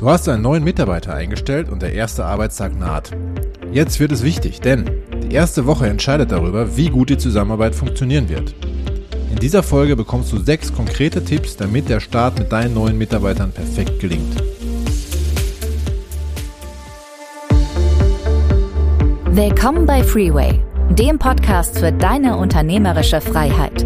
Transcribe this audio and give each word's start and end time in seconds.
Du 0.00 0.08
hast 0.08 0.26
einen 0.30 0.40
neuen 0.40 0.64
Mitarbeiter 0.64 1.12
eingestellt 1.12 1.68
und 1.68 1.82
der 1.82 1.92
erste 1.92 2.24
Arbeitstag 2.24 2.74
naht. 2.74 3.10
Jetzt 3.70 4.00
wird 4.00 4.12
es 4.12 4.24
wichtig, 4.24 4.62
denn 4.62 4.90
die 5.22 5.34
erste 5.34 5.66
Woche 5.66 5.88
entscheidet 5.88 6.32
darüber, 6.32 6.74
wie 6.74 6.88
gut 6.88 7.10
die 7.10 7.18
Zusammenarbeit 7.18 7.74
funktionieren 7.74 8.30
wird. 8.30 8.54
In 9.30 9.36
dieser 9.36 9.62
Folge 9.62 9.96
bekommst 9.96 10.32
du 10.32 10.38
sechs 10.38 10.72
konkrete 10.72 11.22
Tipps, 11.22 11.54
damit 11.54 11.90
der 11.90 12.00
Start 12.00 12.38
mit 12.38 12.50
deinen 12.50 12.72
neuen 12.72 12.96
Mitarbeitern 12.96 13.52
perfekt 13.52 14.00
gelingt. 14.00 14.42
Willkommen 19.26 19.84
bei 19.84 20.02
Freeway, 20.02 20.60
dem 20.92 21.18
Podcast 21.18 21.78
für 21.78 21.92
deine 21.92 22.38
unternehmerische 22.38 23.20
Freiheit. 23.20 23.84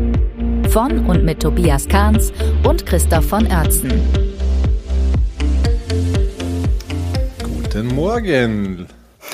Von 0.70 1.06
und 1.06 1.24
mit 1.24 1.40
Tobias 1.40 1.88
Kahns 1.88 2.32
und 2.62 2.86
Christoph 2.86 3.26
von 3.26 3.48
Oertzen. 3.48 4.33
Morgen. 7.94 8.88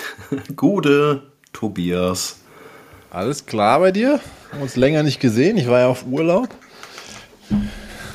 Gute, 0.55 1.23
Tobias. 1.55 2.41
Alles 3.11 3.47
klar 3.47 3.81
bei 3.81 3.91
dir? 3.91 4.21
Haben 4.53 4.61
uns 4.61 4.77
länger 4.77 5.03
nicht 5.03 5.19
gesehen. 5.19 5.57
Ich 5.57 5.67
war 5.67 5.81
ja 5.81 5.87
auf 5.89 6.05
Urlaub. 6.07 6.51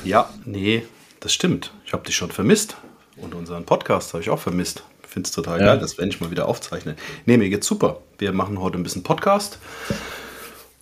Ja, 0.04 0.30
nee, 0.44 0.84
das 1.18 1.34
stimmt. 1.34 1.72
Ich 1.84 1.92
habe 1.92 2.04
dich 2.04 2.14
schon 2.14 2.30
vermisst. 2.30 2.76
Und 3.16 3.34
unseren 3.34 3.64
Podcast 3.64 4.12
habe 4.14 4.22
ich 4.22 4.30
auch 4.30 4.38
vermisst. 4.38 4.84
Ich 5.02 5.08
finde 5.08 5.26
es 5.26 5.32
total 5.32 5.58
ja. 5.58 5.66
geil, 5.66 5.78
dass 5.80 5.98
wir 5.98 6.04
endlich 6.04 6.20
mal 6.20 6.30
wieder 6.30 6.46
aufzeichnen. 6.46 6.94
Nee, 7.24 7.38
mir 7.38 7.50
geht's 7.50 7.66
super. 7.66 7.98
Wir 8.18 8.32
machen 8.32 8.60
heute 8.60 8.78
ein 8.78 8.84
bisschen 8.84 9.02
Podcast. 9.02 9.58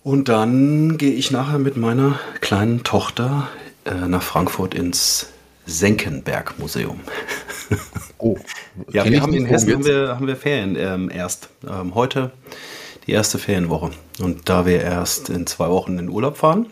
Und 0.03 0.29
dann 0.29 0.99
gehe 0.99 1.13
ich 1.13 1.31
nachher 1.31 1.57
mit 1.57 1.75
meiner 1.75 2.19
kleinen 2.39 2.83
Tochter 2.83 3.47
äh, 3.85 3.95
nach 3.95 4.21
Frankfurt 4.21 4.75
ins 4.75 5.29
Senckenberg-Museum. 5.65 6.99
Oh, 8.17 8.37
ja, 8.91 9.03
wir 9.03 9.21
haben 9.21 9.33
in 9.33 9.45
Hessen 9.45 9.73
haben 9.73 9.85
wir, 9.85 10.15
haben 10.15 10.25
wir 10.25 10.37
Ferien 10.37 10.77
ähm, 10.77 11.11
erst. 11.13 11.49
Ähm, 11.67 11.95
heute 11.95 12.31
die 13.07 13.11
erste 13.11 13.37
Ferienwoche. 13.37 13.91
Und 14.19 14.49
da 14.49 14.65
wir 14.65 14.81
erst 14.81 15.29
in 15.29 15.45
zwei 15.47 15.69
Wochen 15.69 15.99
in 15.99 16.09
Urlaub 16.09 16.37
fahren, 16.37 16.67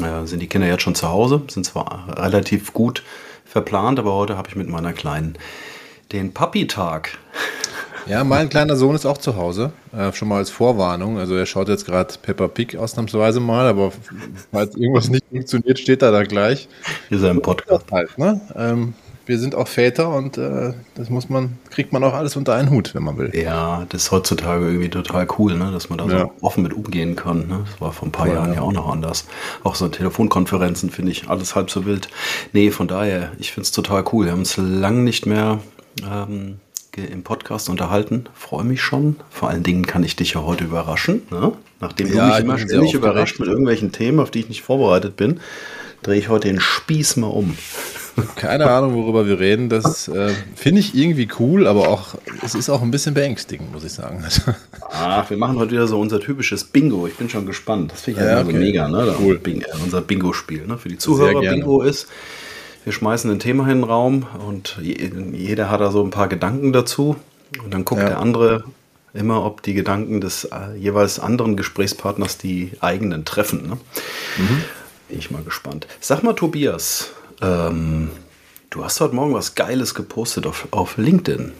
äh, 0.00 0.26
sind 0.26 0.40
die 0.40 0.46
Kinder 0.46 0.66
jetzt 0.66 0.82
schon 0.82 0.94
zu 0.94 1.08
Hause, 1.08 1.42
sind 1.48 1.64
zwar 1.64 2.06
relativ 2.18 2.72
gut 2.72 3.02
verplant, 3.44 3.98
aber 3.98 4.14
heute 4.14 4.36
habe 4.36 4.48
ich 4.48 4.56
mit 4.56 4.68
meiner 4.68 4.92
Kleinen 4.92 5.38
den 6.12 6.32
Papi-Tag. 6.32 7.18
Ja, 8.06 8.22
mein 8.22 8.48
kleiner 8.48 8.76
Sohn 8.76 8.94
ist 8.94 9.04
auch 9.04 9.18
zu 9.18 9.36
Hause. 9.36 9.72
Äh, 9.96 10.12
schon 10.12 10.28
mal 10.28 10.36
als 10.36 10.50
Vorwarnung. 10.50 11.18
Also 11.18 11.34
er 11.34 11.44
schaut 11.44 11.68
jetzt 11.68 11.86
gerade 11.86 12.14
Peppa 12.22 12.46
Pig 12.46 12.76
ausnahmsweise 12.76 13.40
mal, 13.40 13.66
aber 13.66 13.92
falls 14.52 14.76
irgendwas 14.76 15.08
nicht 15.08 15.24
funktioniert, 15.28 15.78
steht 15.78 16.02
er 16.02 16.12
da 16.12 16.22
gleich. 16.22 16.68
Hier 17.08 17.18
ist 17.18 17.24
ein 17.24 17.42
Podcast. 17.42 17.90
Halt, 17.90 18.16
ne? 18.16 18.40
ähm, 18.54 18.94
wir 19.26 19.40
sind 19.40 19.56
auch 19.56 19.66
Väter 19.66 20.14
und 20.14 20.38
äh, 20.38 20.72
das 20.94 21.10
muss 21.10 21.28
man, 21.28 21.58
kriegt 21.70 21.92
man 21.92 22.04
auch 22.04 22.14
alles 22.14 22.36
unter 22.36 22.54
einen 22.54 22.70
Hut, 22.70 22.94
wenn 22.94 23.02
man 23.02 23.18
will. 23.18 23.32
Ja, 23.34 23.84
das 23.88 24.04
ist 24.04 24.12
heutzutage 24.12 24.66
irgendwie 24.66 24.88
total 24.88 25.26
cool, 25.38 25.54
ne? 25.54 25.72
dass 25.72 25.90
man 25.90 25.98
da 25.98 26.06
ja. 26.06 26.18
so 26.20 26.32
offen 26.42 26.62
mit 26.62 26.72
umgehen 26.72 27.16
kann. 27.16 27.48
Ne? 27.48 27.64
Das 27.68 27.80
war 27.80 27.92
vor 27.92 28.06
ein 28.06 28.12
paar 28.12 28.28
ja, 28.28 28.34
Jahren 28.34 28.54
ja. 28.54 28.60
auch 28.60 28.72
noch 28.72 28.88
anders. 28.88 29.26
Auch 29.64 29.74
so 29.74 29.88
Telefonkonferenzen 29.88 30.90
finde 30.90 31.10
ich 31.10 31.28
alles 31.28 31.56
halb 31.56 31.70
so 31.70 31.84
wild. 31.86 32.08
Nee, 32.52 32.70
von 32.70 32.86
daher, 32.86 33.32
ich 33.38 33.50
finde 33.50 33.62
es 33.62 33.72
total 33.72 34.04
cool. 34.12 34.26
Wir 34.26 34.32
haben 34.32 34.40
uns 34.40 34.56
lang 34.56 35.02
nicht 35.02 35.26
mehr 35.26 35.58
ähm, 36.08 36.60
im 37.04 37.22
Podcast 37.22 37.68
unterhalten. 37.68 38.26
Freue 38.34 38.64
mich 38.64 38.82
schon. 38.82 39.16
Vor 39.30 39.50
allen 39.50 39.62
Dingen 39.62 39.86
kann 39.86 40.02
ich 40.04 40.16
dich 40.16 40.34
ja 40.34 40.42
heute 40.42 40.64
überraschen. 40.64 41.22
Ne? 41.30 41.52
Nachdem 41.80 42.10
du 42.10 42.22
mich 42.22 42.38
immer 42.38 42.58
ständig 42.58 42.94
überrascht 42.94 43.38
mit 43.38 43.48
irgendwelchen 43.48 43.92
Themen, 43.92 44.20
auf 44.20 44.30
die 44.30 44.40
ich 44.40 44.48
nicht 44.48 44.62
vorbereitet 44.62 45.16
bin, 45.16 45.40
drehe 46.02 46.18
ich 46.18 46.28
heute 46.28 46.48
den 46.48 46.60
Spieß 46.60 47.16
mal 47.16 47.28
um. 47.28 47.56
Keine 48.36 48.70
Ahnung, 48.70 48.94
worüber 48.94 49.26
wir 49.26 49.38
reden. 49.38 49.68
Das 49.68 50.08
äh, 50.08 50.32
finde 50.54 50.80
ich 50.80 50.94
irgendwie 50.94 51.28
cool, 51.38 51.66
aber 51.66 51.88
auch 51.88 52.14
es 52.42 52.54
ist 52.54 52.70
auch 52.70 52.80
ein 52.80 52.90
bisschen 52.90 53.14
beängstigend, 53.14 53.72
muss 53.72 53.84
ich 53.84 53.92
sagen. 53.92 54.24
Ach, 54.90 55.28
wir 55.28 55.36
machen 55.36 55.58
heute 55.58 55.72
wieder 55.72 55.86
so 55.86 56.00
unser 56.00 56.20
typisches 56.20 56.64
Bingo. 56.64 57.06
Ich 57.06 57.16
bin 57.16 57.28
schon 57.28 57.44
gespannt. 57.44 57.92
Das 57.92 58.02
finde 58.02 58.20
ich 58.20 58.26
ja, 58.26 58.40
okay. 58.40 58.52
so 58.52 58.56
mega, 58.56 58.88
ne? 58.88 59.14
Cool. 59.20 59.38
Bing, 59.38 59.60
äh, 59.60 59.66
unser 59.84 60.00
Bingo-Spiel. 60.00 60.66
Ne? 60.66 60.78
Für 60.78 60.88
die 60.88 60.98
Zuhörer 60.98 61.40
Bingo 61.40 61.82
ist, 61.82 62.06
wir 62.86 62.92
schmeißen 62.92 63.28
ein 63.32 63.40
Thema 63.40 63.64
in 63.64 63.80
den 63.80 63.84
Raum 63.84 64.28
und 64.46 64.78
jeder 64.80 65.70
hat 65.70 65.80
da 65.80 65.90
so 65.90 66.04
ein 66.04 66.10
paar 66.10 66.28
Gedanken 66.28 66.72
dazu. 66.72 67.16
Und 67.64 67.74
dann 67.74 67.84
guckt 67.84 68.00
ja. 68.00 68.10
der 68.10 68.20
andere 68.20 68.62
immer, 69.12 69.44
ob 69.44 69.60
die 69.62 69.74
Gedanken 69.74 70.20
des 70.20 70.44
äh, 70.44 70.76
jeweils 70.78 71.18
anderen 71.18 71.56
Gesprächspartners 71.56 72.38
die 72.38 72.70
eigenen 72.78 73.24
treffen. 73.24 73.66
Ne? 73.68 73.78
Mhm. 74.38 74.62
Bin 75.08 75.18
ich 75.18 75.32
mal 75.32 75.42
gespannt. 75.42 75.88
Sag 75.98 76.22
mal, 76.22 76.34
Tobias, 76.34 77.10
ähm, 77.42 78.10
du 78.70 78.84
hast 78.84 79.00
heute 79.00 79.16
Morgen 79.16 79.34
was 79.34 79.56
Geiles 79.56 79.96
gepostet 79.96 80.46
auf, 80.46 80.68
auf 80.70 80.96
LinkedIn. 80.96 81.54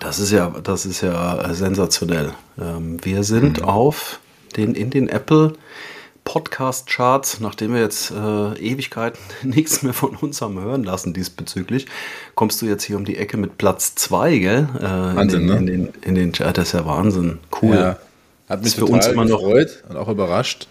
Das 0.00 0.18
ist 0.18 0.32
ja, 0.32 0.52
das 0.62 0.84
ist 0.84 1.00
ja 1.00 1.54
sensationell. 1.54 2.34
Ähm, 2.60 3.02
wir 3.02 3.24
sind 3.24 3.62
mhm. 3.62 3.64
auf 3.64 4.20
den, 4.58 4.74
in 4.74 4.90
den 4.90 5.08
Apple 5.08 5.54
Podcast-Charts, 6.32 7.40
nachdem 7.40 7.74
wir 7.74 7.82
jetzt 7.82 8.10
äh, 8.10 8.14
Ewigkeiten 8.58 9.18
nichts 9.42 9.82
mehr 9.82 9.92
von 9.92 10.16
uns 10.16 10.40
haben 10.40 10.58
hören 10.58 10.82
lassen 10.82 11.12
diesbezüglich, 11.12 11.84
kommst 12.34 12.62
du 12.62 12.66
jetzt 12.66 12.84
hier 12.84 12.96
um 12.96 13.04
die 13.04 13.18
Ecke 13.18 13.36
mit 13.36 13.58
Platz 13.58 13.94
2, 13.96 14.38
gell? 14.38 14.68
Äh, 14.78 14.82
Wahnsinn, 14.82 15.42
in 15.42 15.46
den, 15.46 15.46
ne? 15.46 15.56
In 15.56 15.66
den, 15.66 15.88
in 16.00 16.14
den 16.14 16.32
Chart, 16.32 16.56
das 16.56 16.68
ist 16.68 16.72
ja 16.72 16.86
Wahnsinn. 16.86 17.38
Cool. 17.60 17.74
Ja, 17.74 17.98
hat 18.48 18.64
mich 18.64 18.74
für 18.74 18.86
uns 18.86 19.06
immer 19.08 19.26
noch 19.26 19.42
gefreut 19.42 19.84
und 19.90 19.96
auch 19.96 20.08
überrascht. 20.08 20.68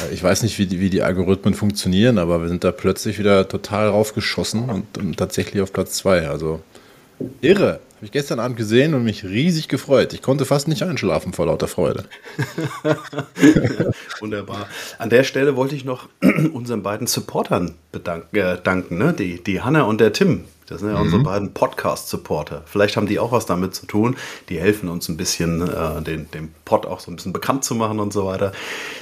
Äh, 0.00 0.12
ich 0.12 0.24
weiß 0.24 0.42
nicht, 0.42 0.58
wie 0.58 0.66
die, 0.66 0.80
wie 0.80 0.90
die 0.90 1.02
Algorithmen 1.02 1.54
funktionieren, 1.54 2.18
aber 2.18 2.40
wir 2.40 2.48
sind 2.48 2.64
da 2.64 2.72
plötzlich 2.72 3.20
wieder 3.20 3.46
total 3.46 3.90
raufgeschossen 3.90 4.68
und, 4.68 4.98
und 4.98 5.16
tatsächlich 5.16 5.62
auf 5.62 5.72
Platz 5.72 5.92
2. 5.98 6.28
Also 6.28 6.62
irre. 7.40 7.78
Habe 8.00 8.06
ich 8.06 8.12
gestern 8.12 8.40
Abend 8.40 8.56
gesehen 8.56 8.94
und 8.94 9.04
mich 9.04 9.24
riesig 9.24 9.68
gefreut. 9.68 10.14
Ich 10.14 10.22
konnte 10.22 10.46
fast 10.46 10.68
nicht 10.68 10.82
einschlafen 10.82 11.34
vor 11.34 11.44
lauter 11.44 11.68
Freude. 11.68 12.06
Wunderbar. 14.20 14.68
An 14.98 15.10
der 15.10 15.22
Stelle 15.22 15.54
wollte 15.54 15.76
ich 15.76 15.84
noch 15.84 16.08
unseren 16.54 16.82
beiden 16.82 17.06
Supportern 17.06 17.74
bedanken, 17.92 18.34
äh, 18.34 18.56
danken, 18.64 18.96
ne? 18.96 19.12
die, 19.12 19.44
die 19.44 19.60
Hanna 19.60 19.82
und 19.82 20.00
der 20.00 20.14
Tim. 20.14 20.44
Das 20.70 20.80
sind 20.80 20.90
ja 20.90 20.96
mhm. 20.96 21.02
unsere 21.02 21.22
beiden 21.22 21.52
Podcast-Supporter. 21.52 22.62
Vielleicht 22.64 22.96
haben 22.96 23.08
die 23.08 23.18
auch 23.18 23.32
was 23.32 23.44
damit 23.44 23.74
zu 23.74 23.86
tun. 23.86 24.16
Die 24.48 24.60
helfen 24.60 24.88
uns 24.88 25.08
ein 25.08 25.16
bisschen, 25.16 25.68
äh, 25.68 26.00
den, 26.00 26.30
den 26.30 26.54
Pod 26.64 26.86
auch 26.86 27.00
so 27.00 27.10
ein 27.10 27.16
bisschen 27.16 27.32
bekannt 27.32 27.64
zu 27.64 27.74
machen 27.74 27.98
und 27.98 28.12
so 28.12 28.24
weiter. 28.24 28.52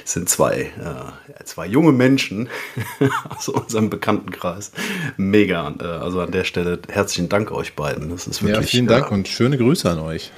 Es 0.03 0.13
sind 0.13 0.27
zwei, 0.27 0.61
äh, 0.61 1.43
zwei 1.45 1.67
junge 1.67 1.91
Menschen 1.91 2.49
aus 3.29 3.49
unserem 3.49 3.91
Bekanntenkreis. 3.91 4.71
Mega. 5.15 5.73
Äh, 5.79 5.83
also 5.83 6.21
an 6.21 6.31
der 6.31 6.43
Stelle 6.43 6.79
herzlichen 6.89 7.29
Dank 7.29 7.51
euch 7.51 7.75
beiden. 7.75 8.09
Das 8.09 8.25
ist 8.25 8.41
wirklich, 8.41 8.65
ja, 8.65 8.67
vielen 8.67 8.87
Dank 8.87 9.11
und 9.11 9.27
schöne 9.27 9.57
Grüße 9.57 9.89
an 9.89 9.99
euch. 9.99 10.31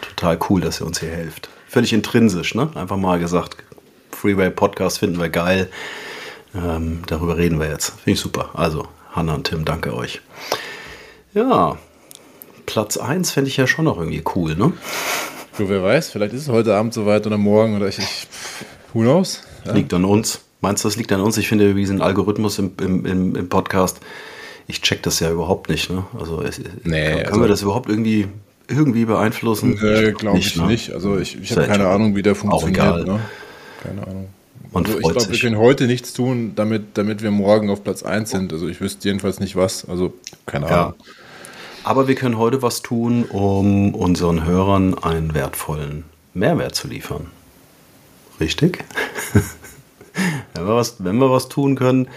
Total 0.00 0.38
cool, 0.48 0.60
dass 0.60 0.80
ihr 0.80 0.86
uns 0.86 1.00
hier 1.00 1.10
helft. 1.10 1.48
Völlig 1.68 1.92
intrinsisch, 1.92 2.54
ne? 2.54 2.70
Einfach 2.76 2.96
mal 2.96 3.18
gesagt, 3.18 3.56
Freeway 4.12 4.50
Podcast 4.50 5.00
finden 5.00 5.18
wir 5.18 5.30
geil. 5.30 5.68
Ähm, 6.54 7.02
darüber 7.06 7.36
reden 7.36 7.58
wir 7.58 7.68
jetzt. 7.68 7.90
Finde 7.90 8.12
ich 8.12 8.20
super. 8.20 8.50
Also, 8.54 8.88
Hanna 9.12 9.34
und 9.34 9.48
Tim, 9.48 9.64
danke 9.64 9.94
euch. 9.94 10.20
Ja, 11.36 11.76
Platz 12.64 12.96
1 12.96 13.30
fände 13.30 13.50
ich 13.50 13.58
ja 13.58 13.66
schon 13.66 13.84
noch 13.84 13.98
irgendwie 13.98 14.22
cool, 14.34 14.56
ne? 14.56 14.72
Du, 15.58 15.68
wer 15.68 15.82
weiß, 15.82 16.08
vielleicht 16.08 16.32
ist 16.32 16.42
es 16.42 16.48
heute 16.48 16.74
Abend 16.74 16.94
soweit 16.94 17.26
oder 17.26 17.36
morgen 17.36 17.76
oder 17.76 17.88
ich, 17.88 17.98
ich 17.98 18.26
who 18.94 19.00
knows? 19.00 19.42
Ja. 19.66 19.72
Liegt 19.72 19.92
an 19.92 20.06
uns. 20.06 20.40
Meinst 20.62 20.82
du, 20.82 20.88
das 20.88 20.96
liegt 20.96 21.12
an 21.12 21.20
uns? 21.20 21.36
Ich 21.36 21.46
finde, 21.46 21.76
wie 21.76 21.80
diesen 21.80 22.00
Algorithmus 22.00 22.58
im, 22.58 22.72
im, 22.80 23.36
im, 23.36 23.48
Podcast, 23.50 24.00
ich 24.66 24.80
check 24.80 25.02
das 25.02 25.20
ja 25.20 25.30
überhaupt 25.30 25.68
nicht. 25.68 25.90
Ne? 25.90 26.06
Also, 26.18 26.40
es, 26.40 26.58
nee, 26.84 27.12
können 27.12 27.26
also, 27.26 27.40
wir 27.42 27.48
das 27.48 27.60
überhaupt 27.60 27.90
irgendwie, 27.90 28.28
irgendwie 28.66 29.04
beeinflussen? 29.04 29.78
Nee, 29.78 30.12
glaube 30.12 30.38
ich, 30.38 30.56
ne? 30.56 30.66
nicht. 30.68 30.92
Also 30.92 31.18
ich, 31.18 31.38
ich 31.38 31.50
habe 31.50 31.66
keine 31.66 31.86
Ahnung, 31.86 32.16
wie 32.16 32.22
der 32.22 32.34
funktioniert. 32.34 32.80
Auch 32.80 32.96
egal. 32.96 33.04
Ne? 33.04 33.20
Keine 33.82 34.06
Ahnung. 34.06 34.28
Also 34.72 34.98
ich 34.98 35.02
glaube, 35.02 35.30
wir 35.30 35.38
können 35.38 35.58
heute 35.58 35.86
nichts 35.86 36.14
tun, 36.14 36.52
damit, 36.56 36.96
damit 36.96 37.22
wir 37.22 37.30
morgen 37.30 37.68
auf 37.68 37.84
Platz 37.84 38.02
1 38.02 38.30
sind. 38.30 38.54
Also 38.54 38.68
ich 38.68 38.80
wüsste 38.80 39.06
jedenfalls 39.08 39.38
nicht 39.38 39.54
was. 39.54 39.86
Also 39.86 40.14
keine 40.46 40.66
Ahnung. 40.66 40.94
Ja. 40.98 41.04
Aber 41.86 42.08
wir 42.08 42.16
können 42.16 42.36
heute 42.36 42.62
was 42.62 42.82
tun, 42.82 43.22
um 43.26 43.94
unseren 43.94 44.44
Hörern 44.44 44.98
einen 44.98 45.34
wertvollen 45.34 46.02
Mehrwert 46.34 46.74
zu 46.74 46.88
liefern. 46.88 47.28
Richtig? 48.40 48.84
wenn, 50.54 50.66
wir 50.66 50.74
was, 50.74 50.96
wenn 50.98 51.16
wir 51.18 51.30
was 51.30 51.48
tun 51.48 51.76
können, 51.76 52.08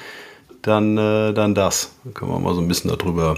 dann, 0.64 0.98
äh, 0.98 1.34
dann 1.34 1.54
das. 1.54 1.92
Dann 2.04 2.16
können 2.16 2.32
wir 2.32 2.40
mal 2.40 2.56
so 2.56 2.62
ein 2.62 2.68
bisschen 2.68 2.90
darüber 2.90 3.38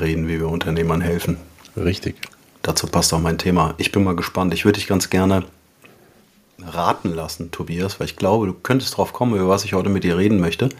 reden, 0.00 0.26
wie 0.26 0.40
wir 0.40 0.48
Unternehmern 0.48 1.02
helfen. 1.02 1.36
Richtig. 1.76 2.16
Dazu 2.62 2.86
passt 2.86 3.12
auch 3.12 3.20
mein 3.20 3.36
Thema. 3.36 3.74
Ich 3.76 3.92
bin 3.92 4.04
mal 4.04 4.16
gespannt. 4.16 4.54
Ich 4.54 4.64
würde 4.64 4.78
dich 4.78 4.88
ganz 4.88 5.10
gerne 5.10 5.44
raten 6.66 7.14
lassen, 7.14 7.50
Tobias, 7.50 8.00
weil 8.00 8.06
ich 8.06 8.16
glaube, 8.16 8.46
du 8.46 8.54
könntest 8.54 8.96
drauf 8.96 9.12
kommen, 9.12 9.34
über 9.34 9.50
was 9.50 9.66
ich 9.66 9.74
heute 9.74 9.90
mit 9.90 10.02
dir 10.02 10.16
reden 10.16 10.40
möchte. 10.40 10.70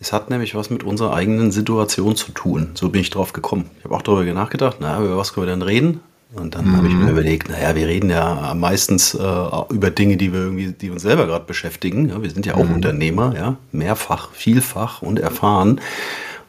Es 0.00 0.12
hat 0.12 0.30
nämlich 0.30 0.54
was 0.54 0.70
mit 0.70 0.82
unserer 0.82 1.14
eigenen 1.14 1.50
Situation 1.50 2.16
zu 2.16 2.32
tun. 2.32 2.70
So 2.74 2.90
bin 2.90 3.00
ich 3.00 3.10
drauf 3.10 3.32
gekommen. 3.32 3.70
Ich 3.78 3.84
habe 3.84 3.94
auch 3.94 4.02
darüber 4.02 4.24
nachgedacht, 4.32 4.80
naja, 4.80 5.02
über 5.02 5.16
was 5.16 5.32
können 5.32 5.46
wir 5.46 5.52
denn 5.52 5.62
reden? 5.62 6.00
Und 6.34 6.56
dann 6.56 6.66
mhm. 6.66 6.76
habe 6.76 6.88
ich 6.88 6.94
mir 6.94 7.10
überlegt, 7.10 7.48
naja, 7.48 7.76
wir 7.76 7.86
reden 7.86 8.10
ja 8.10 8.54
meistens 8.54 9.14
äh, 9.14 9.48
über 9.70 9.90
Dinge, 9.90 10.16
die 10.16 10.32
wir 10.32 10.40
irgendwie, 10.40 10.72
die 10.72 10.90
uns 10.90 11.02
selber 11.02 11.26
gerade 11.26 11.44
beschäftigen. 11.44 12.08
Ja, 12.08 12.22
wir 12.22 12.30
sind 12.30 12.44
ja 12.44 12.54
auch 12.54 12.64
mhm. 12.64 12.74
Unternehmer, 12.74 13.34
ja, 13.36 13.56
mehrfach, 13.70 14.32
vielfach 14.32 15.00
und 15.00 15.20
erfahren. 15.20 15.80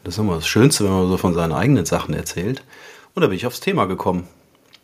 Das 0.02 0.14
ist 0.14 0.18
immer 0.18 0.34
das 0.34 0.46
Schönste, 0.46 0.84
wenn 0.84 0.92
man 0.92 1.08
so 1.08 1.16
von 1.16 1.34
seinen 1.34 1.52
eigenen 1.52 1.86
Sachen 1.86 2.14
erzählt. 2.14 2.64
Und 3.14 3.22
da 3.22 3.28
bin 3.28 3.36
ich 3.36 3.46
aufs 3.46 3.60
Thema 3.60 3.86
gekommen. 3.86 4.24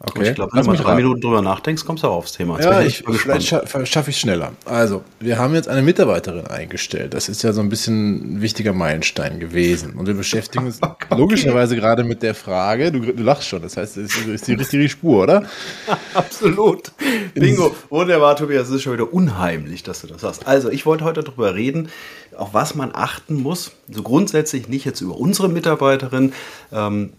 Okay. 0.04 0.30
Ich 0.30 0.34
glaube, 0.34 0.52
wenn 0.54 0.62
du 0.62 0.70
mal 0.70 0.76
drei 0.76 0.94
Minuten 0.96 1.20
drüber 1.20 1.42
nachdenkst, 1.42 1.84
kommst 1.84 2.02
du 2.02 2.08
auch 2.08 2.16
aufs 2.16 2.32
Thema. 2.32 2.56
Jetzt 2.56 2.64
ja, 2.64 2.82
ich, 2.82 3.04
vielleicht 3.06 3.46
scha 3.46 3.86
schaffe 3.86 4.10
ich 4.10 4.16
es 4.16 4.20
schneller. 4.20 4.52
Also, 4.64 5.04
wir 5.20 5.38
haben 5.38 5.54
jetzt 5.54 5.68
eine 5.68 5.82
Mitarbeiterin 5.82 6.48
eingestellt. 6.48 7.14
Das 7.14 7.28
ist 7.28 7.42
ja 7.42 7.52
so 7.52 7.60
ein 7.60 7.68
bisschen 7.68 8.36
ein 8.36 8.42
wichtiger 8.42 8.72
Meilenstein 8.72 9.38
gewesen. 9.38 9.92
Und 9.92 10.08
wir 10.08 10.14
beschäftigen 10.14 10.66
uns 10.66 10.78
okay. 10.82 11.06
logischerweise 11.16 11.76
gerade 11.76 12.02
mit 12.02 12.22
der 12.24 12.34
Frage, 12.34 12.90
du, 12.90 13.00
du 13.00 13.22
lachst 13.22 13.46
schon, 13.46 13.62
das 13.62 13.76
heißt, 13.76 13.96
es 13.96 14.16
ist 14.16 14.48
die 14.48 14.54
richtige 14.54 14.88
Spur, 14.88 15.22
oder? 15.22 15.44
Absolut. 16.14 16.90
Bingo. 17.34 17.74
Wunderbar, 17.88 18.34
Tobias, 18.34 18.68
es 18.68 18.76
ist 18.76 18.82
schon 18.82 18.94
wieder 18.94 19.12
unheimlich, 19.12 19.84
dass 19.84 20.00
du 20.00 20.08
das 20.08 20.20
sagst. 20.20 20.48
Also, 20.48 20.68
ich 20.68 20.84
wollte 20.84 21.04
heute 21.04 21.22
darüber 21.22 21.54
reden, 21.54 21.90
auf 22.36 22.54
was 22.54 22.74
man 22.74 22.90
achten 22.92 23.36
muss. 23.36 23.70
So 23.88 24.02
grundsätzlich 24.02 24.68
nicht 24.68 24.84
jetzt 24.84 25.00
über 25.00 25.16
unsere 25.16 25.48
Mitarbeiterin, 25.48 26.32
ähm, 26.72 27.12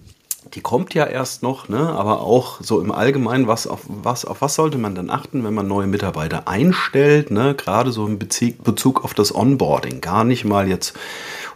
die 0.54 0.62
kommt 0.62 0.94
ja 0.94 1.06
erst 1.06 1.44
noch, 1.44 1.69
ne? 1.69 1.90
aber 1.90 2.22
auch 2.22 2.60
so 2.62 2.81
im 2.81 2.92
Allgemeinen, 2.92 3.48
was 3.48 3.68
auf, 3.68 3.81
was, 3.88 4.25
auf 4.25 4.42
was 4.42 4.56
sollte 4.56 4.78
man 4.78 4.95
dann 4.95 5.10
achten, 5.10 5.44
wenn 5.44 5.54
man 5.54 5.68
neue 5.68 5.88
Mitarbeiter 5.88 6.48
einstellt, 6.48 7.31
ne? 7.31 7.56
gerade 7.56 7.92
so 7.92 8.06
im 8.06 8.19
Bezug 8.19 9.04
auf 9.04 9.13
das 9.13 9.34
Onboarding. 9.34 10.01
Gar 10.01 10.24
nicht 10.24 10.45
mal 10.45 10.68
jetzt 10.68 10.98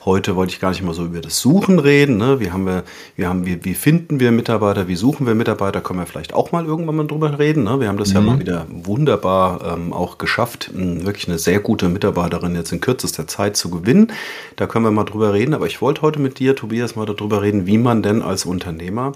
Heute 0.07 0.37
wollte 0.37 0.53
ich 0.53 0.61
gar 0.61 0.69
nicht 0.69 0.81
mal 0.83 0.93
so 0.93 1.03
über 1.03 1.19
das 1.19 1.41
Suchen 1.41 1.79
reden. 1.79 2.15
Ne? 2.15 2.39
Wie, 2.39 2.51
haben 2.51 2.65
wir, 2.65 2.85
wie, 3.17 3.25
haben 3.25 3.45
wir, 3.45 3.65
wie 3.65 3.73
finden 3.73 4.21
wir 4.21 4.31
Mitarbeiter, 4.31 4.87
wie 4.87 4.95
suchen 4.95 5.27
wir 5.27 5.35
Mitarbeiter, 5.35 5.81
können 5.81 5.99
wir 5.99 6.05
vielleicht 6.05 6.33
auch 6.33 6.53
mal 6.53 6.65
irgendwann 6.65 6.95
mal 6.95 7.07
drüber 7.07 7.37
reden. 7.37 7.65
Ne? 7.65 7.81
Wir 7.81 7.89
haben 7.89 7.97
das 7.97 8.11
mhm. 8.11 8.15
ja 8.15 8.21
mal 8.21 8.39
wieder 8.39 8.67
wunderbar 8.69 9.73
ähm, 9.73 9.91
auch 9.91 10.17
geschafft, 10.17 10.71
wirklich 10.73 11.27
eine 11.27 11.37
sehr 11.37 11.59
gute 11.59 11.89
Mitarbeiterin 11.89 12.55
jetzt 12.55 12.71
in 12.71 12.79
kürzester 12.79 13.27
Zeit 13.27 13.57
zu 13.57 13.69
gewinnen. 13.69 14.13
Da 14.55 14.65
können 14.65 14.85
wir 14.85 14.91
mal 14.91 15.03
drüber 15.03 15.33
reden. 15.33 15.53
Aber 15.53 15.67
ich 15.67 15.81
wollte 15.81 16.03
heute 16.03 16.21
mit 16.21 16.39
dir, 16.39 16.55
Tobias, 16.55 16.95
mal 16.95 17.05
darüber 17.05 17.41
reden, 17.41 17.67
wie 17.67 17.77
man 17.77 18.01
denn 18.01 18.21
als 18.21 18.45
Unternehmer 18.45 19.11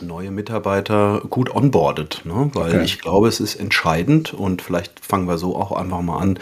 neue 0.00 0.30
Mitarbeiter 0.30 1.22
gut 1.28 1.52
onboardet, 1.52 2.22
ne? 2.24 2.50
weil 2.54 2.74
okay. 2.74 2.84
ich 2.84 3.00
glaube, 3.00 3.26
es 3.26 3.40
ist 3.40 3.56
entscheidend 3.56 4.32
und 4.32 4.62
vielleicht 4.62 5.04
fangen 5.04 5.26
wir 5.26 5.38
so 5.38 5.56
auch 5.56 5.72
einfach 5.72 6.02
mal 6.02 6.18
an 6.18 6.38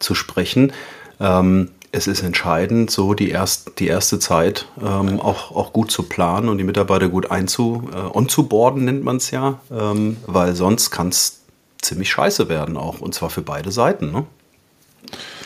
zu 0.00 0.14
sprechen. 0.14 0.74
Ähm, 1.18 1.70
es 1.92 2.06
ist 2.06 2.22
entscheidend, 2.22 2.90
so 2.90 3.12
die, 3.12 3.28
erst, 3.28 3.78
die 3.78 3.86
erste 3.86 4.18
Zeit 4.18 4.66
ähm, 4.80 5.20
auch, 5.20 5.54
auch 5.54 5.74
gut 5.74 5.90
zu 5.90 6.04
planen 6.04 6.48
und 6.48 6.56
die 6.56 6.64
Mitarbeiter 6.64 7.08
gut 7.10 7.30
einzu, 7.30 7.90
äh, 7.92 8.16
onzuboarden, 8.16 8.86
nennt 8.86 9.04
man 9.04 9.18
es 9.18 9.30
ja, 9.30 9.60
ähm, 9.70 10.16
weil 10.26 10.54
sonst 10.54 10.90
kann 10.90 11.10
es 11.10 11.42
ziemlich 11.82 12.10
scheiße 12.10 12.48
werden 12.48 12.78
auch 12.78 13.00
und 13.00 13.14
zwar 13.14 13.28
für 13.28 13.42
beide 13.42 13.70
Seiten. 13.70 14.10
Ne? 14.10 14.24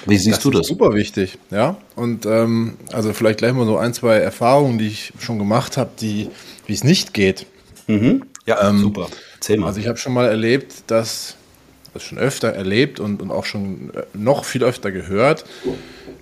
Wie 0.07 0.17
siehst 0.17 0.37
das 0.37 0.43
du 0.45 0.51
das? 0.53 0.69
super 0.69 0.95
wichtig, 0.95 1.37
ja. 1.51 1.77
Und 1.97 2.27
ähm, 2.27 2.77
also 2.93 3.13
vielleicht 3.13 3.39
gleich 3.39 3.53
mal 3.53 3.67
so 3.67 3.77
ein, 3.77 3.93
zwei 3.93 4.19
Erfahrungen, 4.19 4.79
die 4.79 4.87
ich 4.87 5.13
schon 5.19 5.41
gemacht 5.41 5.77
habe, 5.77 5.91
die, 6.01 6.31
wie 6.67 6.75
es 6.75 6.85
nicht 6.85 7.13
geht. 7.13 7.47
Mhm. 7.89 8.23
Ja, 8.47 8.69
ähm, 8.69 8.79
super. 8.79 9.09
Erzähl 9.35 9.59
mal. 9.59 9.67
Also 9.67 9.81
ich 9.81 9.89
habe 9.89 9.99
schon 9.99 10.13
mal 10.13 10.29
erlebt, 10.29 10.85
dass, 10.87 11.35
das 11.93 12.05
schon 12.05 12.19
öfter 12.19 12.51
erlebt 12.51 13.01
und, 13.01 13.21
und 13.21 13.33
auch 13.33 13.45
schon 13.45 13.91
äh, 13.95 14.05
noch 14.15 14.45
viel 14.45 14.63
öfter 14.63 14.93
gehört, 14.93 15.45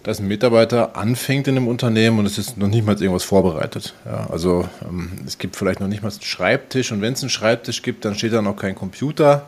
dass 0.05 0.21
ein 0.21 0.29
Mitarbeiter 0.29 0.97
anfängt 0.97 1.49
in 1.49 1.57
einem 1.57 1.67
Unternehmen 1.67 2.19
und 2.21 2.27
es 2.27 2.39
ist 2.39 2.57
noch 2.59 2.69
nicht 2.69 2.87
mal 2.87 2.93
irgendwas 2.93 3.25
vorbereitet. 3.25 3.95
Ja, 4.05 4.29
also 4.31 4.69
ähm, 4.87 5.13
es 5.27 5.39
gibt 5.39 5.57
vielleicht 5.57 5.81
noch 5.81 5.89
nicht 5.89 6.03
mal 6.03 6.11
einen 6.11 6.21
Schreibtisch 6.21 6.93
und 6.93 7.01
wenn 7.01 7.15
es 7.15 7.23
einen 7.23 7.31
Schreibtisch 7.31 7.83
gibt, 7.83 8.05
dann 8.05 8.15
steht 8.15 8.35
da 8.35 8.43
noch 8.43 8.57
kein 8.57 8.75
Computer. 8.75 9.47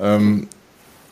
Ähm, 0.00 0.48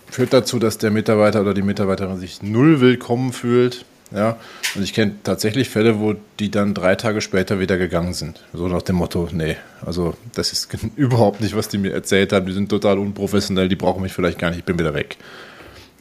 führt 0.09 0.33
dazu, 0.33 0.61
dass 0.61 0.79
der 0.79 0.93
Mitarbeiter 0.93 1.41
oder 1.41 1.55
die 1.55 1.63
Mitarbeiterin 1.63 2.19
sich 2.19 2.41
null 2.41 2.81
willkommen 2.81 3.33
fühlt. 3.33 3.85
Ja, 4.11 4.39
und 4.75 4.83
ich 4.83 4.95
kenne 4.95 5.17
tatsächlich 5.23 5.69
Fälle, 5.69 6.01
wo 6.01 6.15
die 6.39 6.51
dann 6.51 6.73
drei 6.73 6.95
Tage 6.95 7.21
später 7.21 7.61
wieder 7.61 7.77
gegangen 7.77 8.15
sind. 8.15 8.43
So 8.55 8.69
nach 8.69 8.81
dem 8.81 8.97
Motto, 8.97 9.29
nee, 9.33 9.57
also 9.85 10.15
das 10.35 10.53
ist 10.53 10.69
überhaupt 10.97 11.41
nicht, 11.41 11.55
was 11.57 11.69
die 11.69 11.79
mir 11.79 11.93
erzählt 11.93 12.33
haben. 12.33 12.47
Die 12.47 12.53
sind 12.53 12.71
total 12.71 12.99
unprofessionell, 12.99 13.69
die 13.69 13.77
brauchen 13.77 14.03
mich 14.03 14.13
vielleicht 14.13 14.39
gar 14.39 14.51
nicht, 14.51 14.61
ich 14.61 14.65
bin 14.65 14.79
wieder 14.79 14.95
weg. 14.95 15.19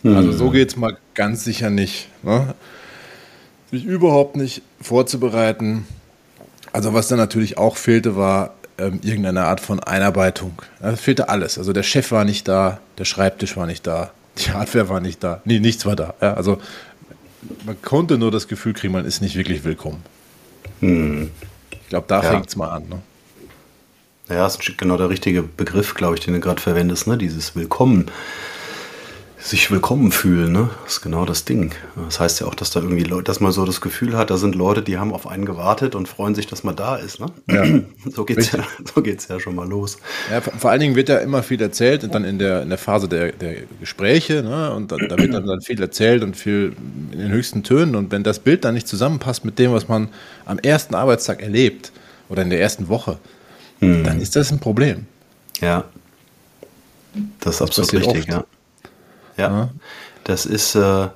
Also 0.04 0.32
so 0.32 0.46
hm. 0.46 0.54
geht 0.54 0.70
es 0.70 0.78
mal 0.78 0.98
ganz 1.16 1.44
sicher 1.44 1.70
nicht. 1.70 2.10
Ne? 2.24 2.54
Sich 3.72 3.84
überhaupt 3.84 4.36
nicht 4.36 4.62
vorzubereiten. 4.80 5.86
Also 6.72 6.94
was 6.94 7.08
dann 7.08 7.18
natürlich 7.18 7.58
auch 7.58 7.78
fehlte, 7.78 8.16
war 8.16 8.54
ähm, 8.78 9.00
irgendeine 9.04 9.46
Art 9.46 9.60
von 9.60 9.80
Einarbeitung. 9.80 10.62
Es 10.82 11.02
fehlte 11.02 11.30
alles. 11.30 11.58
Also 11.58 11.74
der 11.74 11.84
Chef 11.84 12.12
war 12.12 12.26
nicht 12.26 12.48
da, 12.48 12.80
der 12.98 13.06
Schreibtisch 13.06 13.58
war 13.58 13.66
nicht 13.66 13.88
da, 13.88 14.12
die 14.38 14.52
Hardware 14.52 14.90
war 14.90 15.00
nicht 15.00 15.24
da. 15.24 15.42
Nee, 15.46 15.60
nichts 15.60 15.86
war 15.86 15.96
da. 15.96 16.14
Ja, 16.22 16.36
also 16.36 16.60
man 17.66 17.82
konnte 17.82 18.18
nur 18.18 18.32
das 18.32 18.48
Gefühl 18.48 18.74
kriegen, 18.74 18.94
man 18.94 19.06
ist 19.06 19.22
nicht 19.22 19.36
wirklich 19.36 19.64
willkommen. 19.64 20.04
Hm. 20.80 21.32
Ich 21.72 21.90
glaube, 21.90 22.06
da 22.08 22.22
ja. 22.22 22.30
fängt 22.30 22.48
es 22.48 22.56
mal 22.56 22.70
an. 22.70 22.88
Ne? 22.88 23.02
Ja, 24.30 24.44
das 24.44 24.58
ist 24.58 24.78
genau 24.78 24.98
der 24.98 25.10
richtige 25.10 25.42
Begriff, 25.42 25.96
glaube 25.96 26.16
ich, 26.16 26.22
den 26.22 26.34
du 26.34 26.40
gerade 26.40 26.62
verwendest, 26.62 27.08
ne? 27.08 27.18
dieses 27.18 27.56
Willkommen 27.56 28.12
sich 29.40 29.70
willkommen 29.70 30.12
fühlen, 30.12 30.52
ne? 30.52 30.70
Das 30.84 30.94
ist 30.94 31.02
genau 31.02 31.24
das 31.26 31.46
Ding. 31.46 31.72
Das 31.96 32.20
heißt 32.20 32.42
ja 32.42 32.48
auch, 32.48 32.56
dass 32.56 32.72
da 32.72 32.80
irgendwie 32.82 33.04
Leute, 33.04 33.26
dass 33.26 33.40
man 33.40 33.52
so 33.52 33.66
das 33.66 33.82
Gefühl 33.82 34.18
hat, 34.18 34.32
da 34.32 34.38
sind 34.38 34.56
Leute, 34.56 34.82
die 34.82 34.98
haben 34.98 35.14
auf 35.14 35.28
einen 35.28 35.46
gewartet 35.46 35.94
und 35.94 36.08
freuen 36.08 36.34
sich, 36.34 36.48
dass 36.48 36.64
man 36.64 36.76
da 36.76 36.96
ist, 36.96 37.20
ne? 37.20 37.28
Ja. 37.48 37.64
So 38.10 38.26
geht's 38.26 38.52
ja, 38.52 38.64
so 38.96 39.02
geht's 39.02 39.28
ja 39.28 39.40
schon 39.40 39.54
mal 39.56 39.68
los. 39.68 39.98
Ja, 40.32 40.42
vor 40.42 40.72
allen 40.72 40.80
Dingen 40.80 40.96
wird 40.96 41.10
ja 41.10 41.18
immer 41.18 41.44
viel 41.44 41.62
erzählt 41.62 42.04
und 42.04 42.16
dann 42.16 42.24
in 42.24 42.40
der, 42.40 42.64
in 42.64 42.70
der 42.70 42.78
Phase 42.78 43.08
der, 43.08 43.32
der 43.32 43.58
Gespräche, 43.80 44.42
ne? 44.42 44.74
Und 44.74 44.92
da, 44.92 44.98
da 44.98 45.18
wird 45.18 45.34
dann, 45.34 45.46
dann 45.46 45.62
viel 45.62 45.80
erzählt 45.80 46.24
und 46.24 46.36
viel 46.36 46.74
in 47.12 47.20
den 47.20 47.32
höchsten 47.32 47.64
Tönen. 47.64 47.96
Und 47.96 48.12
wenn 48.12 48.24
das 48.24 48.40
Bild 48.40 48.66
dann 48.66 48.74
nicht 48.74 48.88
zusammenpasst 48.88 49.46
mit 49.46 49.60
dem, 49.60 49.72
was 49.72 49.88
man 49.88 50.10
am 50.46 50.58
ersten 50.58 50.96
Arbeitstag 50.96 51.44
erlebt 51.44 51.92
oder 52.30 52.42
in 52.42 52.50
der 52.50 52.60
ersten 52.60 52.88
Woche, 52.88 53.20
hm. 53.80 54.04
dann 54.04 54.20
ist 54.20 54.36
das 54.36 54.52
ein 54.52 54.60
Problem. 54.60 55.06
Ja. 55.62 55.84
Das 57.40 57.56
ist 57.56 57.62
absolut 57.62 57.94
das 57.94 58.00
richtig, 58.00 58.22
oft. 58.24 58.30
ja. 58.30 58.57
Ja, 59.38 59.50
ja. 59.50 59.70
das 60.24 60.46
ist 60.46 60.76
äh, 60.76 61.08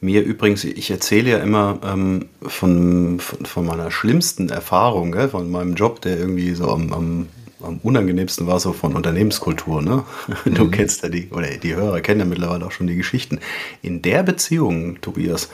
mir 0.00 0.22
übrigens, 0.22 0.64
ich 0.64 0.90
erzähle 0.90 1.30
ja 1.30 1.38
immer 1.38 1.78
ähm, 1.84 2.28
von, 2.42 3.18
von, 3.20 3.46
von, 3.46 3.66
meiner 3.66 3.90
schlimmsten 3.90 4.48
Erfahrung, 4.48 5.12
gell, 5.12 5.28
von 5.28 5.50
meinem 5.50 5.74
Job, 5.74 6.00
der 6.00 6.18
irgendwie 6.18 6.54
so 6.54 6.70
am, 6.70 6.92
am, 6.92 7.28
am 7.62 7.80
unangenehmsten 7.82 8.46
war, 8.46 8.60
so 8.60 8.72
von 8.72 8.94
Unternehmenskultur. 8.94 9.82
Ne? 9.82 10.04
Du 10.44 10.64
mhm. 10.64 10.70
kennst 10.70 11.02
ja 11.02 11.08
die, 11.08 11.28
oder 11.30 11.48
die 11.48 11.74
Hörer 11.74 12.00
kennen 12.00 12.20
ja 12.20 12.26
mittlerweile 12.26 12.66
auch 12.66 12.72
schon 12.72 12.86
die 12.86 12.96
Geschichten. 12.96 13.40
In 13.82 14.02
der 14.02 14.22
Beziehung, 14.22 15.00
Tobias, 15.00 15.48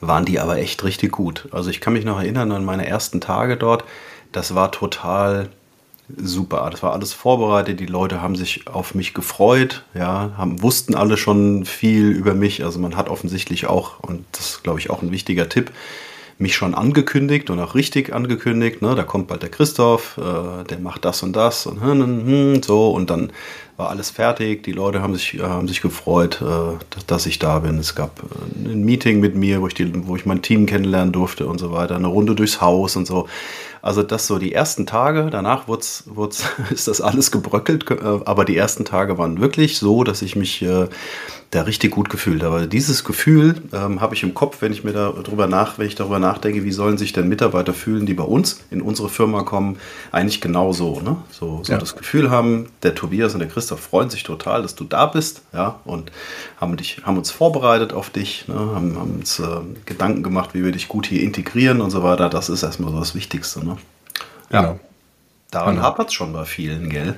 waren 0.00 0.24
die 0.24 0.40
aber 0.40 0.56
echt 0.56 0.82
richtig 0.84 1.12
gut. 1.12 1.48
Also 1.50 1.68
ich 1.68 1.80
kann 1.80 1.92
mich 1.92 2.04
noch 2.04 2.18
erinnern 2.18 2.52
an 2.52 2.64
meine 2.64 2.86
ersten 2.86 3.20
Tage 3.20 3.56
dort. 3.56 3.84
Das 4.32 4.54
war 4.54 4.72
total 4.72 5.50
super. 6.16 6.68
Das 6.70 6.82
war 6.82 6.92
alles 6.92 7.12
vorbereitet. 7.12 7.80
Die 7.80 7.86
Leute 7.86 8.22
haben 8.22 8.36
sich 8.36 8.66
auf 8.66 8.94
mich 8.94 9.14
gefreut, 9.14 9.84
ja, 9.94 10.32
haben, 10.36 10.62
wussten 10.62 10.94
alle 10.94 11.16
schon 11.16 11.64
viel 11.64 12.10
über 12.10 12.34
mich. 12.34 12.64
Also 12.64 12.78
man 12.78 12.96
hat 12.96 13.08
offensichtlich 13.08 13.66
auch, 13.66 14.00
und 14.00 14.24
das 14.32 14.50
ist, 14.50 14.62
glaube 14.62 14.78
ich, 14.78 14.90
auch 14.90 15.02
ein 15.02 15.12
wichtiger 15.12 15.48
Tipp, 15.48 15.72
mich 16.40 16.54
schon 16.54 16.74
angekündigt 16.74 17.50
und 17.50 17.60
auch 17.60 17.74
richtig 17.74 18.14
angekündigt. 18.14 18.80
Ne? 18.80 18.94
Da 18.94 19.02
kommt 19.02 19.28
bald 19.28 19.42
der 19.42 19.50
Christoph, 19.50 20.16
äh, 20.16 20.64
der 20.64 20.78
macht 20.78 21.04
das 21.04 21.22
und 21.22 21.34
das 21.34 21.66
und 21.66 21.82
hm, 21.82 22.02
hm, 22.02 22.26
hm, 22.26 22.62
so. 22.62 22.90
Und 22.90 23.10
dann 23.10 23.30
war 23.76 23.90
alles 23.90 24.10
fertig. 24.10 24.62
Die 24.62 24.72
Leute 24.72 25.02
haben 25.02 25.14
sich, 25.14 25.34
äh, 25.34 25.42
haben 25.42 25.68
sich 25.68 25.82
gefreut, 25.82 26.40
äh, 26.40 26.78
dass, 26.90 27.06
dass, 27.06 27.26
ich 27.26 27.38
da 27.38 27.58
bin. 27.58 27.78
Es 27.78 27.94
gab 27.94 28.22
äh, 28.22 28.68
ein 28.70 28.84
Meeting 28.84 29.20
mit 29.20 29.34
mir, 29.34 29.60
wo 29.60 29.66
ich, 29.66 29.74
die, 29.74 30.06
wo 30.06 30.16
ich 30.16 30.24
mein 30.24 30.40
Team 30.40 30.64
kennenlernen 30.64 31.12
durfte 31.12 31.46
und 31.46 31.58
so 31.58 31.72
weiter. 31.72 31.96
Eine 31.96 32.06
Runde 32.06 32.34
durchs 32.34 32.60
Haus 32.60 32.96
und 32.96 33.06
so. 33.06 33.28
Also 33.82 34.02
das 34.02 34.26
so 34.26 34.38
die 34.38 34.52
ersten 34.52 34.86
Tage, 34.86 35.28
danach 35.30 35.68
wurd's, 35.68 36.04
wurd's, 36.06 36.44
ist 36.70 36.88
das 36.88 37.00
alles 37.00 37.30
gebröckelt, 37.30 37.90
äh, 37.90 38.20
aber 38.24 38.44
die 38.44 38.56
ersten 38.56 38.84
Tage 38.84 39.18
waren 39.18 39.40
wirklich 39.40 39.78
so, 39.78 40.04
dass 40.04 40.22
ich 40.22 40.36
mich 40.36 40.62
äh, 40.62 40.88
da 41.50 41.62
richtig 41.62 41.90
gut 41.90 42.08
gefühlt 42.10 42.44
habe. 42.44 42.68
Dieses 42.68 43.02
Gefühl 43.02 43.60
ähm, 43.72 44.00
habe 44.00 44.14
ich 44.14 44.22
im 44.22 44.34
Kopf, 44.34 44.62
wenn 44.62 44.72
ich 44.72 44.84
mir 44.84 44.92
darüber 44.92 45.48
nach, 45.48 45.78
wenn 45.78 45.86
ich 45.88 45.96
darüber 45.96 46.20
nachdenke, 46.20 46.62
wie 46.62 46.70
sollen 46.70 46.96
sich 46.96 47.12
denn 47.12 47.28
Mitarbeiter 47.28 47.74
fühlen, 47.74 48.06
die 48.06 48.14
bei 48.14 48.22
uns 48.22 48.60
in 48.70 48.80
unsere 48.80 49.08
Firma 49.08 49.42
kommen, 49.42 49.76
eigentlich 50.12 50.40
genauso. 50.40 51.00
Ne? 51.00 51.16
So, 51.30 51.60
so 51.64 51.72
ja. 51.72 51.78
das 51.78 51.96
Gefühl 51.96 52.30
haben, 52.30 52.66
der 52.84 52.94
Tobias 52.94 53.34
und 53.34 53.40
der 53.40 53.48
Christoph 53.48 53.80
freuen 53.80 54.10
sich 54.10 54.22
total, 54.22 54.62
dass 54.62 54.76
du 54.76 54.84
da 54.84 55.06
bist, 55.06 55.42
ja, 55.52 55.80
und 55.84 56.12
haben 56.60 56.76
dich, 56.76 57.02
haben 57.02 57.18
uns 57.18 57.32
vorbereitet 57.32 57.92
auf 57.92 58.10
dich, 58.10 58.46
ne? 58.46 58.54
haben, 58.54 58.96
haben 58.96 59.16
uns 59.16 59.40
äh, 59.40 59.44
Gedanken 59.86 60.22
gemacht, 60.22 60.50
wie 60.52 60.64
wir 60.64 60.70
dich 60.70 60.86
gut 60.86 61.06
hier 61.06 61.22
integrieren 61.22 61.80
und 61.80 61.90
so 61.90 62.04
weiter. 62.04 62.30
Das 62.30 62.48
ist 62.48 62.62
erstmal 62.62 62.92
so 62.92 63.00
das 63.00 63.16
Wichtigste. 63.16 63.64
Ne? 63.64 63.76
Ja. 64.52 64.60
Genau. 64.60 64.80
Daran 65.50 65.74
genau. 65.74 65.86
hapert 65.86 66.08
es 66.08 66.14
schon 66.14 66.32
bei 66.32 66.44
vielen, 66.44 66.90
gell? 66.90 67.16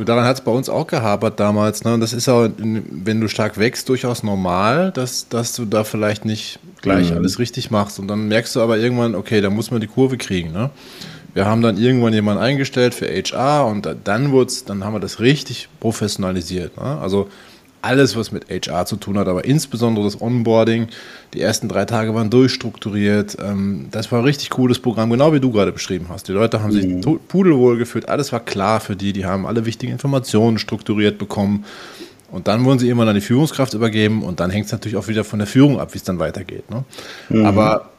Du, 0.00 0.04
daran 0.04 0.24
hat 0.24 0.38
es 0.38 0.40
bei 0.40 0.50
uns 0.50 0.70
auch 0.70 0.86
gehabert 0.86 1.38
damals. 1.38 1.84
Ne? 1.84 1.92
Und 1.92 2.00
das 2.00 2.14
ist 2.14 2.26
auch, 2.26 2.48
wenn 2.56 3.20
du 3.20 3.28
stark 3.28 3.58
wächst, 3.58 3.86
durchaus 3.90 4.22
normal, 4.22 4.92
dass, 4.92 5.28
dass 5.28 5.54
du 5.54 5.66
da 5.66 5.84
vielleicht 5.84 6.24
nicht 6.24 6.58
gleich 6.80 7.10
mhm. 7.10 7.18
alles 7.18 7.38
richtig 7.38 7.70
machst. 7.70 7.98
Und 7.98 8.08
dann 8.08 8.26
merkst 8.28 8.56
du 8.56 8.62
aber 8.62 8.78
irgendwann, 8.78 9.14
okay, 9.14 9.42
da 9.42 9.50
muss 9.50 9.70
man 9.70 9.82
die 9.82 9.88
Kurve 9.88 10.16
kriegen. 10.16 10.52
Ne? 10.52 10.70
Wir 11.34 11.44
haben 11.44 11.60
dann 11.60 11.76
irgendwann 11.76 12.14
jemanden 12.14 12.42
eingestellt 12.42 12.94
für 12.94 13.08
HR 13.08 13.66
und 13.66 13.94
dann, 14.04 14.30
wurd's, 14.32 14.64
dann 14.64 14.84
haben 14.84 14.94
wir 14.94 15.00
das 15.00 15.20
richtig 15.20 15.68
professionalisiert. 15.80 16.78
Ne? 16.78 16.98
Also 16.98 17.28
alles, 17.82 18.16
was 18.16 18.32
mit 18.32 18.46
HR 18.50 18.86
zu 18.86 18.96
tun 18.96 19.18
hat, 19.18 19.28
aber 19.28 19.44
insbesondere 19.44 20.04
das 20.04 20.20
Onboarding. 20.20 20.88
Die 21.34 21.40
ersten 21.40 21.68
drei 21.68 21.84
Tage 21.84 22.14
waren 22.14 22.30
durchstrukturiert. 22.30 23.36
Ähm, 23.42 23.88
das 23.90 24.10
war 24.12 24.20
ein 24.20 24.24
richtig 24.24 24.50
cooles 24.50 24.78
Programm, 24.78 25.10
genau 25.10 25.32
wie 25.32 25.40
du 25.40 25.50
gerade 25.50 25.72
beschrieben 25.72 26.06
hast. 26.08 26.28
Die 26.28 26.32
Leute 26.32 26.62
haben 26.62 26.74
mhm. 26.74 27.02
sich 27.02 27.18
pudelwohl 27.28 27.78
gefühlt, 27.78 28.08
alles 28.08 28.32
war 28.32 28.40
klar 28.40 28.80
für 28.80 28.96
die, 28.96 29.12
die 29.12 29.24
haben 29.24 29.46
alle 29.46 29.64
wichtigen 29.64 29.92
Informationen 29.92 30.58
strukturiert 30.58 31.18
bekommen. 31.18 31.64
Und 32.30 32.46
dann 32.46 32.64
wurden 32.64 32.78
sie 32.78 32.86
irgendwann 32.86 33.08
an 33.08 33.16
die 33.16 33.20
Führungskraft 33.20 33.74
übergeben 33.74 34.22
und 34.22 34.38
dann 34.38 34.50
hängt 34.50 34.66
es 34.66 34.72
natürlich 34.72 34.96
auch 34.96 35.08
wieder 35.08 35.24
von 35.24 35.40
der 35.40 35.48
Führung 35.48 35.80
ab, 35.80 35.94
wie 35.94 35.98
es 35.98 36.04
dann 36.04 36.20
weitergeht. 36.20 36.70
Ne? 36.70 36.84
Mhm. 37.28 37.44
Aber 37.44 37.90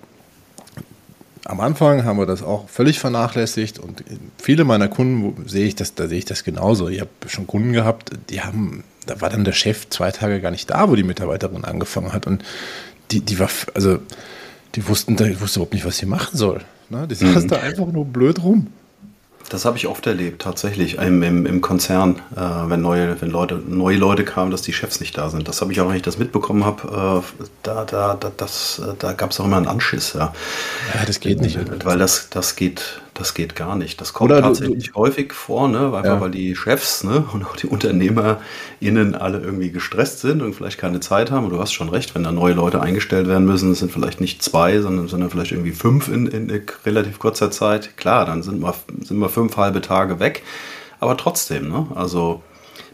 am 1.45 1.59
Anfang 1.59 2.05
haben 2.05 2.17
wir 2.17 2.25
das 2.25 2.43
auch 2.43 2.69
völlig 2.69 3.00
vernachlässigt 3.00 3.79
und 3.79 4.03
viele 4.38 4.63
meiner 4.63 4.88
Kunden 4.88 5.47
sehe 5.47 5.65
ich 5.65 5.75
das, 5.75 5.95
da 5.95 6.07
sehe 6.07 6.19
ich 6.19 6.25
das 6.25 6.43
genauso. 6.43 6.88
Ich 6.88 7.01
habe 7.01 7.09
schon 7.27 7.47
Kunden 7.47 7.73
gehabt, 7.73 8.11
die 8.29 8.41
haben, 8.41 8.83
da 9.05 9.22
war 9.22 9.29
dann 9.29 9.43
der 9.43 9.53
Chef 9.53 9.89
zwei 9.89 10.12
Tage 10.12 10.41
gar 10.41 10.51
nicht 10.51 10.70
da, 10.70 10.89
wo 10.89 10.96
die 10.96 11.03
Mitarbeiterin 11.03 11.65
angefangen 11.65 12.13
hat 12.13 12.27
und 12.27 12.43
die, 13.12 13.22
die 13.22 13.39
war, 13.39 13.50
also 13.74 14.00
die 14.75 14.88
wussten, 14.88 15.15
die 15.17 15.41
wusste 15.41 15.60
überhaupt 15.60 15.74
nicht, 15.74 15.86
was 15.86 15.98
sie 15.98 16.05
machen 16.05 16.38
soll. 16.38 16.62
Ne? 16.89 17.08
Die 17.08 17.15
saß 17.15 17.43
mhm. 17.43 17.48
da 17.48 17.58
einfach 17.58 17.88
nur 17.88 18.05
blöd 18.05 18.41
rum. 18.43 18.67
Das 19.50 19.65
habe 19.65 19.75
ich 19.75 19.88
oft 19.88 20.08
erlebt, 20.08 20.41
tatsächlich, 20.41 20.98
im, 20.98 21.22
im, 21.24 21.46
im 21.46 21.60
Konzern, 21.60 22.22
äh, 22.38 22.39
wenn, 22.39 22.81
neue, 22.81 23.20
wenn 23.22 23.29
Leute, 23.29 23.55
neue 23.55 23.98
Leute 23.98 24.24
kamen, 24.24 24.50
dass 24.50 24.62
die 24.62 24.72
Chefs 24.72 25.01
nicht 25.01 25.17
da 25.17 25.29
sind. 25.29 25.46
Das 25.50 25.60
habe 25.60 25.74
ich 25.74 25.81
auch, 25.81 25.89
wenn 25.89 25.98
ich 25.98 26.03
das 26.03 26.17
mitbekommen 26.17 26.63
habe, 26.63 27.22
äh, 27.22 27.43
da, 27.63 27.84
da, 27.84 28.15
da, 28.15 28.31
da 28.98 29.13
gab 29.13 29.31
es 29.31 29.39
auch 29.41 29.46
immer 29.46 29.58
einen 29.58 29.67
Anschiss. 29.67 30.13
Ja, 30.13 30.34
ja 30.93 31.05
das 31.05 31.20
geht 31.20 31.41
nicht. 31.41 31.60
Weil 31.84 31.98
das, 31.98 32.29
das 32.29 32.55
geht, 32.55 33.01
das 33.13 33.34
geht 33.34 33.56
gar 33.56 33.75
nicht. 33.75 34.00
Das 34.00 34.13
kommt 34.13 34.32
Oder 34.32 34.41
tatsächlich 34.41 34.88
du, 34.88 34.94
du, 34.94 35.00
häufig 35.00 35.34
vor, 35.34 35.68
ne? 35.68 35.88
einfach 35.88 36.03
ja. 36.03 36.22
weil 36.22 36.32
die 36.32 36.56
Chefs 36.56 37.03
ne? 37.03 37.25
und 37.34 37.44
auch 37.46 37.56
die 37.56 37.68
UnternehmerInnen 37.68 39.15
alle 39.15 39.39
irgendwie 39.39 39.72
gestresst 39.72 40.20
sind 40.20 40.41
und 40.41 40.53
vielleicht 40.53 40.77
keine 40.77 41.00
Zeit 41.00 41.32
haben. 41.32 41.46
Und 41.46 41.51
du 41.51 41.60
hast 41.60 41.74
schon 41.74 41.89
recht, 41.89 42.15
wenn 42.15 42.24
da 42.24 42.32
neue 42.32 42.53
Leute 42.53 42.82
eingestellt 42.82 43.27
werden 43.27 43.46
müssen, 43.46 43.74
sind 43.75 43.91
vielleicht 43.91 44.22
nicht 44.22 44.41
zwei, 44.41 44.80
sondern, 44.80 45.08
sondern 45.08 45.30
vielleicht 45.30 45.51
irgendwie 45.51 45.72
fünf 45.72 46.08
in, 46.08 46.27
in 46.27 46.62
relativ 46.86 47.20
kurzer 47.20 47.51
Zeit. 47.51 47.98
Klar, 47.98 48.25
dann 48.25 48.44
sind 48.44 48.62
wir, 48.62 48.74
sind 49.03 49.18
wir 49.18 49.30
fünf 49.30 49.58
halbe 49.58 49.82
Tage 49.82 50.20
weg. 50.20 50.44
Aber 51.00 51.18
trotzdem, 51.18 51.68
ne? 51.70 51.88
also 51.96 52.41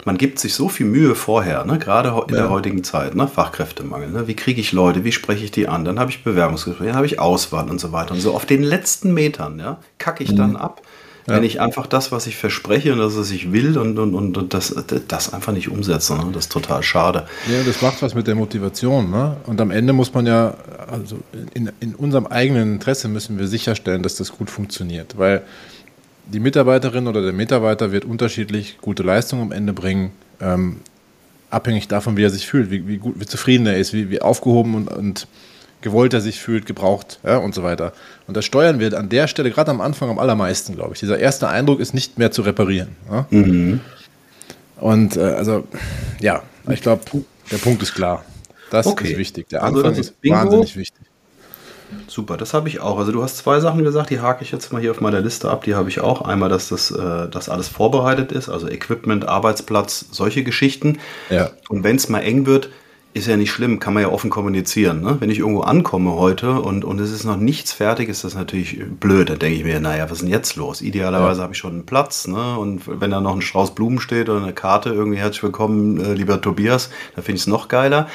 man 0.04 0.16
gibt 0.18 0.38
sich 0.38 0.54
so 0.54 0.68
viel 0.68 0.86
Mühe 0.86 1.14
vorher, 1.14 1.64
ne? 1.64 1.78
gerade 1.78 2.08
in 2.28 2.34
ja. 2.34 2.42
der 2.42 2.50
heutigen 2.50 2.84
Zeit, 2.84 3.14
ne? 3.14 3.28
Fachkräftemangel. 3.28 4.10
Ne? 4.10 4.28
Wie 4.28 4.36
kriege 4.36 4.60
ich 4.60 4.72
Leute, 4.72 5.04
wie 5.04 5.12
spreche 5.12 5.44
ich 5.44 5.50
die 5.50 5.68
an? 5.68 5.84
Dann 5.84 5.98
habe 5.98 6.10
ich 6.10 6.22
Bewerbungsgespräche, 6.24 6.88
dann 6.88 6.96
habe 6.96 7.06
ich 7.06 7.18
Auswahl 7.18 7.68
und 7.68 7.80
so 7.80 7.92
weiter. 7.92 8.12
Und 8.12 8.20
so 8.20 8.34
auf 8.34 8.46
den 8.46 8.62
letzten 8.62 9.12
Metern 9.12 9.58
ja, 9.58 9.78
kacke 9.98 10.22
ich 10.22 10.32
mhm. 10.32 10.36
dann 10.36 10.56
ab, 10.56 10.82
ja. 11.26 11.34
wenn 11.34 11.44
ich 11.44 11.60
einfach 11.60 11.86
das, 11.86 12.12
was 12.12 12.26
ich 12.26 12.36
verspreche 12.36 12.92
und 12.92 12.98
das, 12.98 13.16
was 13.16 13.30
ich 13.30 13.52
will 13.52 13.76
und, 13.76 13.98
und, 13.98 14.14
und, 14.14 14.36
und 14.36 14.54
das, 14.54 14.74
das 15.08 15.32
einfach 15.32 15.52
nicht 15.52 15.68
umsetze. 15.68 16.16
Ne? 16.16 16.28
Das 16.32 16.44
ist 16.44 16.52
total 16.52 16.82
schade. 16.82 17.26
Ja, 17.50 17.62
das 17.64 17.82
macht 17.82 18.00
was 18.00 18.14
mit 18.14 18.26
der 18.26 18.34
Motivation. 18.34 19.10
Ne? 19.10 19.36
Und 19.46 19.60
am 19.60 19.70
Ende 19.70 19.92
muss 19.92 20.14
man 20.14 20.26
ja, 20.26 20.54
also 20.90 21.18
in, 21.54 21.70
in 21.80 21.94
unserem 21.94 22.26
eigenen 22.26 22.74
Interesse 22.74 23.08
müssen 23.08 23.38
wir 23.38 23.48
sicherstellen, 23.48 24.02
dass 24.02 24.14
das 24.14 24.32
gut 24.32 24.48
funktioniert. 24.48 25.18
Weil 25.18 25.42
die 26.32 26.40
Mitarbeiterin 26.40 27.06
oder 27.06 27.22
der 27.22 27.32
Mitarbeiter 27.32 27.92
wird 27.92 28.04
unterschiedlich 28.04 28.78
gute 28.80 29.02
Leistung 29.02 29.40
am 29.40 29.52
Ende 29.52 29.72
bringen, 29.72 30.12
ähm, 30.40 30.80
abhängig 31.50 31.88
davon, 31.88 32.16
wie 32.16 32.24
er 32.24 32.30
sich 32.30 32.46
fühlt, 32.46 32.70
wie, 32.70 32.86
wie, 32.86 32.98
gut, 32.98 33.14
wie 33.18 33.26
zufrieden 33.26 33.66
er 33.66 33.78
ist, 33.78 33.92
wie, 33.92 34.10
wie 34.10 34.20
aufgehoben 34.20 34.74
und, 34.74 34.88
und 34.88 35.26
gewollt 35.80 36.12
er 36.12 36.20
sich 36.20 36.40
fühlt, 36.40 36.66
gebraucht 36.66 37.20
ja, 37.24 37.38
und 37.38 37.54
so 37.54 37.62
weiter. 37.62 37.92
Und 38.26 38.36
das 38.36 38.44
steuern 38.44 38.80
wir 38.80 38.96
an 38.98 39.08
der 39.08 39.28
Stelle 39.28 39.50
gerade 39.50 39.70
am 39.70 39.80
Anfang 39.80 40.10
am 40.10 40.18
allermeisten, 40.18 40.74
glaube 40.74 40.94
ich. 40.94 41.00
Dieser 41.00 41.18
erste 41.18 41.48
Eindruck 41.48 41.80
ist 41.80 41.94
nicht 41.94 42.18
mehr 42.18 42.30
zu 42.30 42.42
reparieren. 42.42 42.96
Ja? 43.10 43.26
Mhm. 43.30 43.80
Und 44.76 45.16
äh, 45.16 45.20
also, 45.20 45.66
ja, 46.20 46.42
ich 46.70 46.82
glaube, 46.82 47.02
der 47.50 47.58
Punkt 47.58 47.82
ist 47.82 47.94
klar. 47.94 48.24
Das 48.70 48.86
okay. 48.86 49.12
ist 49.12 49.18
wichtig. 49.18 49.48
Der 49.48 49.62
also 49.62 49.78
Anfang 49.78 49.90
also 49.90 50.00
ist, 50.00 50.14
ist 50.20 50.30
wahnsinnig 50.30 50.76
wichtig. 50.76 51.07
Super, 52.06 52.36
das 52.36 52.54
habe 52.54 52.68
ich 52.68 52.80
auch. 52.80 52.98
Also 52.98 53.12
du 53.12 53.22
hast 53.22 53.38
zwei 53.38 53.60
Sachen 53.60 53.84
gesagt, 53.84 54.10
die 54.10 54.20
hake 54.20 54.42
ich 54.42 54.50
jetzt 54.50 54.72
mal 54.72 54.80
hier 54.80 54.90
auf 54.90 55.00
meiner 55.00 55.20
Liste 55.20 55.50
ab. 55.50 55.64
Die 55.64 55.74
habe 55.74 55.88
ich 55.88 56.00
auch. 56.00 56.22
Einmal, 56.22 56.48
dass 56.48 56.68
das 56.68 56.90
äh, 56.90 57.28
dass 57.28 57.48
alles 57.48 57.68
vorbereitet 57.68 58.32
ist, 58.32 58.48
also 58.48 58.68
Equipment, 58.68 59.28
Arbeitsplatz, 59.28 60.06
solche 60.10 60.42
Geschichten. 60.42 60.98
Ja. 61.30 61.50
Und 61.68 61.84
wenn 61.84 61.96
es 61.96 62.08
mal 62.08 62.20
eng 62.20 62.46
wird, 62.46 62.70
ist 63.14 63.26
ja 63.26 63.36
nicht 63.36 63.50
schlimm, 63.50 63.80
kann 63.80 63.94
man 63.94 64.02
ja 64.02 64.10
offen 64.10 64.30
kommunizieren. 64.30 65.00
Ne? 65.00 65.16
Wenn 65.18 65.30
ich 65.30 65.38
irgendwo 65.38 65.62
ankomme 65.62 66.14
heute 66.14 66.60
und, 66.60 66.84
und 66.84 67.00
es 67.00 67.10
ist 67.10 67.24
noch 67.24 67.36
nichts 67.36 67.72
fertig, 67.72 68.08
ist 68.08 68.22
das 68.22 68.34
natürlich 68.34 68.80
blöd. 69.00 69.30
Da 69.30 69.34
denke 69.34 69.58
ich 69.58 69.64
mir, 69.64 69.80
naja, 69.80 70.04
was 70.04 70.18
ist 70.18 70.22
denn 70.22 70.30
jetzt 70.30 70.56
los? 70.56 70.82
Idealerweise 70.82 71.38
ja. 71.38 71.44
habe 71.44 71.54
ich 71.54 71.58
schon 71.58 71.72
einen 71.72 71.86
Platz. 71.86 72.26
Ne? 72.26 72.58
Und 72.58 72.82
wenn 72.86 73.10
da 73.10 73.20
noch 73.20 73.34
ein 73.34 73.42
Strauß 73.42 73.74
Blumen 73.74 73.98
steht 73.98 74.28
oder 74.28 74.42
eine 74.42 74.52
Karte, 74.52 74.90
irgendwie 74.90 75.18
herzlich 75.18 75.42
willkommen, 75.42 76.00
äh, 76.00 76.14
lieber 76.14 76.40
Tobias, 76.40 76.90
dann 77.14 77.24
finde 77.24 77.36
ich 77.36 77.42
es 77.42 77.46
noch 77.46 77.68
geiler. 77.68 78.08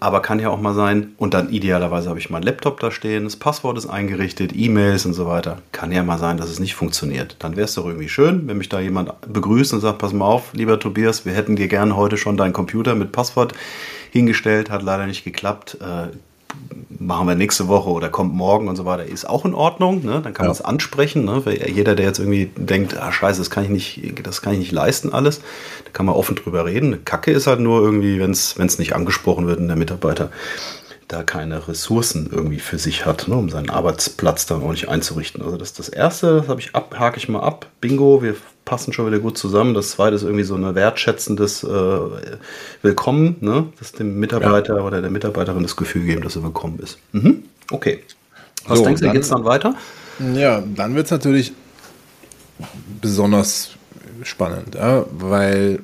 Aber 0.00 0.20
kann 0.20 0.40
ja 0.40 0.50
auch 0.50 0.60
mal 0.60 0.74
sein, 0.74 1.14
und 1.16 1.34
dann 1.34 1.50
idealerweise 1.50 2.08
habe 2.08 2.18
ich 2.18 2.30
meinen 2.30 2.42
Laptop 2.42 2.80
da 2.80 2.90
stehen, 2.90 3.24
das 3.24 3.36
Passwort 3.36 3.78
ist 3.78 3.86
eingerichtet, 3.86 4.52
E-Mails 4.54 5.06
und 5.06 5.14
so 5.14 5.26
weiter. 5.26 5.58
Kann 5.72 5.92
ja 5.92 6.02
mal 6.02 6.18
sein, 6.18 6.36
dass 6.36 6.50
es 6.50 6.58
nicht 6.58 6.74
funktioniert. 6.74 7.36
Dann 7.38 7.56
wäre 7.56 7.64
es 7.64 7.74
doch 7.74 7.86
irgendwie 7.86 8.08
schön, 8.08 8.46
wenn 8.46 8.58
mich 8.58 8.68
da 8.68 8.80
jemand 8.80 9.12
begrüßt 9.32 9.72
und 9.74 9.80
sagt, 9.80 9.98
pass 9.98 10.12
mal 10.12 10.26
auf, 10.26 10.52
lieber 10.52 10.78
Tobias, 10.78 11.24
wir 11.24 11.32
hätten 11.32 11.56
dir 11.56 11.68
gerne 11.68 11.96
heute 11.96 12.16
schon 12.16 12.36
deinen 12.36 12.52
Computer 12.52 12.94
mit 12.94 13.12
Passwort 13.12 13.52
hingestellt, 14.10 14.70
hat 14.70 14.82
leider 14.82 15.06
nicht 15.06 15.24
geklappt. 15.24 15.78
Äh, 15.80 16.08
machen 16.98 17.28
wir 17.28 17.34
nächste 17.34 17.68
Woche 17.68 17.90
oder 17.90 18.08
kommt 18.08 18.34
morgen 18.34 18.68
und 18.68 18.76
so 18.76 18.84
weiter, 18.84 19.04
ist 19.04 19.28
auch 19.28 19.44
in 19.44 19.54
Ordnung. 19.54 20.04
Ne? 20.04 20.20
Dann 20.22 20.34
kann 20.34 20.44
ja. 20.44 20.48
man 20.48 20.52
es 20.52 20.62
ansprechen. 20.62 21.24
Ne? 21.24 21.42
Jeder, 21.66 21.94
der 21.94 22.06
jetzt 22.06 22.18
irgendwie 22.18 22.50
denkt, 22.56 22.96
ah, 22.96 23.12
scheiße, 23.12 23.40
das 23.40 23.50
kann 23.50 23.64
ich 23.64 23.70
nicht, 23.70 24.26
das 24.26 24.42
kann 24.42 24.52
ich 24.52 24.58
nicht 24.58 24.72
leisten, 24.72 25.12
alles, 25.12 25.40
da 25.84 25.90
kann 25.92 26.06
man 26.06 26.14
offen 26.14 26.36
drüber 26.36 26.64
reden. 26.64 27.04
Kacke 27.04 27.30
ist 27.30 27.46
halt 27.46 27.60
nur 27.60 27.80
irgendwie, 27.80 28.18
wenn 28.18 28.30
es 28.30 28.78
nicht 28.78 28.94
angesprochen 28.94 29.46
wird 29.46 29.60
und 29.60 29.68
der 29.68 29.76
Mitarbeiter 29.76 30.30
da 31.08 31.22
keine 31.22 31.68
Ressourcen 31.68 32.28
irgendwie 32.32 32.58
für 32.58 32.78
sich 32.78 33.06
hat, 33.06 33.28
ne, 33.28 33.36
um 33.36 33.48
seinen 33.48 33.70
Arbeitsplatz 33.70 34.46
dann 34.46 34.62
ordentlich 34.62 34.88
einzurichten. 34.88 35.42
Also 35.42 35.56
das 35.56 35.68
ist 35.70 35.78
das 35.78 35.88
Erste, 35.88 36.38
das 36.38 36.48
habe 36.48 36.60
ich 36.60 36.74
ab, 36.74 36.96
hake 36.98 37.18
ich 37.18 37.28
mal 37.28 37.40
ab. 37.40 37.66
Bingo, 37.80 38.22
wir 38.22 38.34
passen 38.64 38.92
schon 38.92 39.06
wieder 39.06 39.20
gut 39.20 39.38
zusammen. 39.38 39.74
Das 39.74 39.90
Zweite 39.90 40.16
ist 40.16 40.22
irgendwie 40.22 40.42
so 40.42 40.56
ein 40.56 40.74
wertschätzendes 40.74 41.62
äh, 41.62 41.98
Willkommen, 42.82 43.36
ne, 43.40 43.68
dass 43.78 43.92
dem 43.92 44.18
Mitarbeiter 44.18 44.76
ja. 44.76 44.82
oder 44.82 45.00
der 45.00 45.10
Mitarbeiterin 45.10 45.62
das 45.62 45.76
Gefühl 45.76 46.04
geben, 46.04 46.22
dass 46.22 46.34
er 46.36 46.42
willkommen 46.42 46.80
ist. 46.80 46.98
Mhm. 47.12 47.44
Okay. 47.70 48.02
Was 48.66 48.78
so, 48.78 48.84
denkst 48.84 49.02
du, 49.02 49.12
geht 49.12 49.22
es 49.22 49.28
dann 49.28 49.44
weiter? 49.44 49.74
Ja, 50.34 50.62
dann 50.74 50.96
wird 50.96 51.06
es 51.06 51.12
natürlich 51.12 51.52
besonders 53.00 53.70
spannend, 54.22 54.74
ja, 54.74 55.04
weil 55.12 55.80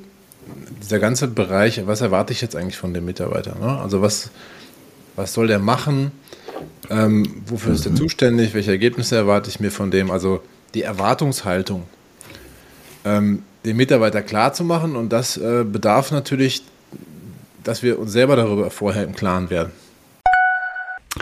dieser 0.82 0.98
ganze 0.98 1.28
Bereich, 1.28 1.86
was 1.86 2.00
erwarte 2.00 2.32
ich 2.32 2.40
jetzt 2.40 2.56
eigentlich 2.56 2.76
von 2.76 2.92
dem 2.92 3.04
Mitarbeiter? 3.04 3.54
Ne? 3.60 3.78
Also 3.80 4.02
was 4.02 4.30
was 5.16 5.32
soll 5.32 5.46
der 5.46 5.58
machen? 5.58 6.12
Ähm, 6.90 7.42
wofür 7.46 7.72
ist 7.74 7.86
er 7.86 7.94
zuständig? 7.94 8.54
Welche 8.54 8.70
Ergebnisse 8.70 9.16
erwarte 9.16 9.48
ich 9.48 9.60
mir 9.60 9.70
von 9.70 9.90
dem? 9.90 10.10
Also 10.10 10.42
die 10.74 10.82
Erwartungshaltung, 10.82 11.84
ähm, 13.04 13.42
den 13.64 13.76
Mitarbeiter 13.76 14.22
klar 14.22 14.52
zu 14.52 14.64
machen 14.64 14.96
und 14.96 15.10
das 15.10 15.36
äh, 15.36 15.64
bedarf 15.64 16.10
natürlich, 16.10 16.62
dass 17.62 17.82
wir 17.82 17.98
uns 17.98 18.12
selber 18.12 18.36
darüber 18.36 18.70
vorher 18.70 19.04
im 19.04 19.14
Klaren 19.14 19.50
werden. 19.50 19.72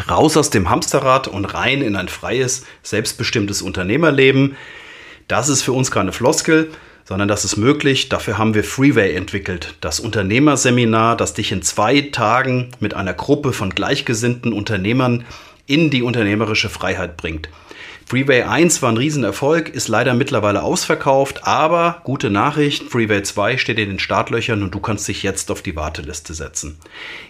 Raus 0.09 0.37
aus 0.37 0.51
dem 0.51 0.71
Hamsterrad 0.71 1.29
und 1.29 1.45
rein 1.47 1.83
in 1.83 1.97
ein 1.97 2.09
freies, 2.09 2.65
selbstbestimmtes 2.83 3.61
Unternehmerleben. 3.61 4.57
Das 5.27 5.49
ist 5.49 5.63
für 5.63 5.73
uns 5.73 5.91
keine 5.91 6.13
Floskel, 6.13 6.71
sondern 7.11 7.29
das 7.29 7.45
ist 7.45 7.57
möglich. 7.57 8.09
Dafür 8.09 8.39
haben 8.39 8.55
wir 8.55 8.63
Freeway 8.63 9.17
entwickelt, 9.17 9.75
das 9.81 9.99
Unternehmerseminar, 9.99 11.17
das 11.17 11.35
dich 11.35 11.51
in 11.51 11.61
zwei 11.61 12.03
Tagen 12.03 12.69
mit 12.79 12.95
einer 12.95 13.15
Gruppe 13.15 13.53
von 13.53 13.71
gleichgesinnten 13.71 14.53
Unternehmern 14.53 15.25
in 15.67 15.91
die 15.91 16.05
unternehmerische 16.05 16.69
Freiheit 16.69 17.17
bringt. 17.17 17.49
Freeway 18.07 18.43
1 18.43 18.81
war 18.83 18.93
ein 18.93 18.97
Riesenerfolg, 18.97 19.71
ist 19.71 19.89
leider 19.89 20.15
mittlerweile 20.15 20.63
ausverkauft, 20.63 21.49
aber 21.49 22.01
gute 22.05 22.31
Nachricht, 22.31 22.85
Freeway 22.85 23.25
2 23.25 23.57
steht 23.57 23.81
in 23.81 23.89
den 23.89 23.99
Startlöchern 23.99 24.63
und 24.63 24.73
du 24.73 24.79
kannst 24.79 25.09
dich 25.09 25.25
jetzt 25.25 25.51
auf 25.51 25.63
die 25.63 25.75
Warteliste 25.75 26.33
setzen. 26.33 26.79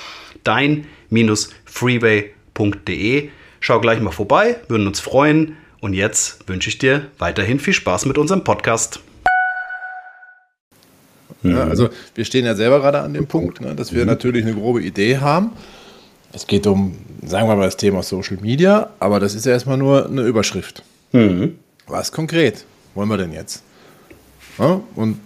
Dein-freeway.de. 0.43 3.29
Schau 3.61 3.79
gleich 3.79 4.01
mal 4.01 4.11
vorbei, 4.11 4.57
würden 4.67 4.85
uns 4.85 4.99
freuen. 4.99 5.55
Und 5.79 5.93
jetzt 5.93 6.45
wünsche 6.49 6.67
ich 6.67 6.77
dir 6.77 7.05
weiterhin 7.19 7.61
viel 7.61 7.71
Spaß 7.71 8.05
mit 8.05 8.17
unserem 8.17 8.43
Podcast. 8.43 8.99
Ja, 11.41 11.63
also 11.63 11.87
wir 12.15 12.25
stehen 12.25 12.43
ja 12.43 12.53
selber 12.53 12.81
gerade 12.81 12.99
an 12.99 13.13
dem 13.13 13.27
Punkt, 13.27 13.61
ne, 13.61 13.75
dass 13.75 13.93
wir 13.93 14.01
mhm. 14.01 14.07
natürlich 14.07 14.43
eine 14.43 14.55
grobe 14.55 14.81
Idee 14.81 15.19
haben 15.19 15.53
es 16.35 16.45
geht 16.47 16.67
um, 16.67 16.97
sagen 17.25 17.47
wir 17.47 17.55
mal, 17.55 17.65
das 17.65 17.77
Thema 17.77 18.03
Social 18.03 18.37
Media, 18.41 18.89
aber 18.99 19.19
das 19.19 19.33
ist 19.35 19.45
ja 19.45 19.53
erstmal 19.53 19.77
nur 19.77 20.05
eine 20.05 20.21
Überschrift. 20.23 20.83
Mhm. 21.13 21.55
Was 21.87 22.11
konkret 22.11 22.65
wollen 22.93 23.09
wir 23.09 23.17
denn 23.17 23.31
jetzt? 23.31 23.63
Ja, 24.59 24.81
und 24.95 25.19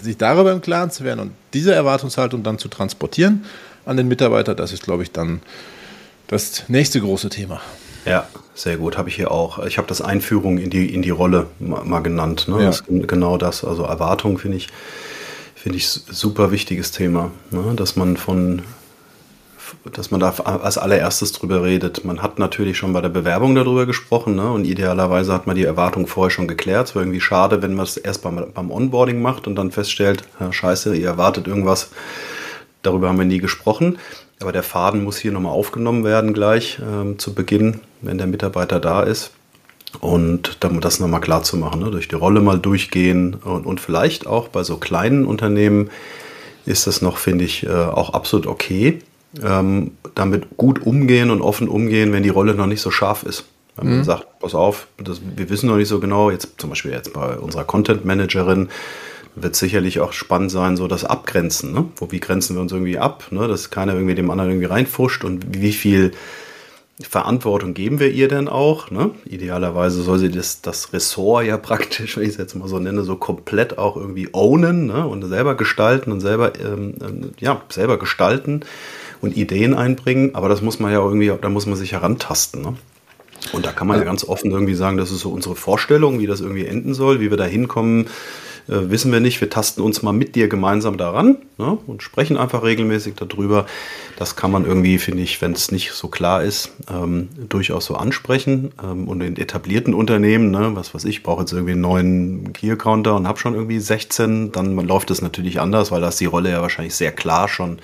sich 0.00 0.16
darüber 0.16 0.52
im 0.52 0.60
Klaren 0.60 0.90
zu 0.90 1.04
werden 1.04 1.20
und 1.20 1.32
diese 1.52 1.74
Erwartungshaltung 1.74 2.42
dann 2.42 2.58
zu 2.58 2.68
transportieren 2.68 3.44
an 3.84 3.96
den 3.96 4.08
Mitarbeiter, 4.08 4.54
das 4.54 4.72
ist, 4.72 4.82
glaube 4.82 5.02
ich, 5.02 5.12
dann 5.12 5.40
das 6.26 6.68
nächste 6.68 7.00
große 7.00 7.28
Thema. 7.28 7.60
Ja, 8.06 8.26
sehr 8.54 8.78
gut. 8.78 8.96
Habe 8.98 9.08
ich 9.08 9.16
hier 9.16 9.30
auch. 9.30 9.64
Ich 9.64 9.78
habe 9.78 9.88
das 9.88 10.00
Einführung 10.00 10.58
in 10.58 10.70
die, 10.70 10.92
in 10.92 11.02
die 11.02 11.10
Rolle 11.10 11.46
mal, 11.58 11.84
mal 11.84 12.00
genannt. 12.00 12.48
Ne? 12.48 12.60
Ja. 12.60 12.66
Das 12.66 12.84
genau 12.86 13.38
das. 13.38 13.64
Also 13.64 13.84
Erwartung 13.84 14.38
finde 14.38 14.58
ich, 14.58 14.68
finde 15.54 15.78
ich 15.78 15.88
super 15.88 16.50
wichtiges 16.50 16.90
Thema. 16.90 17.30
Ne? 17.50 17.74
Dass 17.76 17.96
man 17.96 18.16
von 18.16 18.62
dass 19.92 20.10
man 20.10 20.20
da 20.20 20.30
als 20.30 20.78
allererstes 20.78 21.32
drüber 21.32 21.62
redet. 21.62 22.04
Man 22.04 22.22
hat 22.22 22.38
natürlich 22.38 22.78
schon 22.78 22.92
bei 22.92 23.00
der 23.00 23.08
Bewerbung 23.08 23.54
darüber 23.54 23.86
gesprochen 23.86 24.34
ne? 24.34 24.50
und 24.50 24.64
idealerweise 24.64 25.32
hat 25.32 25.46
man 25.46 25.56
die 25.56 25.64
Erwartung 25.64 26.06
vorher 26.06 26.30
schon 26.30 26.48
geklärt. 26.48 26.88
Es 26.88 26.94
wäre 26.94 27.04
irgendwie 27.04 27.20
schade, 27.20 27.62
wenn 27.62 27.74
man 27.74 27.84
es 27.84 27.96
erst 27.96 28.22
beim, 28.22 28.46
beim 28.52 28.70
Onboarding 28.70 29.20
macht 29.20 29.46
und 29.46 29.56
dann 29.56 29.70
feststellt, 29.70 30.24
ja, 30.40 30.52
scheiße, 30.52 30.96
ihr 30.96 31.06
erwartet 31.06 31.46
irgendwas, 31.46 31.90
darüber 32.82 33.08
haben 33.08 33.18
wir 33.18 33.24
nie 33.24 33.38
gesprochen. 33.38 33.98
Aber 34.40 34.52
der 34.52 34.62
Faden 34.62 35.04
muss 35.04 35.18
hier 35.18 35.32
nochmal 35.32 35.52
aufgenommen 35.52 36.04
werden 36.04 36.34
gleich 36.34 36.78
ähm, 36.82 37.18
zu 37.18 37.34
Beginn, 37.34 37.80
wenn 38.02 38.18
der 38.18 38.26
Mitarbeiter 38.26 38.80
da 38.80 39.02
ist. 39.02 39.30
Und 40.00 40.56
dann 40.60 40.80
das 40.80 40.98
nochmal 40.98 41.20
klar 41.20 41.44
zu 41.44 41.56
machen, 41.56 41.80
ne? 41.80 41.90
durch 41.90 42.08
die 42.08 42.16
Rolle 42.16 42.40
mal 42.40 42.58
durchgehen 42.58 43.34
und, 43.34 43.64
und 43.64 43.80
vielleicht 43.80 44.26
auch 44.26 44.48
bei 44.48 44.64
so 44.64 44.76
kleinen 44.76 45.24
Unternehmen 45.24 45.90
ist 46.66 46.86
das 46.86 47.00
noch, 47.00 47.18
finde 47.18 47.44
ich, 47.44 47.64
äh, 47.64 47.70
auch 47.70 48.10
absolut 48.10 48.46
okay 48.46 48.98
ähm, 49.42 49.92
damit 50.14 50.56
gut 50.56 50.84
umgehen 50.84 51.30
und 51.30 51.40
offen 51.40 51.68
umgehen, 51.68 52.12
wenn 52.12 52.22
die 52.22 52.28
Rolle 52.28 52.54
noch 52.54 52.66
nicht 52.66 52.80
so 52.80 52.90
scharf 52.90 53.22
ist. 53.24 53.44
Wenn 53.76 53.88
man 53.88 53.98
mhm. 53.98 54.04
sagt, 54.04 54.38
pass 54.38 54.54
auf, 54.54 54.86
das, 54.98 55.20
wir 55.36 55.50
wissen 55.50 55.68
noch 55.68 55.76
nicht 55.76 55.88
so 55.88 55.98
genau, 55.98 56.30
jetzt 56.30 56.54
zum 56.58 56.70
Beispiel 56.70 56.92
jetzt 56.92 57.12
bei 57.12 57.36
unserer 57.36 57.64
Content 57.64 58.04
Managerin, 58.04 58.68
wird 59.36 59.56
sicherlich 59.56 59.98
auch 59.98 60.12
spannend 60.12 60.50
sein, 60.50 60.76
so 60.76 60.86
das 60.86 61.04
Abgrenzen. 61.04 61.72
Ne? 61.72 61.86
Wo, 61.96 62.12
wie 62.12 62.20
grenzen 62.20 62.54
wir 62.54 62.62
uns 62.62 62.72
irgendwie 62.72 62.98
ab, 62.98 63.24
ne? 63.30 63.48
dass 63.48 63.70
keiner 63.70 63.94
irgendwie 63.94 64.14
dem 64.14 64.30
anderen 64.30 64.50
irgendwie 64.50 64.68
reinfuscht 64.68 65.24
und 65.24 65.60
wie 65.60 65.72
viel 65.72 66.12
Verantwortung 67.00 67.74
geben 67.74 67.98
wir 67.98 68.12
ihr 68.12 68.28
denn 68.28 68.46
auch? 68.46 68.92
Ne? 68.92 69.10
Idealerweise 69.24 70.02
soll 70.02 70.20
sie 70.20 70.30
das, 70.30 70.62
das 70.62 70.92
Ressort 70.92 71.46
ja 71.46 71.56
praktisch, 71.58 72.16
wenn 72.16 72.22
ich 72.22 72.30
es 72.30 72.36
jetzt 72.36 72.54
mal 72.54 72.68
so 72.68 72.78
nenne, 72.78 73.02
so 73.02 73.16
komplett 73.16 73.76
auch 73.76 73.96
irgendwie 73.96 74.28
ownen 74.32 74.86
ne? 74.86 75.04
und 75.04 75.26
selber 75.26 75.56
gestalten 75.56 76.12
und 76.12 76.20
selber, 76.20 76.52
ähm, 76.60 76.94
ähm 77.02 77.30
ja, 77.40 77.60
selber 77.70 77.98
gestalten 77.98 78.60
und 79.24 79.36
Ideen 79.36 79.74
einbringen, 79.74 80.34
aber 80.34 80.48
das 80.48 80.62
muss 80.62 80.78
man 80.78 80.92
ja 80.92 80.98
irgendwie, 80.98 81.32
da 81.40 81.48
muss 81.48 81.66
man 81.66 81.76
sich 81.76 81.92
herantasten. 81.92 82.62
Ne? 82.62 82.74
Und 83.52 83.64
da 83.64 83.72
kann 83.72 83.86
man 83.86 83.98
ja 83.98 84.04
ganz 84.04 84.24
offen 84.24 84.50
irgendwie 84.50 84.74
sagen, 84.74 84.96
das 84.96 85.10
ist 85.10 85.20
so 85.20 85.30
unsere 85.30 85.56
Vorstellung, 85.56 86.20
wie 86.20 86.26
das 86.26 86.40
irgendwie 86.40 86.66
enden 86.66 86.94
soll, 86.94 87.20
wie 87.20 87.30
wir 87.30 87.36
da 87.36 87.44
hinkommen, 87.44 88.06
äh, 88.68 88.90
wissen 88.90 89.12
wir 89.12 89.20
nicht. 89.20 89.40
Wir 89.40 89.50
tasten 89.50 89.82
uns 89.82 90.02
mal 90.02 90.12
mit 90.12 90.34
dir 90.34 90.48
gemeinsam 90.48 90.96
daran 90.96 91.38
ne, 91.58 91.78
und 91.86 92.02
sprechen 92.02 92.36
einfach 92.36 92.62
regelmäßig 92.62 93.14
darüber. 93.14 93.66
Das 94.16 94.36
kann 94.36 94.50
man 94.50 94.64
irgendwie, 94.64 94.98
finde 94.98 95.22
ich, 95.22 95.42
wenn 95.42 95.52
es 95.52 95.70
nicht 95.70 95.92
so 95.92 96.08
klar 96.08 96.42
ist, 96.42 96.72
ähm, 96.90 97.28
durchaus 97.48 97.84
so 97.86 97.96
ansprechen. 97.96 98.72
Ähm, 98.82 99.08
und 99.08 99.20
in 99.20 99.36
etablierten 99.36 99.94
Unternehmen, 99.94 100.50
ne, 100.50 100.70
was 100.74 100.94
weiß 100.94 101.04
ich, 101.04 101.22
brauche 101.22 101.40
jetzt 101.40 101.52
irgendwie 101.52 101.72
einen 101.72 101.80
neuen 101.82 102.52
Key-Counter 102.52 103.16
und 103.16 103.28
habe 103.28 103.38
schon 103.38 103.54
irgendwie 103.54 103.80
16, 103.80 104.52
dann 104.52 104.76
läuft 104.76 105.10
es 105.10 105.20
natürlich 105.20 105.60
anders, 105.60 105.90
weil 105.90 106.00
da 106.00 106.08
ist 106.08 106.20
die 106.20 106.26
Rolle 106.26 106.50
ja 106.50 106.62
wahrscheinlich 106.62 106.94
sehr 106.94 107.12
klar 107.12 107.48
schon 107.48 107.78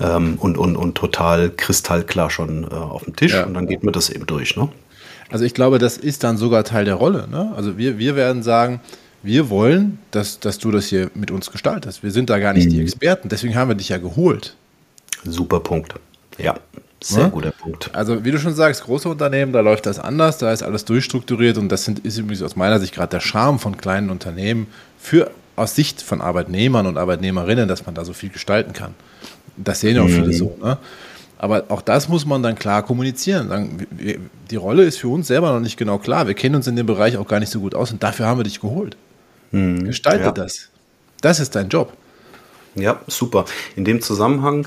ähm, 0.00 0.36
und, 0.38 0.58
und, 0.58 0.76
und 0.76 0.94
total 0.94 1.50
kristallklar 1.50 2.30
schon 2.30 2.64
äh, 2.64 2.74
auf 2.74 3.04
dem 3.04 3.16
Tisch. 3.16 3.32
Ja. 3.32 3.44
Und 3.44 3.54
dann 3.54 3.66
geht 3.66 3.84
man 3.84 3.92
das 3.92 4.10
eben 4.10 4.26
durch. 4.26 4.56
Ne? 4.56 4.68
Also 5.30 5.44
ich 5.44 5.54
glaube, 5.54 5.78
das 5.78 5.96
ist 5.96 6.24
dann 6.24 6.36
sogar 6.36 6.64
Teil 6.64 6.84
der 6.84 6.94
Rolle. 6.94 7.28
Ne? 7.30 7.52
Also 7.56 7.76
wir, 7.76 7.98
wir 7.98 8.16
werden 8.16 8.42
sagen, 8.42 8.80
wir 9.22 9.50
wollen, 9.50 9.98
dass, 10.10 10.40
dass 10.40 10.58
du 10.58 10.70
das 10.70 10.86
hier 10.86 11.10
mit 11.14 11.30
uns 11.30 11.50
gestaltest. 11.50 12.02
Wir 12.02 12.10
sind 12.10 12.30
da 12.30 12.38
gar 12.38 12.52
nicht 12.52 12.66
mhm. 12.66 12.70
die 12.70 12.82
Experten, 12.82 13.28
deswegen 13.28 13.54
haben 13.56 13.68
wir 13.68 13.74
dich 13.74 13.88
ja 13.88 13.98
geholt. 13.98 14.54
Super 15.24 15.60
Punkt. 15.60 15.94
Ja, 16.38 16.54
sehr 17.02 17.24
ja? 17.24 17.28
guter 17.28 17.50
Punkt. 17.50 17.90
Also, 17.94 18.24
wie 18.24 18.30
du 18.30 18.38
schon 18.38 18.54
sagst, 18.54 18.84
große 18.84 19.08
Unternehmen, 19.08 19.52
da 19.52 19.60
läuft 19.60 19.86
das 19.86 19.98
anders, 19.98 20.38
da 20.38 20.52
ist 20.52 20.62
alles 20.62 20.84
durchstrukturiert 20.84 21.58
und 21.58 21.68
das 21.68 21.84
sind, 21.84 22.00
ist 22.00 22.18
übrigens 22.18 22.42
aus 22.42 22.56
meiner 22.56 22.80
Sicht 22.80 22.94
gerade 22.94 23.10
der 23.10 23.20
Charme 23.20 23.58
von 23.58 23.76
kleinen 23.76 24.10
Unternehmen 24.10 24.68
für 24.98 25.30
aus 25.56 25.74
Sicht 25.74 26.02
von 26.02 26.20
Arbeitnehmern 26.20 26.86
und 26.86 26.96
Arbeitnehmerinnen, 26.96 27.68
dass 27.68 27.86
man 27.86 27.94
da 27.94 28.04
so 28.04 28.12
viel 28.12 28.30
gestalten 28.30 28.72
kann. 28.72 28.94
Das 29.56 29.80
sehen 29.80 29.96
ja 29.96 30.02
auch 30.02 30.08
mhm. 30.08 30.12
viele 30.12 30.32
so. 30.32 30.56
Ne? 30.62 30.78
Aber 31.36 31.64
auch 31.68 31.82
das 31.82 32.08
muss 32.08 32.26
man 32.26 32.42
dann 32.42 32.56
klar 32.56 32.82
kommunizieren. 32.82 33.86
Die 34.50 34.56
Rolle 34.56 34.84
ist 34.84 34.98
für 34.98 35.08
uns 35.08 35.28
selber 35.28 35.52
noch 35.52 35.60
nicht 35.60 35.76
genau 35.76 35.98
klar. 35.98 36.26
Wir 36.26 36.34
kennen 36.34 36.56
uns 36.56 36.66
in 36.66 36.74
dem 36.74 36.86
Bereich 36.86 37.16
auch 37.16 37.28
gar 37.28 37.38
nicht 37.38 37.50
so 37.50 37.60
gut 37.60 37.74
aus 37.74 37.92
und 37.92 38.02
dafür 38.02 38.26
haben 38.26 38.38
wir 38.38 38.44
dich 38.44 38.60
geholt. 38.60 38.96
Mhm. 39.50 39.84
Gestalte 39.84 40.24
ja. 40.24 40.32
das. 40.32 40.68
Das 41.20 41.40
ist 41.40 41.54
dein 41.54 41.68
Job. 41.68 41.92
Ja, 42.74 43.00
super. 43.06 43.44
In 43.76 43.84
dem 43.84 44.00
Zusammenhang, 44.00 44.66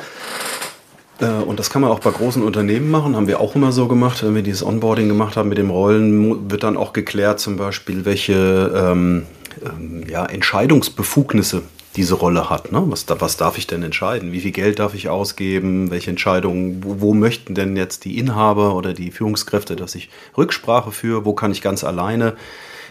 äh, 1.20 1.26
und 1.26 1.60
das 1.60 1.70
kann 1.70 1.82
man 1.82 1.92
auch 1.92 2.00
bei 2.00 2.12
großen 2.12 2.44
Unternehmen 2.44 2.92
machen, 2.92 3.16
haben 3.16 3.28
wir 3.28 3.40
auch 3.40 3.56
immer 3.56 3.72
so 3.72 3.88
gemacht, 3.88 4.24
wenn 4.24 4.36
wir 4.36 4.42
dieses 4.42 4.64
Onboarding 4.66 5.08
gemacht 5.08 5.38
haben 5.38 5.50
mit 5.50 5.58
dem 5.58 5.70
Rollen, 5.70 6.52
wird 6.52 6.64
dann 6.64 6.78
auch 6.78 6.94
geklärt, 6.94 7.40
zum 7.40 7.58
Beispiel, 7.58 8.06
welche 8.06 8.72
ähm, 8.76 9.26
ähm, 9.66 10.04
ja, 10.10 10.26
Entscheidungsbefugnisse 10.26 11.64
diese 11.96 12.16
Rolle 12.16 12.50
hat. 12.50 12.72
Ne? 12.72 12.84
Was, 12.88 13.06
was 13.08 13.38
darf 13.38 13.58
ich 13.58 13.68
denn 13.68 13.84
entscheiden? 13.84 14.32
Wie 14.32 14.40
viel 14.40 14.52
Geld 14.52 14.80
darf 14.80 14.94
ich 14.94 15.10
ausgeben? 15.10 15.92
Welche 15.92 16.10
Entscheidungen, 16.10 16.84
wo, 16.84 17.02
wo, 17.02 17.14
möchten 17.14 17.54
denn 17.54 17.76
jetzt 17.76 18.06
die 18.06 18.18
Inhaber 18.18 18.76
oder 18.76 18.94
die 18.94 19.12
Führungskräfte, 19.12 19.76
dass 19.76 19.96
ich 19.96 20.10
Rücksprache 20.38 20.92
führe? 20.92 21.26
Wo 21.26 21.34
kann 21.34 21.52
ich 21.52 21.62
ganz 21.62 21.84
alleine 21.84 22.36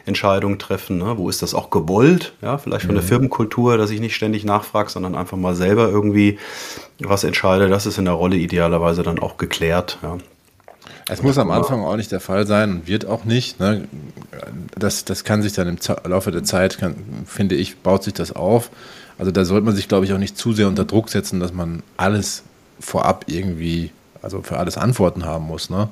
Entscheidungen 0.07 0.59
treffen. 0.59 0.99
Ne? 0.99 1.17
Wo 1.17 1.29
ist 1.29 1.43
das 1.43 1.55
auch 1.55 1.71
gewollt? 1.71 2.33
Ja, 2.43 2.59
vielleicht 2.59 2.87
von 2.87 2.95
mhm. 2.95 3.01
der 3.01 3.09
Firmenkultur, 3.09 3.77
dass 3.77 3.91
ich 3.91 4.01
nicht 4.01 4.15
ständig 4.15 4.45
nachfrage, 4.45 4.91
sondern 4.91 5.15
einfach 5.15 5.37
mal 5.37 5.55
selber 5.55 5.89
irgendwie 5.89 6.39
was 7.01 7.25
entscheide. 7.25 7.69
Das 7.69 7.87
ist 7.87 7.99
in 7.99 8.05
der 8.05 8.15
Rolle 8.15 8.37
idealerweise 8.37 9.03
dann 9.03 9.19
auch 9.19 9.37
geklärt. 9.37 9.99
Ja. 10.03 10.19
Es 11.09 11.23
muss 11.23 11.39
am 11.39 11.51
Anfang 11.51 11.85
auch 11.85 11.97
nicht 11.97 12.13
der 12.13 12.21
Fall 12.21 12.47
sein 12.47 12.71
und 12.71 12.87
wird 12.87 13.05
auch 13.05 13.25
nicht. 13.25 13.59
Ne? 13.59 13.89
Das, 14.79 15.05
das 15.05 15.25
kann 15.25 15.43
sich 15.43 15.53
dann 15.53 15.67
im 15.69 15.79
Laufe 16.05 16.31
der 16.31 16.45
Zeit, 16.45 16.79
kann, 16.79 16.95
finde 17.27 17.57
ich, 17.57 17.79
baut 17.79 18.05
sich 18.05 18.15
das 18.15 18.35
auf. 18.35 18.71
Also 19.19 19.33
da 19.33 19.45
sollte 19.45 19.67
man 19.67 19.75
sich, 19.75 19.89
glaube 19.89 20.05
ich, 20.05 20.13
auch 20.13 20.19
nicht 20.19 20.39
zu 20.39 20.53
sehr 20.53 20.69
unter 20.69 20.85
Druck 20.85 21.11
setzen, 21.11 21.41
dass 21.41 21.53
man 21.53 21.83
alles 21.97 22.45
vorab 22.79 23.25
irgendwie, 23.27 23.91
also 24.23 24.43
für 24.43 24.59
alles 24.59 24.79
Antworten 24.79 25.25
haben 25.25 25.47
muss. 25.47 25.69
Ne? 25.69 25.89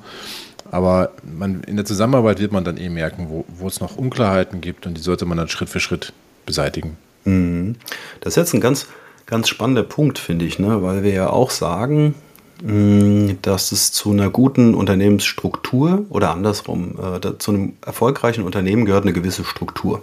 Aber 0.71 1.11
man, 1.23 1.63
in 1.63 1.75
der 1.75 1.85
Zusammenarbeit 1.85 2.39
wird 2.39 2.51
man 2.51 2.63
dann 2.63 2.77
eh 2.77 2.89
merken, 2.89 3.27
wo, 3.29 3.45
wo 3.47 3.67
es 3.67 3.79
noch 3.79 3.97
Unklarheiten 3.97 4.61
gibt 4.61 4.85
und 4.85 4.95
die 4.95 5.01
sollte 5.01 5.25
man 5.25 5.37
dann 5.37 5.49
Schritt 5.49 5.69
für 5.69 5.79
Schritt 5.79 6.13
beseitigen. 6.45 6.97
Mhm. 7.25 7.75
Das 8.21 8.33
ist 8.33 8.37
jetzt 8.37 8.53
ein 8.53 8.61
ganz, 8.61 8.87
ganz 9.25 9.49
spannender 9.49 9.83
Punkt, 9.83 10.19
finde 10.19 10.45
ich, 10.45 10.59
ne? 10.59 10.81
weil 10.81 11.03
wir 11.03 11.11
ja 11.11 11.29
auch 11.29 11.51
sagen, 11.51 12.15
mm, 12.63 13.31
dass 13.41 13.71
es 13.71 13.91
zu 13.91 14.11
einer 14.11 14.29
guten 14.29 14.73
Unternehmensstruktur 14.75 16.05
oder 16.09 16.31
andersrum, 16.31 16.97
äh, 16.99 17.37
zu 17.37 17.51
einem 17.51 17.73
erfolgreichen 17.85 18.43
Unternehmen 18.43 18.85
gehört 18.85 19.03
eine 19.03 19.13
gewisse 19.13 19.43
Struktur. 19.43 20.01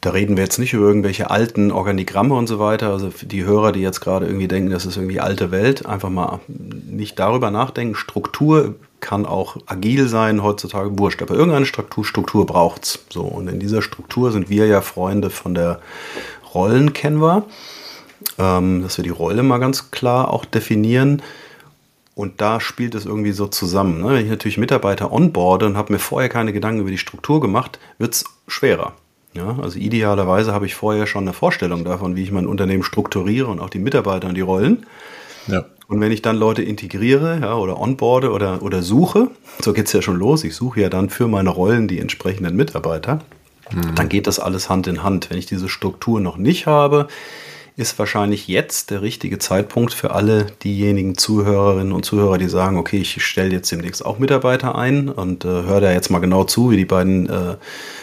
Da 0.00 0.10
reden 0.10 0.36
wir 0.36 0.44
jetzt 0.44 0.58
nicht 0.58 0.72
über 0.72 0.86
irgendwelche 0.86 1.30
alten 1.30 1.70
Organigramme 1.70 2.34
und 2.34 2.46
so 2.46 2.58
weiter. 2.58 2.90
Also 2.90 3.10
die 3.22 3.44
Hörer, 3.44 3.72
die 3.72 3.80
jetzt 3.80 4.00
gerade 4.00 4.26
irgendwie 4.26 4.48
denken, 4.48 4.70
das 4.70 4.86
ist 4.86 4.96
irgendwie 4.96 5.20
alte 5.20 5.50
Welt, 5.50 5.84
einfach 5.84 6.08
mal 6.08 6.40
nicht 6.48 7.18
darüber 7.18 7.50
nachdenken. 7.50 7.94
Struktur 7.94 8.76
kann 9.00 9.26
auch 9.26 9.56
agil 9.66 10.08
sein, 10.08 10.42
heutzutage 10.42 10.98
wurscht. 10.98 11.20
Aber 11.20 11.34
irgendeine 11.34 11.66
Struktur, 11.66 12.04
Struktur 12.04 12.46
braucht 12.46 12.84
es. 12.84 13.04
So, 13.10 13.22
und 13.22 13.48
in 13.48 13.60
dieser 13.60 13.82
Struktur 13.82 14.32
sind 14.32 14.48
wir 14.48 14.66
ja 14.66 14.80
Freunde 14.80 15.28
von 15.28 15.54
der 15.54 15.80
Rollenkenner, 16.54 17.44
ähm, 18.38 18.82
dass 18.82 18.96
wir 18.96 19.04
die 19.04 19.10
Rolle 19.10 19.42
mal 19.42 19.58
ganz 19.58 19.90
klar 19.90 20.32
auch 20.32 20.46
definieren. 20.46 21.22
Und 22.14 22.40
da 22.40 22.60
spielt 22.60 22.94
es 22.94 23.06
irgendwie 23.06 23.32
so 23.32 23.46
zusammen. 23.46 24.02
Ne? 24.02 24.08
Wenn 24.08 24.24
ich 24.24 24.30
natürlich 24.30 24.58
Mitarbeiter 24.58 25.12
onboarde 25.12 25.66
und 25.66 25.76
habe 25.76 25.92
mir 25.92 25.98
vorher 25.98 26.28
keine 26.28 26.52
Gedanken 26.52 26.80
über 26.80 26.90
die 26.90 26.98
Struktur 26.98 27.40
gemacht, 27.40 27.78
wird 27.98 28.14
es 28.14 28.24
schwerer. 28.46 28.94
Ja, 29.32 29.58
also 29.62 29.78
idealerweise 29.78 30.52
habe 30.52 30.66
ich 30.66 30.74
vorher 30.74 31.06
schon 31.06 31.24
eine 31.24 31.32
Vorstellung 31.32 31.84
davon, 31.84 32.16
wie 32.16 32.22
ich 32.22 32.32
mein 32.32 32.46
Unternehmen 32.46 32.82
strukturiere 32.82 33.46
und 33.46 33.60
auch 33.60 33.70
die 33.70 33.78
Mitarbeiter 33.78 34.28
und 34.28 34.34
die 34.34 34.40
Rollen. 34.40 34.86
Ja. 35.46 35.64
Und 35.86 36.00
wenn 36.00 36.12
ich 36.12 36.22
dann 36.22 36.36
Leute 36.36 36.62
integriere 36.62 37.40
ja, 37.40 37.54
oder 37.56 37.80
onboarde 37.80 38.30
oder, 38.30 38.62
oder 38.62 38.82
suche, 38.82 39.28
so 39.60 39.72
geht 39.72 39.86
es 39.86 39.92
ja 39.92 40.02
schon 40.02 40.16
los, 40.16 40.44
ich 40.44 40.54
suche 40.54 40.80
ja 40.80 40.88
dann 40.88 41.10
für 41.10 41.28
meine 41.28 41.50
Rollen 41.50 41.88
die 41.88 42.00
entsprechenden 42.00 42.56
Mitarbeiter, 42.56 43.20
mhm. 43.72 43.94
dann 43.94 44.08
geht 44.08 44.26
das 44.26 44.38
alles 44.40 44.68
Hand 44.68 44.86
in 44.86 45.02
Hand. 45.02 45.30
Wenn 45.30 45.38
ich 45.38 45.46
diese 45.46 45.68
Struktur 45.68 46.20
noch 46.20 46.36
nicht 46.36 46.66
habe, 46.66 47.08
ist 47.76 47.98
wahrscheinlich 47.98 48.46
jetzt 48.46 48.90
der 48.90 49.00
richtige 49.00 49.38
Zeitpunkt 49.38 49.94
für 49.94 50.10
alle 50.10 50.46
diejenigen 50.62 51.16
Zuhörerinnen 51.16 51.92
und 51.92 52.04
Zuhörer, 52.04 52.36
die 52.36 52.48
sagen, 52.48 52.76
okay, 52.76 52.98
ich 52.98 53.24
stelle 53.24 53.50
jetzt 53.50 53.72
demnächst 53.72 54.04
auch 54.04 54.18
Mitarbeiter 54.18 54.76
ein 54.76 55.08
und 55.08 55.44
äh, 55.44 55.48
höre 55.48 55.80
da 55.80 55.92
jetzt 55.92 56.10
mal 56.10 56.18
genau 56.18 56.44
zu, 56.44 56.70
wie 56.70 56.76
die 56.76 56.84
beiden 56.84 57.28
äh, 57.28 57.56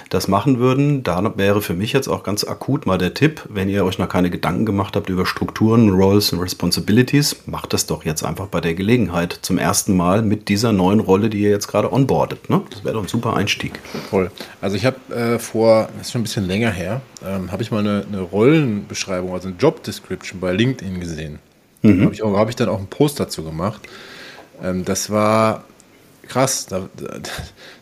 das 0.09 0.27
machen 0.27 0.59
würden. 0.59 1.03
Da 1.03 1.37
wäre 1.37 1.61
für 1.61 1.73
mich 1.73 1.93
jetzt 1.93 2.07
auch 2.07 2.23
ganz 2.23 2.43
akut 2.43 2.85
mal 2.85 2.97
der 2.97 3.13
Tipp, 3.13 3.43
wenn 3.49 3.69
ihr 3.69 3.85
euch 3.85 3.97
noch 3.97 4.09
keine 4.09 4.29
Gedanken 4.29 4.65
gemacht 4.65 4.95
habt 4.95 5.09
über 5.09 5.25
Strukturen, 5.25 5.89
Roles 5.89 6.33
und 6.33 6.39
Responsibilities, 6.39 7.43
macht 7.45 7.73
das 7.73 7.85
doch 7.85 8.05
jetzt 8.05 8.23
einfach 8.23 8.47
bei 8.47 8.61
der 8.61 8.73
Gelegenheit 8.73 9.39
zum 9.41 9.57
ersten 9.57 9.95
Mal 9.95 10.21
mit 10.21 10.49
dieser 10.49 10.71
neuen 10.71 10.99
Rolle, 10.99 11.29
die 11.29 11.41
ihr 11.41 11.49
jetzt 11.49 11.67
gerade 11.67 11.91
onboardet. 11.91 12.49
Ne? 12.49 12.61
Das 12.69 12.83
wäre 12.83 12.95
doch 12.95 13.03
ein 13.03 13.07
super 13.07 13.35
Einstieg. 13.35 13.79
Voll. 14.09 14.31
Also 14.61 14.75
ich 14.75 14.85
habe 14.85 14.97
äh, 15.13 15.39
vor, 15.39 15.89
das 15.97 16.07
ist 16.07 16.11
schon 16.13 16.21
ein 16.21 16.23
bisschen 16.23 16.47
länger 16.47 16.71
her, 16.71 17.01
ähm, 17.25 17.51
habe 17.51 17.63
ich 17.63 17.71
mal 17.71 17.79
eine, 17.79 18.05
eine, 18.07 18.21
Rollenbeschreibung, 18.21 19.33
also 19.33 19.47
eine 19.47 19.57
Job 19.57 19.83
Description 19.83 20.39
bei 20.39 20.51
LinkedIn 20.51 20.99
gesehen. 20.99 21.39
Mhm. 21.81 22.03
Habe 22.03 22.13
ich, 22.13 22.21
hab 22.21 22.49
ich 22.49 22.55
dann 22.55 22.69
auch 22.69 22.77
einen 22.77 22.87
Post 22.87 23.19
dazu 23.19 23.43
gemacht. 23.43 23.81
Ähm, 24.63 24.85
das 24.85 25.09
war 25.09 25.63
krass. 26.27 26.65
Da, 26.65 26.89
da, 26.97 27.19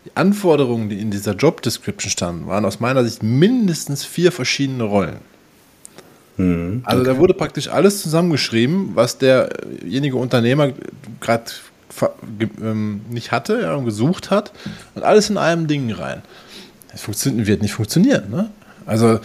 die 0.06 0.12
Anforderungen, 0.16 0.90
die 0.90 1.00
in 1.00 1.12
dieser 1.12 1.34
Job 1.34 1.62
Description 1.62 2.10
standen, 2.10 2.48
waren 2.48 2.66
aus 2.66 2.80
meiner 2.80 3.04
Sicht 3.04 3.24
mindestens 3.24 4.06
vier 4.06 4.32
verschiedene 4.32 4.84
Rollen. 4.84 5.18
Mhm, 6.38 6.82
also 6.86 7.04
da 7.04 7.18
wurde 7.18 7.34
praktisch 7.34 7.68
alles 7.68 8.02
zusammengeschrieben, 8.02 8.92
was 8.96 9.18
derjenige 9.18 10.18
Unternehmer 10.18 10.74
gerade 11.22 11.46
ähm, 12.62 13.02
nicht 13.10 13.32
hatte 13.32 13.62
ja, 13.62 13.76
und 13.76 13.86
gesucht 13.86 14.32
hat 14.32 14.52
und 14.96 15.04
alles 15.04 15.30
in 15.30 15.38
einem 15.38 15.68
Ding 15.68 15.92
rein. 15.92 16.22
Das 16.92 17.02
funktioniert, 17.02 17.48
wird 17.48 17.62
nicht 17.62 17.74
funktionieren. 17.74 18.30
Ne? 18.30 18.50
Also 18.86 19.20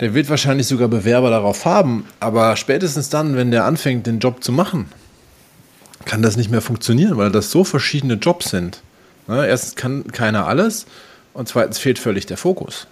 der 0.00 0.14
wird 0.14 0.28
wahrscheinlich 0.30 0.66
sogar 0.66 0.88
Bewerber 0.88 1.30
darauf 1.30 1.64
haben, 1.64 2.06
aber 2.18 2.56
spätestens 2.56 3.08
dann, 3.08 3.36
wenn 3.36 3.50
der 3.50 3.64
anfängt, 3.64 4.06
den 4.06 4.18
Job 4.18 4.42
zu 4.42 4.52
machen, 4.52 4.86
kann 6.04 6.22
das 6.22 6.36
nicht 6.36 6.50
mehr 6.50 6.60
funktionieren, 6.60 7.16
weil 7.16 7.30
das 7.30 7.50
so 7.50 7.64
verschiedene 7.64 8.14
Jobs 8.14 8.50
sind. 8.50 8.82
Ne? 9.26 9.46
Erstens 9.46 9.76
kann 9.76 10.04
keiner 10.12 10.46
alles 10.46 10.86
und 11.32 11.48
zweitens 11.48 11.78
fehlt 11.78 11.98
völlig 11.98 12.26
der 12.26 12.36
Fokus. 12.36 12.86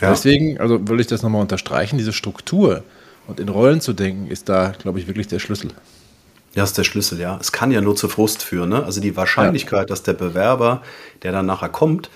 Ja. 0.00 0.10
Deswegen, 0.10 0.60
also 0.60 0.88
will 0.88 1.00
ich 1.00 1.06
das 1.06 1.22
nochmal 1.22 1.40
unterstreichen, 1.40 1.96
diese 1.96 2.12
Struktur 2.12 2.84
und 3.26 3.40
in 3.40 3.48
Rollen 3.48 3.80
zu 3.80 3.92
denken, 3.92 4.28
ist 4.28 4.48
da, 4.48 4.74
glaube 4.78 5.00
ich, 5.00 5.06
wirklich 5.06 5.28
der 5.28 5.38
Schlüssel. 5.38 5.70
Ja, 6.54 6.64
ist 6.64 6.78
der 6.78 6.84
Schlüssel, 6.84 7.20
ja. 7.20 7.38
Es 7.40 7.52
kann 7.52 7.70
ja 7.70 7.80
nur 7.80 7.96
zu 7.96 8.08
Frust 8.08 8.42
führen. 8.42 8.70
Ne? 8.70 8.82
Also 8.84 9.00
die 9.00 9.16
Wahrscheinlichkeit, 9.16 9.80
ja. 9.80 9.86
dass 9.86 10.02
der 10.02 10.14
Bewerber, 10.14 10.82
der 11.22 11.32
dann 11.32 11.46
nachher 11.46 11.68
kommt, 11.68 12.10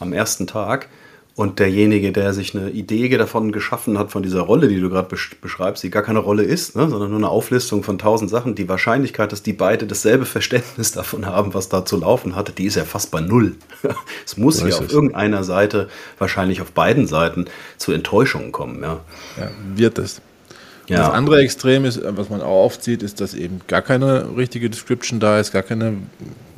am 0.00 0.12
ersten 0.12 0.46
Tag, 0.46 0.88
und 1.36 1.58
derjenige, 1.58 2.12
der 2.12 2.32
sich 2.32 2.54
eine 2.54 2.70
Idee 2.70 3.08
davon 3.08 3.50
geschaffen 3.50 3.98
hat, 3.98 4.12
von 4.12 4.22
dieser 4.22 4.42
Rolle, 4.42 4.68
die 4.68 4.80
du 4.80 4.88
gerade 4.88 5.16
beschreibst, 5.40 5.82
die 5.82 5.90
gar 5.90 6.04
keine 6.04 6.20
Rolle 6.20 6.44
ist, 6.44 6.76
ne, 6.76 6.88
sondern 6.88 7.10
nur 7.10 7.18
eine 7.18 7.28
Auflistung 7.28 7.82
von 7.82 7.98
tausend 7.98 8.30
Sachen, 8.30 8.54
die 8.54 8.68
Wahrscheinlichkeit, 8.68 9.32
dass 9.32 9.42
die 9.42 9.52
beide 9.52 9.86
dasselbe 9.86 10.26
Verständnis 10.26 10.92
davon 10.92 11.26
haben, 11.26 11.52
was 11.52 11.68
da 11.68 11.84
zu 11.84 11.96
laufen 11.96 12.36
hatte, 12.36 12.52
die 12.52 12.66
ist 12.66 12.76
ja 12.76 12.84
fast 12.84 13.10
bei 13.10 13.20
null. 13.20 13.56
es 14.24 14.36
muss 14.36 14.60
ja 14.60 14.68
auf 14.78 14.92
irgendeiner 14.92 15.42
Seite, 15.42 15.88
wahrscheinlich 16.18 16.60
auf 16.60 16.70
beiden 16.70 17.08
Seiten, 17.08 17.46
zu 17.78 17.90
Enttäuschungen 17.90 18.52
kommen. 18.52 18.82
Ja, 18.82 19.00
ja 19.36 19.50
wird 19.74 19.98
es. 19.98 20.20
Ja. 20.86 20.98
Das 20.98 21.10
andere 21.10 21.40
Extrem 21.40 21.84
ist, 21.84 22.00
was 22.04 22.28
man 22.28 22.42
auch 22.42 22.66
oft 22.66 22.84
sieht, 22.84 23.02
ist, 23.02 23.20
dass 23.20 23.34
eben 23.34 23.62
gar 23.66 23.82
keine 23.82 24.36
richtige 24.36 24.68
Description 24.68 25.18
da 25.18 25.40
ist, 25.40 25.50
gar 25.50 25.62
keine 25.62 25.96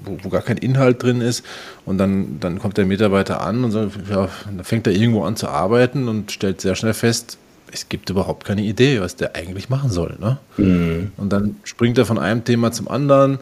wo, 0.06 0.18
wo, 0.22 0.28
gar 0.28 0.42
kein 0.42 0.56
Inhalt 0.56 1.02
drin 1.02 1.20
ist. 1.20 1.44
Und 1.84 1.98
dann, 1.98 2.40
dann 2.40 2.58
kommt 2.58 2.78
der 2.78 2.86
Mitarbeiter 2.86 3.42
an 3.42 3.64
und 3.64 3.70
so, 3.70 3.90
ja, 4.10 4.28
dann 4.44 4.64
fängt 4.64 4.86
er 4.86 4.94
irgendwo 4.94 5.24
an 5.24 5.36
zu 5.36 5.48
arbeiten 5.48 6.08
und 6.08 6.32
stellt 6.32 6.60
sehr 6.60 6.74
schnell 6.74 6.94
fest, 6.94 7.38
es 7.72 7.88
gibt 7.88 8.10
überhaupt 8.10 8.44
keine 8.44 8.62
Idee, 8.62 9.00
was 9.00 9.16
der 9.16 9.34
eigentlich 9.34 9.68
machen 9.68 9.90
soll. 9.90 10.16
Ne? 10.20 10.38
Mhm. 10.56 11.12
Und 11.16 11.32
dann 11.32 11.56
springt 11.64 11.98
er 11.98 12.06
von 12.06 12.18
einem 12.18 12.44
Thema 12.44 12.72
zum 12.72 12.88
anderen, 12.88 13.38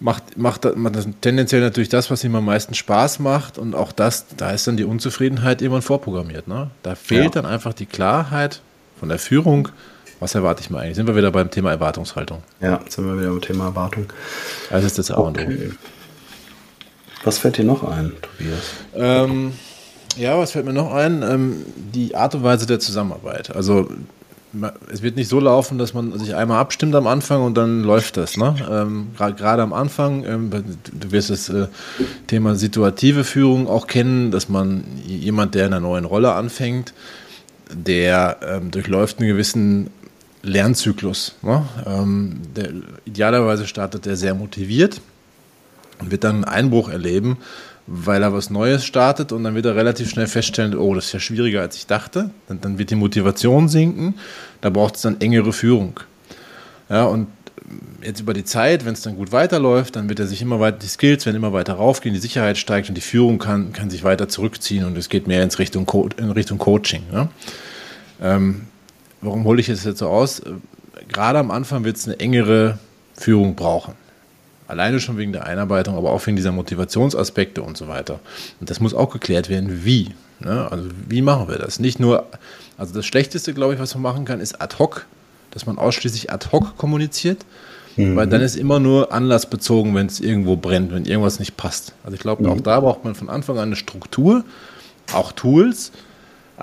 macht, 0.00 0.36
macht, 0.36 0.76
macht 0.76 0.96
das 0.96 1.08
tendenziell 1.20 1.60
natürlich 1.60 1.88
das, 1.88 2.10
was 2.10 2.22
ihm 2.24 2.34
am 2.34 2.44
meisten 2.44 2.74
Spaß 2.74 3.20
macht. 3.20 3.58
Und 3.58 3.74
auch 3.74 3.92
das, 3.92 4.26
da 4.36 4.50
ist 4.50 4.66
dann 4.66 4.76
die 4.76 4.84
Unzufriedenheit 4.84 5.62
irgendwann 5.62 5.82
vorprogrammiert. 5.82 6.48
Ne? 6.48 6.70
Da 6.82 6.94
fehlt 6.94 7.34
ja. 7.34 7.42
dann 7.42 7.46
einfach 7.46 7.72
die 7.72 7.86
Klarheit 7.86 8.60
von 8.98 9.08
der 9.08 9.18
Führung 9.18 9.68
was 10.22 10.34
erwarte 10.36 10.62
ich 10.62 10.70
mal 10.70 10.80
eigentlich? 10.80 10.96
Sind 10.96 11.08
wir 11.08 11.16
wieder 11.16 11.32
beim 11.32 11.50
Thema 11.50 11.72
Erwartungshaltung? 11.72 12.42
Ja, 12.60 12.80
sind 12.88 13.06
wir 13.06 13.18
wieder 13.18 13.30
beim 13.30 13.40
Thema 13.40 13.64
Erwartung. 13.66 14.06
Also 14.70 14.86
ist 14.86 14.98
das 14.98 15.10
A 15.10 15.16
und 15.16 15.38
okay. 15.38 15.72
Was 17.24 17.38
fällt 17.38 17.58
dir 17.58 17.64
noch 17.64 17.82
ein, 17.82 18.12
Tobias? 18.22 18.72
Ähm, 18.94 19.52
ja, 20.16 20.38
was 20.38 20.52
fällt 20.52 20.64
mir 20.64 20.72
noch 20.72 20.92
ein? 20.92 21.22
Ähm, 21.22 21.66
die 21.76 22.14
Art 22.14 22.34
und 22.36 22.44
Weise 22.44 22.66
der 22.66 22.78
Zusammenarbeit. 22.78 23.54
Also 23.54 23.88
es 24.92 25.02
wird 25.02 25.16
nicht 25.16 25.28
so 25.28 25.40
laufen, 25.40 25.78
dass 25.78 25.94
man 25.94 26.16
sich 26.18 26.34
einmal 26.34 26.58
abstimmt 26.58 26.94
am 26.94 27.06
Anfang 27.06 27.42
und 27.42 27.56
dann 27.56 27.82
läuft 27.82 28.16
das. 28.16 28.36
Ne? 28.36 28.54
Ähm, 28.70 29.08
Gerade 29.16 29.62
am 29.62 29.72
Anfang, 29.72 30.24
ähm, 30.24 30.50
du 30.50 31.10
wirst 31.10 31.30
das 31.30 31.48
äh, 31.48 31.66
Thema 32.28 32.54
situative 32.54 33.24
Führung 33.24 33.66
auch 33.66 33.86
kennen, 33.86 34.30
dass 34.30 34.48
man 34.48 34.84
jemand, 35.04 35.54
der 35.54 35.66
in 35.66 35.72
einer 35.72 35.80
neuen 35.80 36.04
Rolle 36.04 36.32
anfängt, 36.32 36.92
der 37.72 38.36
ähm, 38.46 38.70
durchläuft 38.70 39.18
einen 39.18 39.28
gewissen 39.28 39.90
Lernzyklus. 40.42 41.36
Ne? 41.42 41.64
Ähm, 41.86 42.40
der, 42.54 42.70
idealerweise 43.04 43.66
startet 43.66 44.06
er 44.06 44.16
sehr 44.16 44.34
motiviert 44.34 45.00
und 46.00 46.10
wird 46.10 46.24
dann 46.24 46.36
einen 46.36 46.44
Einbruch 46.44 46.88
erleben, 46.88 47.38
weil 47.86 48.22
er 48.22 48.32
was 48.32 48.50
Neues 48.50 48.84
startet 48.84 49.32
und 49.32 49.44
dann 49.44 49.54
wird 49.54 49.66
er 49.66 49.76
relativ 49.76 50.10
schnell 50.10 50.26
feststellen, 50.26 50.76
oh, 50.76 50.94
das 50.94 51.06
ist 51.06 51.12
ja 51.12 51.20
schwieriger 51.20 51.60
als 51.60 51.76
ich 51.76 51.86
dachte. 51.86 52.30
Dann, 52.48 52.60
dann 52.60 52.78
wird 52.78 52.90
die 52.90 52.96
Motivation 52.96 53.68
sinken, 53.68 54.14
da 54.60 54.70
braucht 54.70 54.96
es 54.96 55.02
dann 55.02 55.20
engere 55.20 55.52
Führung. 55.52 56.00
Ja, 56.88 57.04
und 57.04 57.28
jetzt 58.02 58.20
über 58.20 58.34
die 58.34 58.44
Zeit, 58.44 58.84
wenn 58.84 58.92
es 58.92 59.02
dann 59.02 59.16
gut 59.16 59.32
weiterläuft, 59.32 59.96
dann 59.96 60.08
wird 60.08 60.20
er 60.20 60.26
sich 60.26 60.42
immer 60.42 60.60
weiter, 60.60 60.78
die 60.78 60.88
Skills 60.88 61.24
werden 61.26 61.36
immer 61.36 61.52
weiter 61.52 61.74
raufgehen, 61.74 62.14
die 62.14 62.20
Sicherheit 62.20 62.58
steigt 62.58 62.88
und 62.88 62.96
die 62.96 63.02
Führung 63.02 63.38
kann, 63.38 63.72
kann 63.72 63.90
sich 63.90 64.04
weiter 64.04 64.28
zurückziehen 64.28 64.84
und 64.84 64.96
es 64.98 65.08
geht 65.08 65.26
mehr 65.26 65.42
ins 65.42 65.58
Richtung 65.58 65.88
in 66.16 66.30
Richtung 66.30 66.58
Coaching. 66.58 67.02
Ja? 67.12 67.28
Ähm, 68.20 68.62
warum 69.22 69.44
hole 69.44 69.60
ich 69.60 69.68
es 69.68 69.84
jetzt 69.84 69.98
so 69.98 70.08
aus? 70.08 70.42
Gerade 71.08 71.38
am 71.38 71.50
Anfang 71.50 71.84
wird 71.84 71.96
es 71.96 72.06
eine 72.06 72.20
engere 72.20 72.78
Führung 73.14 73.54
brauchen. 73.54 73.94
Alleine 74.68 75.00
schon 75.00 75.16
wegen 75.18 75.32
der 75.32 75.46
Einarbeitung, 75.46 75.96
aber 75.96 76.12
auch 76.12 76.26
wegen 76.26 76.36
dieser 76.36 76.52
Motivationsaspekte 76.52 77.62
und 77.62 77.76
so 77.76 77.88
weiter. 77.88 78.20
Und 78.60 78.70
das 78.70 78.80
muss 78.80 78.94
auch 78.94 79.10
geklärt 79.10 79.48
werden, 79.48 79.84
wie. 79.84 80.14
Ne? 80.40 80.68
Also 80.70 80.88
wie 81.08 81.22
machen 81.22 81.48
wir 81.48 81.58
das? 81.58 81.78
Nicht 81.78 82.00
nur, 82.00 82.26
also 82.78 82.94
das 82.94 83.06
Schlechteste, 83.06 83.54
glaube 83.54 83.74
ich, 83.74 83.80
was 83.80 83.94
man 83.94 84.02
machen 84.02 84.24
kann, 84.24 84.40
ist 84.40 84.60
ad 84.60 84.76
hoc, 84.78 85.06
dass 85.50 85.66
man 85.66 85.78
ausschließlich 85.78 86.32
ad 86.32 86.48
hoc 86.52 86.76
kommuniziert, 86.78 87.44
mhm. 87.96 88.16
weil 88.16 88.26
dann 88.26 88.40
ist 88.40 88.56
immer 88.56 88.80
nur 88.80 89.12
anlassbezogen, 89.12 89.94
wenn 89.94 90.06
es 90.06 90.20
irgendwo 90.20 90.56
brennt, 90.56 90.92
wenn 90.92 91.04
irgendwas 91.04 91.38
nicht 91.38 91.56
passt. 91.56 91.92
Also 92.02 92.14
ich 92.14 92.20
glaube, 92.20 92.44
mhm. 92.44 92.50
auch 92.50 92.60
da 92.60 92.80
braucht 92.80 93.04
man 93.04 93.14
von 93.14 93.28
Anfang 93.28 93.58
an 93.58 93.64
eine 93.64 93.76
Struktur, 93.76 94.44
auch 95.12 95.32
Tools, 95.32 95.92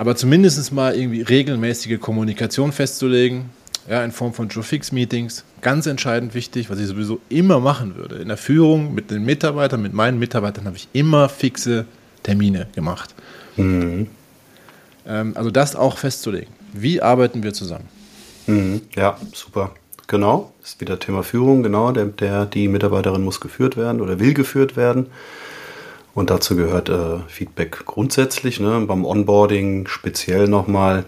aber 0.00 0.16
zumindest 0.16 0.72
mal 0.72 0.96
irgendwie 0.96 1.20
regelmäßige 1.20 2.00
Kommunikation 2.00 2.72
festzulegen, 2.72 3.50
ja, 3.86 4.02
in 4.02 4.12
Form 4.12 4.32
von 4.32 4.48
Joe-Fix-Meetings, 4.48 5.44
ganz 5.60 5.84
entscheidend 5.84 6.32
wichtig, 6.32 6.70
was 6.70 6.78
ich 6.78 6.86
sowieso 6.86 7.20
immer 7.28 7.60
machen 7.60 7.96
würde. 7.96 8.16
In 8.16 8.28
der 8.28 8.38
Führung 8.38 8.94
mit 8.94 9.10
den 9.10 9.26
Mitarbeitern, 9.26 9.82
mit 9.82 9.92
meinen 9.92 10.18
Mitarbeitern 10.18 10.64
habe 10.64 10.78
ich 10.78 10.88
immer 10.94 11.28
fixe 11.28 11.84
Termine 12.22 12.68
gemacht. 12.74 13.14
Mhm. 13.58 14.06
Ähm, 15.06 15.32
also 15.34 15.50
das 15.50 15.76
auch 15.76 15.98
festzulegen. 15.98 16.54
Wie 16.72 17.02
arbeiten 17.02 17.42
wir 17.42 17.52
zusammen? 17.52 17.84
Mhm. 18.46 18.80
Ja, 18.96 19.18
super. 19.34 19.74
Genau, 20.06 20.50
ist 20.64 20.80
wieder 20.80 20.98
Thema 20.98 21.22
Führung, 21.22 21.62
genau. 21.62 21.92
Der, 21.92 22.06
der, 22.06 22.46
die 22.46 22.68
Mitarbeiterin 22.68 23.22
muss 23.22 23.38
geführt 23.38 23.76
werden 23.76 24.00
oder 24.00 24.18
will 24.18 24.32
geführt 24.32 24.78
werden. 24.78 25.08
Und 26.14 26.30
dazu 26.30 26.56
gehört 26.56 26.88
äh, 26.88 27.18
Feedback 27.28 27.84
grundsätzlich, 27.86 28.60
ne? 28.60 28.84
beim 28.86 29.04
Onboarding 29.04 29.86
speziell 29.86 30.48
nochmal. 30.48 31.04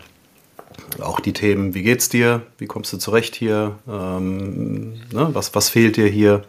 Auch 1.01 1.21
die 1.21 1.33
Themen, 1.33 1.75
wie 1.75 1.83
geht's 1.83 2.09
dir? 2.09 2.43
Wie 2.59 2.67
kommst 2.67 2.93
du 2.93 2.99
zurecht 2.99 3.35
hier? 3.35 3.77
Ähm, 3.89 4.95
ne? 5.13 5.31
was, 5.33 5.55
was 5.55 5.71
fehlt 5.71 5.97
dir 5.97 6.07
hier? 6.07 6.43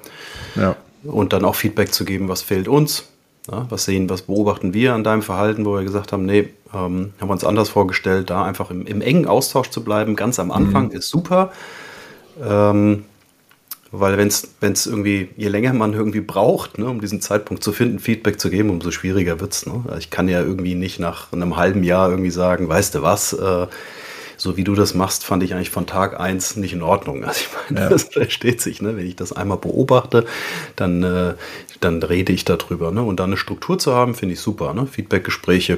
Ja. 0.56 0.76
Und 1.04 1.34
dann 1.34 1.46
auch 1.46 1.56
Feedback 1.56 1.94
zu 1.94 2.06
geben, 2.06 2.30
was 2.30 2.42
fehlt 2.42 2.68
uns? 2.68 3.10
Ja, 3.52 3.66
was 3.70 3.84
sehen, 3.86 4.10
was 4.10 4.22
beobachten 4.22 4.74
wir 4.74 4.94
an 4.94 5.04
deinem 5.04 5.22
Verhalten, 5.22 5.66
wo 5.66 5.76
wir 5.76 5.84
gesagt 5.84 6.14
haben, 6.14 6.26
nee, 6.26 6.50
ähm, 6.74 7.14
haben 7.20 7.28
wir 7.28 7.34
uns 7.34 7.44
anders 7.44 7.68
vorgestellt, 7.70 8.30
da 8.30 8.46
einfach 8.46 8.72
im, 8.72 8.86
im 8.86 9.02
engen 9.02 9.28
Austausch 9.28 9.70
zu 9.70 9.84
bleiben, 9.84 10.16
ganz 10.16 10.40
am 10.40 10.50
Anfang 10.50 10.86
mhm. 10.86 10.92
ist 10.92 11.10
super. 11.10 11.52
Ähm, 12.42 13.04
weil 13.96 14.18
wenn 14.18 14.28
es 14.28 14.88
irgendwie, 14.88 15.30
je 15.38 15.50
länger 15.50 15.72
man 15.72 15.94
irgendwie 15.94 16.20
braucht, 16.20 16.80
ne, 16.80 16.88
um 16.88 17.00
diesen 17.00 17.22
Zeitpunkt 17.22 17.64
zu 17.64 17.72
finden, 17.72 18.00
Feedback 18.00 18.40
zu 18.40 18.50
geben, 18.50 18.72
umso 18.72 18.90
schwieriger 18.90 19.40
wird 19.40 19.54
es. 19.54 19.68
Ne? 19.68 19.84
Ich 20.00 20.10
kann 20.10 20.28
ja 20.28 20.42
irgendwie 20.42 20.74
nicht 20.74 21.00
nach 21.00 21.32
einem 21.32 21.58
halben 21.58 21.84
Jahr 21.84 22.10
irgendwie 22.10 22.32
sagen, 22.32 22.68
weißt 22.68 22.96
du 22.96 23.04
was, 23.04 23.34
äh, 23.34 23.68
so 24.36 24.58
wie 24.58 24.64
du 24.64 24.74
das 24.74 24.96
machst, 24.96 25.24
fand 25.24 25.44
ich 25.44 25.54
eigentlich 25.54 25.70
von 25.70 25.86
Tag 25.86 26.20
1 26.20 26.56
nicht 26.56 26.74
in 26.74 26.82
Ordnung. 26.82 27.24
Also 27.24 27.42
ich 27.42 27.50
meine, 27.70 27.86
ja. 27.86 27.90
das 27.90 28.06
versteht 28.06 28.62
sich. 28.62 28.82
Ne? 28.82 28.98
Wenn 28.98 29.06
ich 29.06 29.16
das 29.16 29.32
einmal 29.32 29.60
beobachte, 29.60 30.26
dann, 30.76 31.04
äh, 31.04 31.36
dann 31.80 32.02
rede 32.02 32.34
ich 32.34 32.46
darüber. 32.46 32.92
Ne? 32.92 33.04
Und 33.04 33.20
dann 33.20 33.30
eine 33.30 33.38
Struktur 33.38 33.78
zu 33.78 33.94
haben, 33.94 34.16
finde 34.16 34.34
ich 34.34 34.40
super. 34.40 34.74
Ne? 34.74 34.88
Feedbackgespräche 34.88 35.78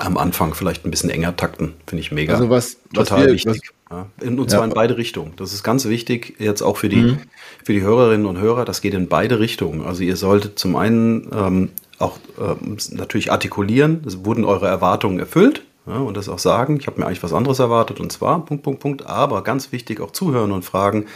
am 0.00 0.16
Anfang 0.16 0.54
vielleicht 0.54 0.84
ein 0.84 0.90
bisschen 0.90 1.10
enger 1.10 1.36
takten. 1.36 1.74
Finde 1.86 2.00
ich 2.00 2.12
mega. 2.12 2.34
Also 2.34 2.50
was 2.50 2.78
total 2.92 3.26
wir, 3.26 3.34
wichtig. 3.34 3.72
Was, 3.88 4.06
ja. 4.22 4.28
Und 4.28 4.50
zwar 4.50 4.60
ja. 4.60 4.66
in 4.66 4.72
beide 4.72 4.96
Richtungen. 4.96 5.32
Das 5.36 5.52
ist 5.52 5.62
ganz 5.62 5.86
wichtig, 5.86 6.36
jetzt 6.38 6.62
auch 6.62 6.76
für 6.76 6.88
die, 6.88 7.02
mhm. 7.02 7.18
für 7.64 7.72
die 7.72 7.82
Hörerinnen 7.82 8.26
und 8.26 8.38
Hörer. 8.38 8.64
Das 8.64 8.80
geht 8.80 8.94
in 8.94 9.08
beide 9.08 9.38
Richtungen. 9.40 9.84
Also 9.84 10.02
ihr 10.02 10.16
solltet 10.16 10.58
zum 10.58 10.76
einen 10.76 11.30
ähm, 11.32 11.68
auch 11.98 12.18
ähm, 12.40 12.78
natürlich 12.92 13.30
artikulieren, 13.30 14.02
es 14.06 14.24
wurden 14.24 14.44
eure 14.44 14.68
Erwartungen 14.68 15.18
erfüllt. 15.18 15.62
Ja, 15.86 15.96
und 15.96 16.16
das 16.16 16.28
auch 16.28 16.38
sagen, 16.38 16.76
ich 16.78 16.86
habe 16.86 17.00
mir 17.00 17.06
eigentlich 17.06 17.22
was 17.22 17.32
anderes 17.32 17.58
erwartet 17.58 18.00
und 18.00 18.12
zwar 18.12 18.44
Punkt, 18.44 18.62
Punkt, 18.62 18.80
Punkt. 18.80 19.06
Aber 19.06 19.42
ganz 19.42 19.72
wichtig 19.72 20.00
auch 20.00 20.10
zuhören 20.10 20.52
und 20.52 20.64
fragen, 20.64 21.06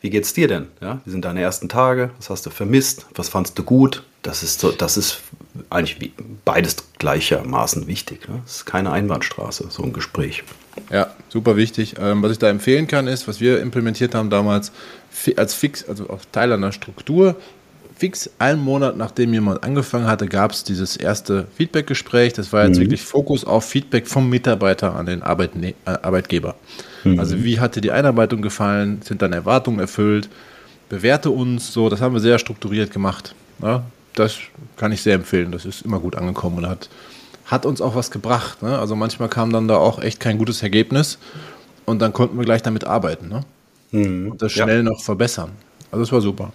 wie 0.00 0.10
geht's 0.10 0.32
dir 0.32 0.48
denn? 0.48 0.68
Ja, 0.80 1.00
wie 1.04 1.10
sind 1.10 1.24
deine 1.24 1.40
ersten 1.40 1.68
Tage? 1.68 2.10
Was 2.16 2.30
hast 2.30 2.46
du 2.46 2.50
vermisst? 2.50 3.06
Was 3.14 3.28
fandst 3.28 3.58
du 3.58 3.62
gut? 3.62 4.04
Das 4.22 4.42
ist 4.42 4.60
so, 4.60 4.70
das 4.72 4.96
ist 4.96 5.20
eigentlich 5.70 6.12
beides 6.44 6.76
gleichermaßen 6.98 7.86
wichtig. 7.86 8.28
Ne? 8.28 8.40
Das 8.44 8.56
ist 8.56 8.66
keine 8.66 8.92
Einbahnstraße, 8.92 9.66
so 9.70 9.82
ein 9.82 9.92
Gespräch. 9.92 10.44
Ja, 10.90 11.08
super 11.28 11.56
wichtig. 11.56 11.94
Ähm, 11.98 12.22
was 12.22 12.32
ich 12.32 12.38
da 12.38 12.48
empfehlen 12.48 12.86
kann, 12.86 13.06
ist, 13.06 13.28
was 13.28 13.40
wir 13.40 13.60
implementiert 13.60 14.14
haben 14.14 14.30
damals, 14.30 14.72
als 15.36 15.54
fix, 15.54 15.88
also 15.88 16.08
auf 16.08 16.26
Teil 16.32 16.52
einer 16.52 16.72
Struktur, 16.72 17.36
fix 17.96 18.30
einen 18.38 18.60
Monat 18.60 18.96
nachdem 18.96 19.32
jemand 19.32 19.64
angefangen 19.64 20.06
hatte, 20.06 20.26
gab 20.26 20.52
es 20.52 20.64
dieses 20.64 20.96
erste 20.96 21.46
Feedback-Gespräch. 21.56 22.34
Das 22.34 22.52
war 22.52 22.66
jetzt 22.66 22.76
mhm. 22.76 22.82
wirklich 22.82 23.02
Fokus 23.02 23.44
auf 23.44 23.64
Feedback 23.64 24.06
vom 24.06 24.28
Mitarbeiter 24.28 24.94
an 24.94 25.06
den 25.06 25.22
Arbeitne 25.22 25.70
äh, 25.70 25.74
Arbeitgeber. 25.84 26.56
Mhm. 27.04 27.18
Also 27.18 27.42
wie 27.42 27.58
hat 27.58 27.76
dir 27.76 27.80
die 27.80 27.92
Einarbeitung 27.92 28.42
gefallen? 28.42 29.00
Sind 29.02 29.22
deine 29.22 29.36
Erwartungen 29.36 29.78
erfüllt? 29.78 30.28
Bewerte 30.88 31.30
uns 31.30 31.72
so. 31.72 31.88
Das 31.88 32.00
haben 32.00 32.14
wir 32.14 32.20
sehr 32.20 32.38
strukturiert 32.38 32.92
gemacht. 32.92 33.34
Ja, 33.62 33.84
das 34.18 34.38
kann 34.76 34.92
ich 34.92 35.02
sehr 35.02 35.14
empfehlen. 35.14 35.52
Das 35.52 35.64
ist 35.64 35.82
immer 35.82 36.00
gut 36.00 36.16
angekommen 36.16 36.58
und 36.58 36.68
hat, 36.68 36.88
hat 37.44 37.64
uns 37.64 37.80
auch 37.80 37.94
was 37.94 38.10
gebracht. 38.10 38.62
Ne? 38.62 38.78
Also 38.78 38.96
manchmal 38.96 39.28
kam 39.28 39.52
dann 39.52 39.68
da 39.68 39.76
auch 39.76 40.00
echt 40.00 40.20
kein 40.20 40.38
gutes 40.38 40.62
Ergebnis 40.62 41.18
und 41.84 42.00
dann 42.00 42.12
konnten 42.12 42.36
wir 42.36 42.44
gleich 42.44 42.62
damit 42.62 42.84
arbeiten. 42.84 43.28
Ne? 43.28 43.44
Mhm. 43.92 44.32
Und 44.32 44.42
das 44.42 44.52
schnell 44.52 44.78
ja. 44.78 44.82
noch 44.82 45.02
verbessern. 45.02 45.52
Also 45.90 46.02
das 46.02 46.12
war 46.12 46.20
super. 46.20 46.52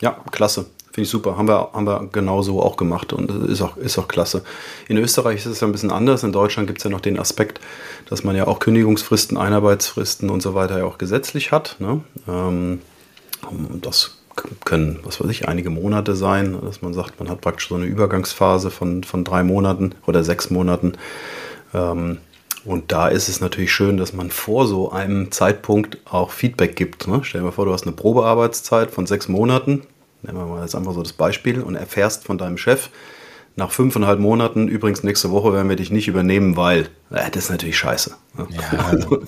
Ja, 0.00 0.18
klasse. 0.30 0.66
Finde 0.92 1.06
ich 1.06 1.10
super. 1.10 1.36
Haben 1.36 1.48
wir, 1.48 1.70
haben 1.72 1.86
wir 1.86 2.08
genauso 2.12 2.62
auch 2.62 2.76
gemacht 2.76 3.12
und 3.12 3.28
ist 3.48 3.62
auch, 3.62 3.76
ist 3.76 3.98
auch 3.98 4.06
klasse. 4.06 4.44
In 4.86 4.96
Österreich 4.96 5.38
ist 5.38 5.46
es 5.46 5.60
ja 5.60 5.66
ein 5.66 5.72
bisschen 5.72 5.90
anders. 5.90 6.22
In 6.22 6.30
Deutschland 6.30 6.68
gibt 6.68 6.78
es 6.78 6.84
ja 6.84 6.90
noch 6.90 7.00
den 7.00 7.18
Aspekt, 7.18 7.60
dass 8.08 8.22
man 8.22 8.36
ja 8.36 8.46
auch 8.46 8.60
Kündigungsfristen, 8.60 9.36
Einarbeitsfristen 9.36 10.30
und 10.30 10.40
so 10.40 10.54
weiter 10.54 10.78
ja 10.78 10.84
auch 10.84 10.98
gesetzlich 10.98 11.50
hat. 11.50 11.76
Ne? 11.80 12.00
Ähm, 12.28 12.80
das 13.80 14.18
können, 14.64 15.00
was 15.04 15.20
weiß 15.20 15.30
ich, 15.30 15.48
einige 15.48 15.70
Monate 15.70 16.14
sein, 16.14 16.56
dass 16.62 16.82
man 16.82 16.94
sagt, 16.94 17.18
man 17.20 17.28
hat 17.28 17.40
praktisch 17.40 17.68
so 17.68 17.74
eine 17.74 17.86
Übergangsphase 17.86 18.70
von, 18.70 19.04
von 19.04 19.24
drei 19.24 19.42
Monaten 19.44 19.94
oder 20.06 20.24
sechs 20.24 20.50
Monaten. 20.50 20.94
Ähm, 21.72 22.18
und 22.64 22.92
da 22.92 23.08
ist 23.08 23.28
es 23.28 23.40
natürlich 23.40 23.72
schön, 23.72 23.98
dass 23.98 24.12
man 24.12 24.30
vor 24.30 24.66
so 24.66 24.90
einem 24.90 25.30
Zeitpunkt 25.30 25.98
auch 26.06 26.30
Feedback 26.30 26.76
gibt. 26.76 27.06
Ne? 27.06 27.20
Stell 27.22 27.40
dir 27.40 27.46
mal 27.46 27.52
vor, 27.52 27.66
du 27.66 27.72
hast 27.72 27.86
eine 27.86 27.92
Probearbeitszeit 27.92 28.90
von 28.90 29.06
sechs 29.06 29.28
Monaten 29.28 29.82
nehmen 30.24 30.38
wir 30.38 30.46
mal 30.46 30.62
jetzt 30.62 30.74
einfach 30.74 30.94
so 30.94 31.02
das 31.02 31.12
Beispiel, 31.12 31.60
und 31.62 31.74
erfährst 31.74 32.24
von 32.24 32.38
deinem 32.38 32.58
Chef, 32.58 32.90
nach 33.56 33.70
fünfeinhalb 33.70 34.18
Monaten, 34.18 34.66
übrigens 34.66 35.04
nächste 35.04 35.30
Woche 35.30 35.52
werden 35.52 35.68
wir 35.68 35.76
dich 35.76 35.90
nicht 35.90 36.08
übernehmen, 36.08 36.56
weil, 36.56 36.88
äh, 37.10 37.30
das 37.30 37.44
ist 37.44 37.50
natürlich 37.50 37.78
scheiße. 37.78 38.16
Ne? 38.36 38.48
Ja. 38.50 38.84
Also, 38.90 39.22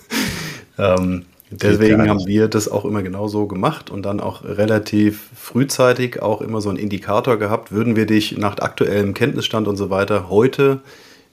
ähm, 0.78 1.26
deswegen 1.50 2.08
haben 2.08 2.26
wir 2.26 2.48
das 2.48 2.68
auch 2.68 2.84
immer 2.84 3.02
genau 3.02 3.28
so 3.28 3.46
gemacht 3.46 3.90
und 3.90 4.02
dann 4.02 4.20
auch 4.20 4.44
relativ 4.44 5.28
frühzeitig 5.34 6.22
auch 6.22 6.40
immer 6.40 6.60
so 6.60 6.68
einen 6.68 6.78
Indikator 6.78 7.36
gehabt, 7.38 7.72
würden 7.72 7.96
wir 7.96 8.06
dich 8.06 8.36
nach 8.36 8.58
aktuellem 8.58 9.14
Kenntnisstand 9.14 9.68
und 9.68 9.76
so 9.76 9.90
weiter 9.90 10.28
heute 10.28 10.80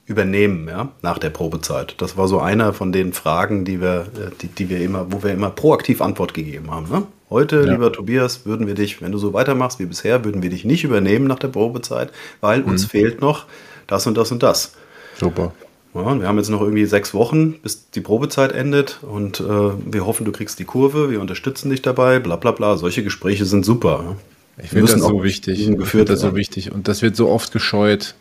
übernehmen, 0.06 0.68
ja, 0.68 0.90
nach 1.02 1.18
der 1.18 1.30
Probezeit. 1.30 1.94
Das 1.98 2.16
war 2.16 2.28
so 2.28 2.38
einer 2.38 2.72
von 2.74 2.92
den 2.92 3.12
Fragen, 3.12 3.64
die 3.64 3.80
wir, 3.80 4.06
äh, 4.16 4.30
die, 4.40 4.48
die 4.48 4.68
wir 4.68 4.80
immer, 4.80 5.06
wo 5.10 5.22
wir 5.22 5.32
immer 5.32 5.50
proaktiv 5.50 6.02
Antwort 6.02 6.34
gegeben 6.34 6.70
haben. 6.70 6.90
Ne? 6.90 7.06
Heute, 7.30 7.64
ja. 7.64 7.72
lieber 7.72 7.90
Tobias, 7.90 8.44
würden 8.44 8.66
wir 8.66 8.74
dich, 8.74 9.00
wenn 9.00 9.12
du 9.12 9.18
so 9.18 9.32
weitermachst 9.32 9.78
wie 9.78 9.86
bisher, 9.86 10.24
würden 10.24 10.42
wir 10.42 10.50
dich 10.50 10.64
nicht 10.64 10.84
übernehmen 10.84 11.26
nach 11.26 11.38
der 11.38 11.48
Probezeit, 11.48 12.12
weil 12.40 12.60
mhm. 12.60 12.72
uns 12.72 12.84
fehlt 12.84 13.20
noch 13.20 13.46
das 13.86 14.06
und 14.06 14.16
das 14.16 14.30
und 14.30 14.42
das. 14.42 14.74
Super. 15.18 15.52
Ja, 15.94 16.20
wir 16.20 16.26
haben 16.26 16.38
jetzt 16.38 16.50
noch 16.50 16.60
irgendwie 16.60 16.86
sechs 16.86 17.14
Wochen, 17.14 17.54
bis 17.60 17.90
die 17.90 18.00
Probezeit 18.00 18.50
endet 18.52 18.98
und 19.02 19.38
äh, 19.38 19.44
wir 19.44 20.04
hoffen, 20.06 20.24
du 20.24 20.32
kriegst 20.32 20.58
die 20.58 20.64
Kurve, 20.64 21.10
wir 21.10 21.20
unterstützen 21.20 21.70
dich 21.70 21.82
dabei, 21.82 22.18
bla 22.18 22.36
bla 22.36 22.50
bla. 22.50 22.76
Solche 22.76 23.04
Gespräche 23.04 23.44
sind 23.44 23.64
super. 23.64 24.16
Ich 24.62 24.70
finde 24.70 24.92
das 24.92 25.00
so 25.00 25.22
wichtig. 25.22 25.68
Ich 25.68 25.88
finde 25.88 26.04
das 26.04 26.20
so 26.20 26.34
wichtig. 26.34 26.72
Und 26.72 26.88
das 26.88 27.02
wird 27.02 27.16
so 27.16 27.28
oft 27.28 27.52
gescheut. 27.52 28.14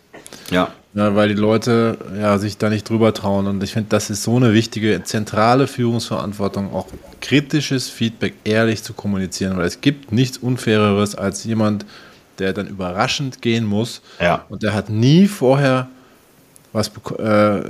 Ja. 0.49 0.69
ja. 0.93 1.15
Weil 1.15 1.29
die 1.29 1.35
Leute 1.35 1.97
ja, 2.19 2.37
sich 2.37 2.57
da 2.57 2.69
nicht 2.69 2.89
drüber 2.89 3.13
trauen. 3.13 3.47
Und 3.47 3.63
ich 3.63 3.73
finde, 3.73 3.89
das 3.89 4.09
ist 4.09 4.23
so 4.23 4.35
eine 4.37 4.53
wichtige, 4.53 5.03
zentrale 5.03 5.67
Führungsverantwortung, 5.67 6.73
auch 6.73 6.87
kritisches 7.21 7.89
Feedback 7.89 8.33
ehrlich 8.43 8.83
zu 8.83 8.93
kommunizieren. 8.93 9.57
Weil 9.57 9.67
es 9.67 9.81
gibt 9.81 10.11
nichts 10.11 10.37
Unfaireres 10.37 11.15
als 11.15 11.43
jemand, 11.43 11.85
der 12.39 12.53
dann 12.53 12.67
überraschend 12.67 13.41
gehen 13.41 13.65
muss. 13.65 14.01
Ja. 14.19 14.45
Und 14.49 14.63
der 14.63 14.73
hat 14.73 14.89
nie 14.89 15.27
vorher 15.27 15.87
was, 16.73 16.87
äh, 16.87 17.61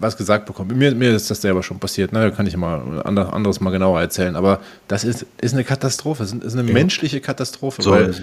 was 0.00 0.16
gesagt 0.16 0.46
bekommen. 0.46 0.78
Mir, 0.78 0.94
mir 0.94 1.14
ist 1.14 1.30
das 1.30 1.40
selber 1.40 1.62
schon 1.62 1.78
passiert, 1.78 2.12
ne? 2.12 2.20
da 2.20 2.30
kann 2.30 2.46
ich 2.46 2.56
mal 2.56 3.02
anderes 3.02 3.60
mal 3.60 3.70
genauer 3.70 4.00
erzählen. 4.00 4.36
Aber 4.36 4.60
das 4.86 5.04
ist, 5.04 5.26
ist 5.40 5.52
eine 5.52 5.64
Katastrophe, 5.64 6.22
das 6.22 6.32
ist 6.32 6.56
eine 6.56 6.66
ja. 6.66 6.72
menschliche 6.72 7.20
Katastrophe, 7.20 7.82
so, 7.82 7.90
weil 7.90 8.14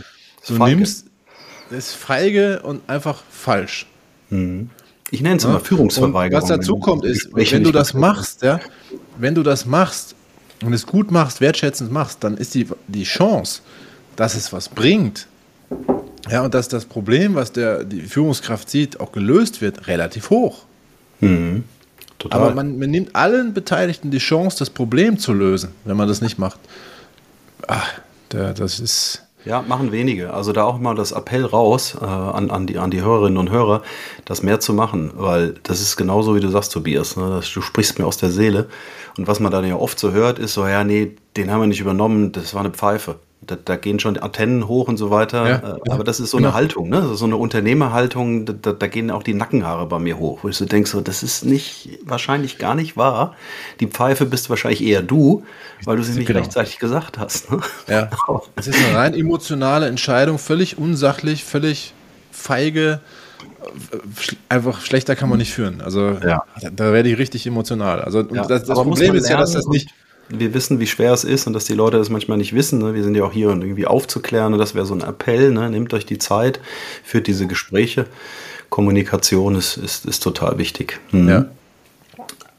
du 0.48 0.56
feige. 0.56 0.76
nimmst, 0.78 1.06
ist 1.70 1.94
feige 1.94 2.62
und 2.62 2.82
einfach 2.90 3.22
falsch. 3.30 3.86
Mhm. 4.30 4.70
Ich 5.12 5.22
nenne 5.22 5.36
es 5.36 5.44
immer 5.44 5.60
Führungsverweigerung. 5.60 6.42
Und 6.42 6.50
was 6.50 6.58
dazu 6.58 6.78
kommt, 6.78 7.04
ist, 7.04 7.30
wenn 7.34 7.66
du 7.66 7.72
das 7.72 7.94
machst, 7.94 8.42
ja, 8.42 8.62
wenn 9.18 9.36
du 9.36 9.44
das 9.44 9.66
machst 9.66 10.16
und 10.64 10.72
es 10.72 10.86
gut 10.86 11.12
machst, 11.12 11.42
wertschätzend 11.42 11.92
machst, 11.92 12.24
dann 12.24 12.38
ist 12.38 12.56
die, 12.56 12.66
die 12.88 13.04
Chance, 13.04 13.62
dass 14.16 14.36
es 14.36 14.54
was 14.54 14.70
bringt, 14.70 15.28
ja, 16.30 16.42
und 16.44 16.54
dass 16.54 16.68
das 16.68 16.86
Problem, 16.86 17.36
was 17.36 17.52
der, 17.52 17.84
die 17.84 18.02
Führungskraft 18.02 18.70
sieht, 18.70 19.00
auch 19.00 19.12
gelöst 19.12 19.62
wird, 19.62 19.88
relativ 19.88 20.30
hoch. 20.30 20.66
Mhm. 21.20 21.64
Aber 22.30 22.54
man, 22.54 22.78
man, 22.78 22.92
nimmt 22.92 23.16
allen 23.16 23.54
Beteiligten 23.54 24.12
die 24.12 24.20
Chance, 24.20 24.60
das 24.60 24.70
Problem 24.70 25.18
zu 25.18 25.34
lösen, 25.34 25.72
wenn 25.86 25.98
man 25.98 26.08
das 26.08 26.22
nicht 26.22 26.38
macht. 26.38 26.60
Ach, 27.68 27.88
der, 28.32 28.54
das 28.54 28.80
ist. 28.80 29.24
Ja, 29.44 29.64
machen 29.64 29.92
wenige. 29.92 30.32
Also 30.36 30.54
da 30.54 30.66
auch 30.66 30.78
mal 30.78 30.94
das 30.94 31.14
Appell 31.14 31.46
raus 31.46 31.98
äh, 32.00 32.06
an, 32.06 32.52
an, 32.52 32.68
die, 32.68 32.78
an 32.78 32.92
die 32.92 33.02
Hörerinnen 33.02 33.40
und 33.40 33.50
Hörer, 33.50 33.82
das 34.24 34.44
mehr 34.44 34.60
zu 34.60 34.72
machen, 34.72 35.14
weil 35.16 35.56
das 35.64 35.82
ist 35.82 35.98
genauso, 35.98 36.36
wie 36.36 36.40
du 36.40 36.50
sagst, 36.50 36.72
Tobias. 36.72 37.18
Ne? 37.18 37.28
Das, 37.28 37.52
du 37.52 37.62
sprichst 37.62 37.98
mir 37.98 38.06
aus 38.06 38.18
der 38.18 38.30
Seele. 38.30 38.68
Und 39.18 39.28
was 39.28 39.40
man 39.40 39.52
dann 39.52 39.66
ja 39.66 39.76
oft 39.76 39.98
so 39.98 40.12
hört, 40.12 40.38
ist 40.38 40.54
so, 40.54 40.68
ja, 40.68 40.84
nee, 40.84 41.16
den 41.38 41.50
haben 41.50 41.62
wir 41.62 41.68
nicht 41.68 41.82
übernommen, 41.82 42.32
das 42.32 42.54
war 42.54 42.62
eine 42.62 42.70
Pfeife. 42.70 43.16
Da, 43.44 43.56
da 43.56 43.76
gehen 43.76 44.00
schon 44.00 44.18
Antennen 44.18 44.68
hoch 44.68 44.88
und 44.88 44.98
so 44.98 45.10
weiter. 45.10 45.50
Ja, 45.50 45.78
äh, 45.78 45.90
aber 45.90 46.04
das 46.04 46.20
ist 46.20 46.30
so 46.30 46.38
genau. 46.38 46.50
eine 46.50 46.56
Haltung, 46.56 46.90
ne? 46.90 47.16
so 47.16 47.26
eine 47.26 47.38
Unternehmerhaltung, 47.38 48.46
da, 48.46 48.72
da, 48.72 48.88
gehen 48.88 49.10
auch 49.10 49.24
die 49.24 49.34
Nackenhaare 49.34 49.88
bei 49.88 49.98
mir 49.98 50.20
hoch, 50.20 50.40
wo 50.44 50.50
ich 50.50 50.56
so 50.56 50.66
denke, 50.66 50.88
so, 50.88 51.02
das 51.02 51.24
ist 51.24 51.44
nicht, 51.44 52.00
wahrscheinlich 52.04 52.60
gar 52.60 52.76
nicht 52.76 52.98
wahr. 52.98 53.36
Die 53.80 53.88
Pfeife 53.88 54.28
bist 54.28 54.52
wahrscheinlich 54.52 54.84
eher 54.84 55.02
du, 55.02 55.44
weil 55.86 55.98
du 55.98 56.04
sie 56.04 56.14
nicht 56.14 56.28
genau. 56.28 56.40
rechtzeitig 56.40 56.78
gesagt 56.78 57.18
hast. 57.18 57.52
Ne? 57.52 57.62
Ja, 57.88 58.10
es 58.56 58.68
ist 58.68 58.78
eine 58.78 58.96
rein 58.96 59.14
emotionale 59.16 59.88
Entscheidung, 59.88 60.38
völlig 60.38 60.78
unsachlich, 60.78 61.44
völlig 61.44 61.94
feige. 62.32 63.00
Einfach 64.50 64.82
schlechter 64.82 65.16
kann 65.16 65.30
man 65.30 65.40
nicht 65.40 65.52
führen. 65.52 65.82
Also 65.82 66.18
ja. 66.24 66.44
da, 66.62 66.70
da 66.70 66.94
werde 66.94 67.10
ich 67.10 67.18
richtig 67.18 67.48
emotional. 67.48 68.02
Also 68.02 68.22
ja. 68.22 68.46
das, 68.46 68.66
das 68.66 68.78
Problem 68.78 69.16
ist 69.16 69.30
ja, 69.30 69.38
dass 69.38 69.54
das 69.54 69.66
nicht 69.66 69.90
wir 70.34 70.54
wissen, 70.54 70.80
wie 70.80 70.88
schwer 70.88 71.14
es 71.14 71.24
ist 71.24 71.48
und 71.48 71.54
dass 71.54 71.66
die 71.66 71.74
Leute 71.74 71.98
das 71.98 72.10
manchmal 72.10 72.38
nicht 72.38 72.54
wissen. 72.54 72.80
Ne? 72.80 72.94
Wir 72.94 73.04
sind 73.04 73.16
ja 73.16 73.24
auch 73.24 73.32
hier, 73.32 73.50
um 73.50 73.62
irgendwie 73.62 73.86
aufzuklären 73.86 74.54
und 74.54 74.60
das 74.60 74.76
wäre 74.76 74.86
so 74.86 74.94
ein 74.94 75.02
Appell. 75.02 75.52
Ne? 75.52 75.70
Nehmt 75.70 75.94
euch 75.94 76.06
die 76.06 76.18
Zeit, 76.18 76.60
führt 77.04 77.28
diese 77.28 77.48
Gespräche. 77.48 78.06
Kommunikation 78.70 79.56
ist, 79.56 79.78
ist, 79.78 80.06
ist 80.06 80.24
total 80.24 80.58
wichtig. 80.58 81.00
Mhm. 81.12 81.30
Ja. 81.30 81.46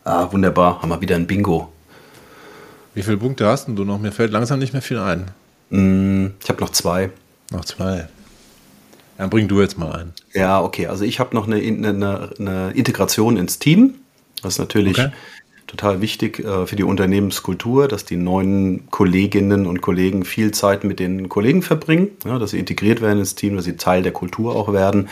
Ah, 0.04 0.28
wunderbar, 0.32 0.82
haben 0.82 0.90
wir 0.90 1.00
wieder 1.00 1.16
ein 1.16 1.26
Bingo. 1.26 1.72
Wie 2.94 3.02
viele 3.02 3.16
Punkte 3.16 3.46
hast 3.46 3.68
du 3.68 3.84
noch? 3.84 3.98
Mir 3.98 4.12
fällt 4.12 4.32
langsam 4.32 4.58
nicht 4.58 4.72
mehr 4.72 4.82
viel 4.82 4.98
ein. 4.98 5.30
Mm, 5.70 6.32
ich 6.42 6.48
habe 6.48 6.60
noch 6.60 6.70
zwei. 6.70 7.10
Noch 7.50 7.64
zwei. 7.64 8.08
Dann 9.16 9.30
bring 9.30 9.48
du 9.48 9.60
jetzt 9.60 9.78
mal 9.78 9.92
ein. 9.92 10.12
Ja, 10.34 10.60
okay. 10.60 10.88
Also 10.88 11.04
ich 11.04 11.20
habe 11.20 11.34
noch 11.34 11.46
eine, 11.46 11.56
eine, 11.56 12.30
eine, 12.38 12.72
Integration 12.72 13.36
ins 13.36 13.58
Team. 13.58 13.94
Das 14.42 14.54
ist 14.54 14.58
natürlich 14.58 14.98
okay 14.98 15.12
total 15.72 16.02
wichtig 16.02 16.38
äh, 16.40 16.66
für 16.66 16.76
die 16.76 16.84
Unternehmenskultur, 16.84 17.88
dass 17.88 18.04
die 18.04 18.16
neuen 18.16 18.90
Kolleginnen 18.90 19.66
und 19.66 19.80
Kollegen 19.80 20.24
viel 20.24 20.52
Zeit 20.52 20.84
mit 20.84 21.00
den 21.00 21.30
Kollegen 21.30 21.62
verbringen, 21.62 22.08
ja, 22.26 22.38
dass 22.38 22.50
sie 22.50 22.58
integriert 22.58 23.00
werden 23.00 23.20
ins 23.20 23.34
Team, 23.34 23.56
dass 23.56 23.64
sie 23.64 23.76
Teil 23.76 24.02
der 24.02 24.12
Kultur 24.12 24.54
auch 24.54 24.74
werden. 24.74 25.08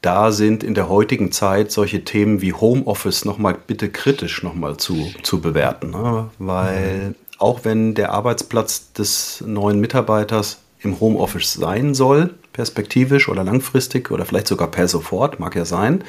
Da 0.00 0.32
sind 0.32 0.64
in 0.64 0.74
der 0.74 0.88
heutigen 0.88 1.32
Zeit 1.32 1.70
solche 1.70 2.02
Themen 2.04 2.40
wie 2.40 2.54
Homeoffice 2.54 3.26
nochmal 3.26 3.56
bitte 3.66 3.90
kritisch 3.90 4.42
nochmal 4.42 4.78
zu, 4.78 5.10
zu 5.22 5.40
bewerten. 5.40 5.90
Ne? 5.90 6.30
Weil 6.38 7.14
auch 7.38 7.60
wenn 7.64 7.94
der 7.94 8.12
Arbeitsplatz 8.12 8.92
des 8.92 9.44
neuen 9.46 9.80
Mitarbeiters 9.80 10.60
im 10.80 10.98
Homeoffice 11.00 11.54
sein 11.54 11.94
soll, 11.94 12.34
perspektivisch 12.52 13.28
oder 13.28 13.44
langfristig 13.44 14.10
oder 14.10 14.24
vielleicht 14.24 14.48
sogar 14.48 14.68
per 14.70 14.88
sofort, 14.88 15.40
mag 15.40 15.54
ja 15.54 15.64
sein, 15.64 16.04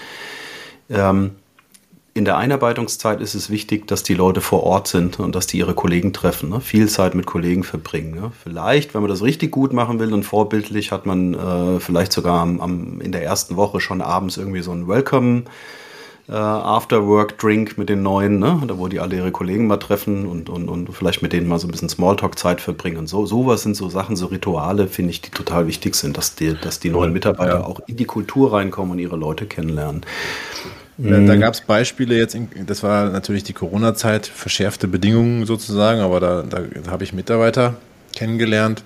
Ähm, 0.88 1.32
in 2.16 2.24
der 2.24 2.38
Einarbeitungszeit 2.38 3.20
ist 3.20 3.36
es 3.36 3.50
wichtig, 3.50 3.88
dass 3.88 4.02
die 4.02 4.14
Leute 4.14 4.40
vor 4.40 4.64
Ort 4.64 4.88
sind 4.88 5.20
und 5.20 5.36
dass 5.36 5.48
die 5.48 5.58
ihre 5.58 5.74
Kollegen 5.74 6.14
treffen, 6.14 6.50
ne? 6.50 6.62
viel 6.62 6.88
Zeit 6.88 7.14
mit 7.14 7.26
Kollegen 7.26 7.66
verbringen. 7.66 8.16
Ne? 8.16 8.32
Vielleicht, 8.42 8.94
wenn 8.94 9.02
man 9.02 9.10
das 9.10 9.22
richtig 9.22 9.52
gut 9.52 9.74
machen 9.74 10.00
will 10.00 10.14
und 10.14 10.24
vorbildlich, 10.24 10.94
hat 10.94 11.06
man 11.06 11.34
äh, 11.34 11.80
vielleicht 11.82 12.14
sogar 12.14 12.40
am, 12.40 12.62
am, 12.62 13.02
in 13.02 13.12
der 13.12 13.22
ersten 13.22 13.58
Woche 13.58 13.82
schon 13.82 14.02
abends 14.02 14.38
irgendwie 14.38 14.62
so 14.62 14.72
ein 14.72 14.88
Welcome 14.88 15.44
äh, 16.30 16.32
After-Work-Drink 16.32 17.78
mit 17.78 17.90
den 17.90 18.02
Neuen, 18.02 18.40
ne? 18.40 18.62
da 18.66 18.78
wo 18.78 18.88
die 18.88 19.02
alle 19.02 19.18
ihre 19.18 19.34
Kollegen 19.34 19.68
mal 19.68 19.76
treffen 19.76 20.26
und, 20.26 20.50
und, 20.50 20.70
und 20.70 20.90
vielleicht 20.94 21.22
mit 21.22 21.34
denen 21.34 21.50
mal 21.50 21.60
so 21.60 21.68
ein 21.68 21.72
bisschen 21.72 21.90
Smalltalk-Zeit 21.90 22.62
verbringen. 22.62 22.96
Und 22.96 23.08
so, 23.08 23.26
sowas 23.26 23.64
sind 23.64 23.76
so 23.76 23.90
Sachen, 23.90 24.16
so 24.16 24.28
Rituale, 24.28 24.88
finde 24.88 25.12
ich, 25.12 25.20
die 25.20 25.32
total 25.32 25.68
wichtig 25.68 25.96
sind, 25.96 26.16
dass 26.16 26.34
die, 26.36 26.54
dass 26.54 26.80
die 26.80 26.92
neuen 26.92 27.12
Mitarbeiter 27.12 27.60
ja. 27.60 27.66
auch 27.66 27.82
in 27.88 27.98
die 27.98 28.06
Kultur 28.06 28.54
reinkommen 28.54 28.94
und 28.94 29.00
ihre 29.00 29.18
Leute 29.18 29.48
kennenlernen. 29.48 30.06
Da, 30.98 31.20
da 31.20 31.36
gab 31.36 31.54
es 31.54 31.62
Beispiele 31.62 32.16
jetzt, 32.18 32.36
in, 32.36 32.48
das 32.68 32.82
war 32.82 33.10
natürlich 33.10 33.44
die 33.44 33.52
Corona-Zeit, 33.52 34.28
verschärfte 34.28 34.88
Bedingungen 34.88 35.46
sozusagen, 35.46 36.00
aber 36.00 36.22
da, 36.22 36.44
da, 36.44 36.62
habe 36.90 37.04
ich 37.04 37.12
Mitarbeiter 37.12 37.76
kennengelernt, 38.16 38.84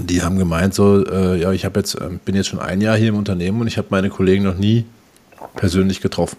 die 0.00 0.22
haben 0.22 0.38
gemeint, 0.38 0.74
so, 0.74 1.06
äh, 1.06 1.40
ja, 1.40 1.52
ich 1.52 1.62
jetzt, 1.62 1.94
äh, 1.94 2.08
bin 2.24 2.34
jetzt 2.34 2.48
schon 2.48 2.58
ein 2.58 2.80
Jahr 2.80 2.96
hier 2.96 3.10
im 3.10 3.16
Unternehmen 3.16 3.60
und 3.60 3.68
ich 3.68 3.78
habe 3.78 3.88
meine 3.90 4.10
Kollegen 4.10 4.42
noch 4.42 4.56
nie 4.56 4.86
persönlich 5.54 6.00
getroffen. 6.00 6.36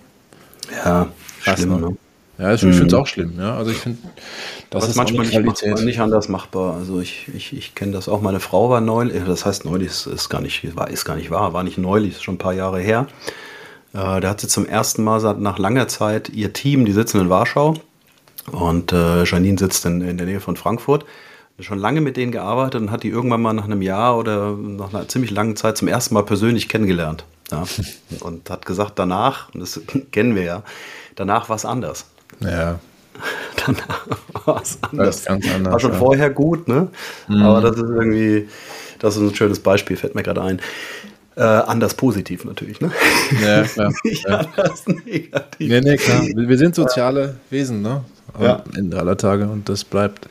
Ja, 0.83 1.07
Krass, 1.43 1.59
schlimm, 1.59 1.79
ne? 1.79 1.97
Ja, 2.37 2.53
ich, 2.53 2.63
mhm. 2.63 2.73
finde 2.73 2.87
es 2.87 2.93
auch 2.93 3.07
schlimm. 3.07 3.35
Ja. 3.37 3.55
Also 3.55 3.71
ich 3.71 3.77
finde, 3.77 3.99
das 4.69 4.83
Aber 4.83 4.89
ist 4.89 4.97
manchmal 4.97 5.25
nicht, 5.25 5.41
machbar, 5.41 5.81
nicht, 5.81 5.99
anders 6.01 6.27
machbar. 6.27 6.75
Also 6.75 6.99
ich, 6.99 7.29
ich, 7.33 7.55
ich 7.55 7.75
kenne 7.75 7.93
das 7.93 8.09
auch. 8.09 8.21
Meine 8.21 8.41
Frau 8.41 8.69
war 8.69 8.81
neulich, 8.81 9.23
das 9.25 9.45
heißt 9.45 9.63
neulich 9.63 9.87
ist, 9.87 10.07
ist, 10.07 10.27
gar 10.27 10.41
nicht, 10.41 10.75
war, 10.75 10.89
ist 10.89 11.05
gar 11.05 11.15
nicht 11.15 11.31
wahr, 11.31 11.53
war 11.53 11.63
nicht 11.63 11.77
neulich, 11.77 12.15
ist 12.15 12.23
schon 12.23 12.35
ein 12.35 12.39
paar 12.39 12.53
Jahre 12.53 12.81
her. 12.81 13.07
Äh, 13.95 14.19
da 14.19 14.29
hat 14.29 14.41
sie 14.41 14.47
zum 14.49 14.65
ersten 14.65 15.03
Mal 15.03 15.21
nach 15.39 15.57
langer 15.57 15.87
Zeit 15.87 16.29
ihr 16.29 16.51
Team, 16.51 16.83
die 16.85 16.91
sitzen 16.91 17.21
in 17.21 17.29
Warschau 17.29 17.75
und 18.51 18.91
äh, 18.91 19.23
Janine 19.23 19.57
sitzt 19.57 19.85
in, 19.85 20.01
in 20.01 20.17
der 20.17 20.27
Nähe 20.27 20.41
von 20.41 20.57
Frankfurt. 20.57 21.05
Schon 21.59 21.79
lange 21.79 22.01
mit 22.01 22.17
denen 22.17 22.33
gearbeitet 22.33 22.81
und 22.81 22.91
hat 22.91 23.03
die 23.03 23.09
irgendwann 23.09 23.41
mal 23.41 23.53
nach 23.53 23.63
einem 23.63 23.81
Jahr 23.81 24.17
oder 24.17 24.51
nach 24.51 24.93
einer 24.93 25.07
ziemlich 25.07 25.31
langen 25.31 25.55
Zeit 25.55 25.77
zum 25.77 25.87
ersten 25.87 26.13
Mal 26.13 26.23
persönlich 26.23 26.67
kennengelernt. 26.67 27.23
Ja. 27.49 27.63
Und 28.19 28.49
hat 28.49 28.65
gesagt, 28.65 28.93
danach, 28.97 29.53
und 29.53 29.59
das 29.59 29.79
kennen 30.11 30.35
wir 30.35 30.43
ja, 30.43 30.63
danach 31.15 31.47
war 31.47 31.55
es 31.55 31.63
anders. 31.63 32.07
Ja. 32.39 32.79
danach 33.65 34.07
war 34.45 34.61
es 34.61 34.79
anders. 34.81 35.27
Anders. 35.27 35.63
War 35.63 35.79
schon 35.79 35.93
ja. 35.93 35.97
vorher 35.97 36.29
gut, 36.31 36.67
ne? 36.67 36.89
Mhm. 37.27 37.43
Aber 37.43 37.61
das 37.61 37.77
ist 37.77 37.83
irgendwie, 37.83 38.49
das 38.99 39.15
ist 39.15 39.21
ein 39.21 39.35
schönes 39.35 39.59
Beispiel, 39.59 39.95
fällt 39.95 40.15
mir 40.15 40.23
gerade 40.23 40.41
ein. 40.41 40.59
Äh, 41.37 41.41
anders 41.41 41.95
positiv 41.95 42.45
natürlich, 42.45 42.79
ne? 42.79 42.91
Ja, 43.41 43.63
klar. 43.63 43.93
Nicht 44.03 44.25
ja. 44.27 44.39
anders 44.39 44.85
negativ. 44.87 45.69
Nee, 45.69 45.81
nee, 45.81 45.97
klar. 45.97 46.21
Wir 46.23 46.57
sind 46.57 46.75
soziale 46.75 47.35
Wesen, 47.49 47.81
ne? 47.81 48.05
Am. 48.33 48.61
Ende 48.75 48.97
aller 48.97 49.17
Tage 49.17 49.47
und 49.47 49.67
das 49.67 49.83
bleibt. 49.83 50.29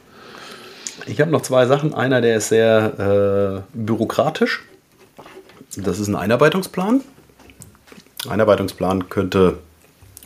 Ich 1.06 1.20
habe 1.20 1.30
noch 1.30 1.42
zwei 1.42 1.66
Sachen. 1.66 1.92
Einer, 1.94 2.20
der 2.20 2.36
ist 2.36 2.48
sehr 2.48 3.64
äh, 3.74 3.76
bürokratisch. 3.76 4.62
Das 5.76 5.98
ist 5.98 6.08
ein 6.08 6.16
Einarbeitungsplan. 6.16 7.02
Einarbeitungsplan 8.28 9.08
könnte 9.10 9.58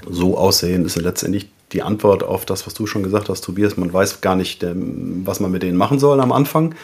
so 0.08 0.38
aussehen, 0.38 0.84
ist 0.84 0.96
ja 0.96 1.02
letztendlich 1.02 1.50
die 1.72 1.82
Antwort 1.82 2.22
auf 2.22 2.46
das, 2.46 2.66
was 2.66 2.74
du 2.74 2.86
schon 2.86 3.02
gesagt 3.02 3.28
hast, 3.28 3.42
Tobias. 3.42 3.76
Man 3.76 3.92
weiß 3.92 4.20
gar 4.20 4.36
nicht, 4.36 4.62
ähm, 4.62 5.22
was 5.24 5.40
man 5.40 5.50
mit 5.50 5.62
denen 5.62 5.76
machen 5.76 5.98
soll 5.98 6.20
am 6.20 6.32
Anfang. 6.32 6.74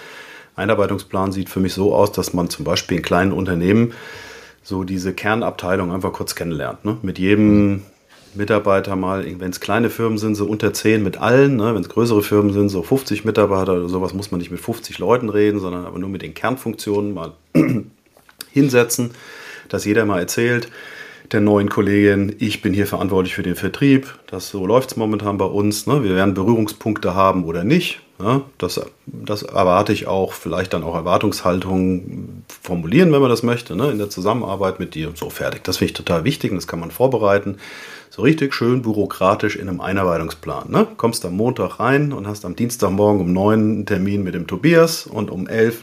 Einarbeitungsplan 0.57 1.33
sieht 1.33 1.49
für 1.49 1.61
mich 1.61 1.75
so 1.75 1.95
aus, 1.95 2.12
dass 2.12 2.33
man 2.33 2.49
zum 2.49 2.64
Beispiel 2.64 2.99
in 2.99 3.03
kleinen 3.03 3.33
Unternehmen 3.33 3.93
so 4.62 4.85
diese 4.85 5.12
Kernabteilung 5.12 5.93
einfach 5.93 6.12
kurz 6.12 6.35
kennenlernt. 6.35 6.85
Ne? 6.85 6.97
Mit 7.03 7.19
jedem 7.19 7.83
Mitarbeiter 8.35 8.97
mal, 8.97 9.27
wenn 9.38 9.51
es 9.51 9.61
kleine 9.61 9.90
Firmen 9.90 10.19
sind, 10.19 10.35
so 10.35 10.47
unter 10.47 10.73
10 10.73 11.03
mit 11.03 11.19
allen. 11.19 11.57
Ne? 11.57 11.75
Wenn 11.75 11.83
es 11.83 11.88
größere 11.88 12.23
Firmen 12.23 12.53
sind, 12.53 12.69
so 12.69 12.83
50 12.83 13.25
Mitarbeiter 13.25 13.75
oder 13.75 13.88
sowas, 13.88 14.14
muss 14.14 14.31
man 14.31 14.38
nicht 14.38 14.51
mit 14.51 14.61
50 14.61 14.99
Leuten 14.99 15.29
reden, 15.29 15.61
sondern 15.61 15.85
aber 15.87 15.99
nur 15.99 16.09
mit 16.09 16.23
den 16.23 16.35
Kernfunktionen 16.35 17.14
mal 17.14 17.33
hinsetzen, 18.51 19.11
dass 19.69 19.85
jeder 19.85 20.05
mal 20.05 20.21
erzählt, 20.21 20.69
der 21.33 21.40
neuen 21.40 21.69
Kollegin, 21.69 22.37
ich 22.38 22.61
bin 22.61 22.75
hier 22.75 22.87
verantwortlich 22.87 23.35
für 23.35 23.43
den 23.43 23.57
Vertrieb, 23.57 24.19
das 24.27 24.51
so 24.51 24.67
läuft 24.67 24.93
es 24.93 24.97
momentan 24.97 25.38
bei 25.38 25.47
uns. 25.47 25.87
Ne? 25.87 26.03
Wir 26.05 26.14
werden 26.14 26.35
Berührungspunkte 26.35 27.14
haben 27.14 27.45
oder 27.45 27.64
nicht. 27.64 28.01
Ja, 28.25 28.41
das, 28.57 28.81
das, 29.05 29.43
erwarte 29.43 29.93
ich 29.93 30.07
auch, 30.07 30.33
vielleicht 30.33 30.73
dann 30.73 30.83
auch 30.83 30.95
Erwartungshaltungen 30.95 32.43
formulieren, 32.63 33.13
wenn 33.13 33.21
man 33.21 33.29
das 33.29 33.43
möchte, 33.43 33.77
ne, 33.77 33.91
in 33.91 33.99
der 33.99 34.09
Zusammenarbeit 34.09 34.81
mit 34.81 34.95
dir. 34.95 35.13
So 35.15 35.29
fertig. 35.29 35.63
Das 35.65 35.77
finde 35.77 35.91
ich 35.91 35.93
total 35.93 36.25
wichtig 36.25 36.51
und 36.51 36.57
das 36.57 36.67
kann 36.67 36.81
man 36.81 36.91
vorbereiten. 36.91 37.59
So 38.09 38.23
richtig 38.23 38.55
schön 38.55 38.81
bürokratisch 38.81 39.57
in 39.57 39.69
einem 39.69 39.83
Einarbeitungsplan. 39.83 40.71
Ne? 40.71 40.87
Kommst 40.97 41.27
am 41.27 41.37
Montag 41.37 41.81
rein 41.81 42.15
und 42.15 42.27
hast 42.27 42.47
am 42.47 42.57
Dienstagmorgen 42.57 43.21
um 43.21 43.35
9 43.35 43.61
einen 43.61 43.87
Termin 43.87 44.23
mit 44.23 44.35
dem 44.35 44.47
Tobias 44.47 45.07
und 45.07 45.31
um 45.31 45.47
11 45.47 45.83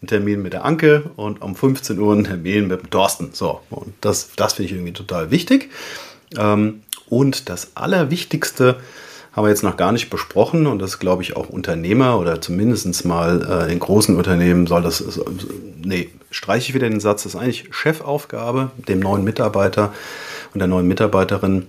einen 0.00 0.08
Termin 0.08 0.40
mit 0.40 0.54
der 0.54 0.64
Anke 0.64 1.10
und 1.16 1.42
um 1.42 1.54
15 1.54 1.98
Uhr 1.98 2.14
einen 2.14 2.24
Termin 2.24 2.66
mit 2.66 2.80
dem 2.80 2.88
Thorsten. 2.88 3.30
So, 3.34 3.60
und 3.68 3.92
das, 4.00 4.30
das 4.36 4.54
finde 4.54 4.70
ich 4.70 4.76
irgendwie 4.76 4.94
total 4.94 5.30
wichtig. 5.30 5.68
Ähm, 6.38 6.82
und 7.10 7.50
das 7.50 7.72
Allerwichtigste, 7.74 8.76
haben 9.34 9.44
wir 9.44 9.48
jetzt 9.48 9.64
noch 9.64 9.76
gar 9.76 9.92
nicht 9.92 10.10
besprochen 10.10 10.66
und 10.66 10.78
das 10.78 10.98
glaube 10.98 11.22
ich 11.22 11.36
auch 11.36 11.48
Unternehmer 11.48 12.18
oder 12.18 12.40
zumindest 12.40 13.04
mal 13.04 13.66
äh, 13.68 13.72
in 13.72 13.80
großen 13.80 14.16
Unternehmen 14.16 14.66
soll 14.66 14.82
das, 14.82 15.00
äh, 15.00 15.20
nee, 15.82 16.10
streiche 16.30 16.68
ich 16.68 16.74
wieder 16.74 16.88
den 16.88 17.00
Satz, 17.00 17.24
das 17.24 17.34
ist 17.34 17.40
eigentlich 17.40 17.68
Chefaufgabe, 17.70 18.70
dem 18.88 19.00
neuen 19.00 19.24
Mitarbeiter 19.24 19.92
und 20.52 20.60
der 20.60 20.68
neuen 20.68 20.86
Mitarbeiterin 20.86 21.66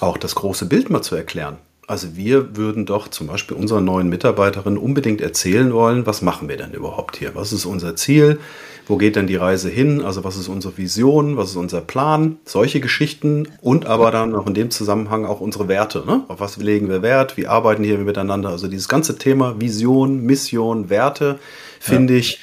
auch 0.00 0.16
das 0.16 0.36
große 0.36 0.66
Bild 0.66 0.90
mal 0.90 1.02
zu 1.02 1.16
erklären. 1.16 1.56
Also 1.88 2.16
wir 2.16 2.54
würden 2.54 2.84
doch 2.84 3.08
zum 3.08 3.28
Beispiel 3.28 3.56
unserer 3.56 3.80
neuen 3.80 4.10
Mitarbeiterin 4.10 4.76
unbedingt 4.76 5.22
erzählen 5.22 5.72
wollen, 5.72 6.04
was 6.04 6.20
machen 6.20 6.46
wir 6.46 6.58
denn 6.58 6.72
überhaupt 6.72 7.16
hier? 7.16 7.34
Was 7.34 7.50
ist 7.50 7.64
unser 7.64 7.96
Ziel? 7.96 8.38
Wo 8.86 8.98
geht 8.98 9.16
denn 9.16 9.26
die 9.26 9.36
Reise 9.36 9.70
hin? 9.70 10.02
Also 10.02 10.22
was 10.22 10.36
ist 10.36 10.48
unsere 10.48 10.76
Vision? 10.76 11.38
Was 11.38 11.48
ist 11.48 11.56
unser 11.56 11.80
Plan? 11.80 12.36
Solche 12.44 12.80
Geschichten 12.80 13.48
und 13.62 13.86
aber 13.86 14.10
dann 14.10 14.34
auch 14.34 14.46
in 14.46 14.52
dem 14.52 14.70
Zusammenhang 14.70 15.24
auch 15.24 15.40
unsere 15.40 15.66
Werte. 15.66 16.04
Ne? 16.06 16.24
Auf 16.28 16.40
was 16.40 16.58
legen 16.58 16.90
wir 16.90 17.00
Wert? 17.00 17.38
Wie 17.38 17.46
arbeiten 17.46 17.82
hier 17.82 17.96
miteinander? 17.96 18.50
Also 18.50 18.68
dieses 18.68 18.90
ganze 18.90 19.16
Thema 19.16 19.58
Vision, 19.58 20.20
Mission, 20.26 20.90
Werte, 20.90 21.38
finde 21.80 22.12
ja. 22.12 22.18
ich, 22.20 22.40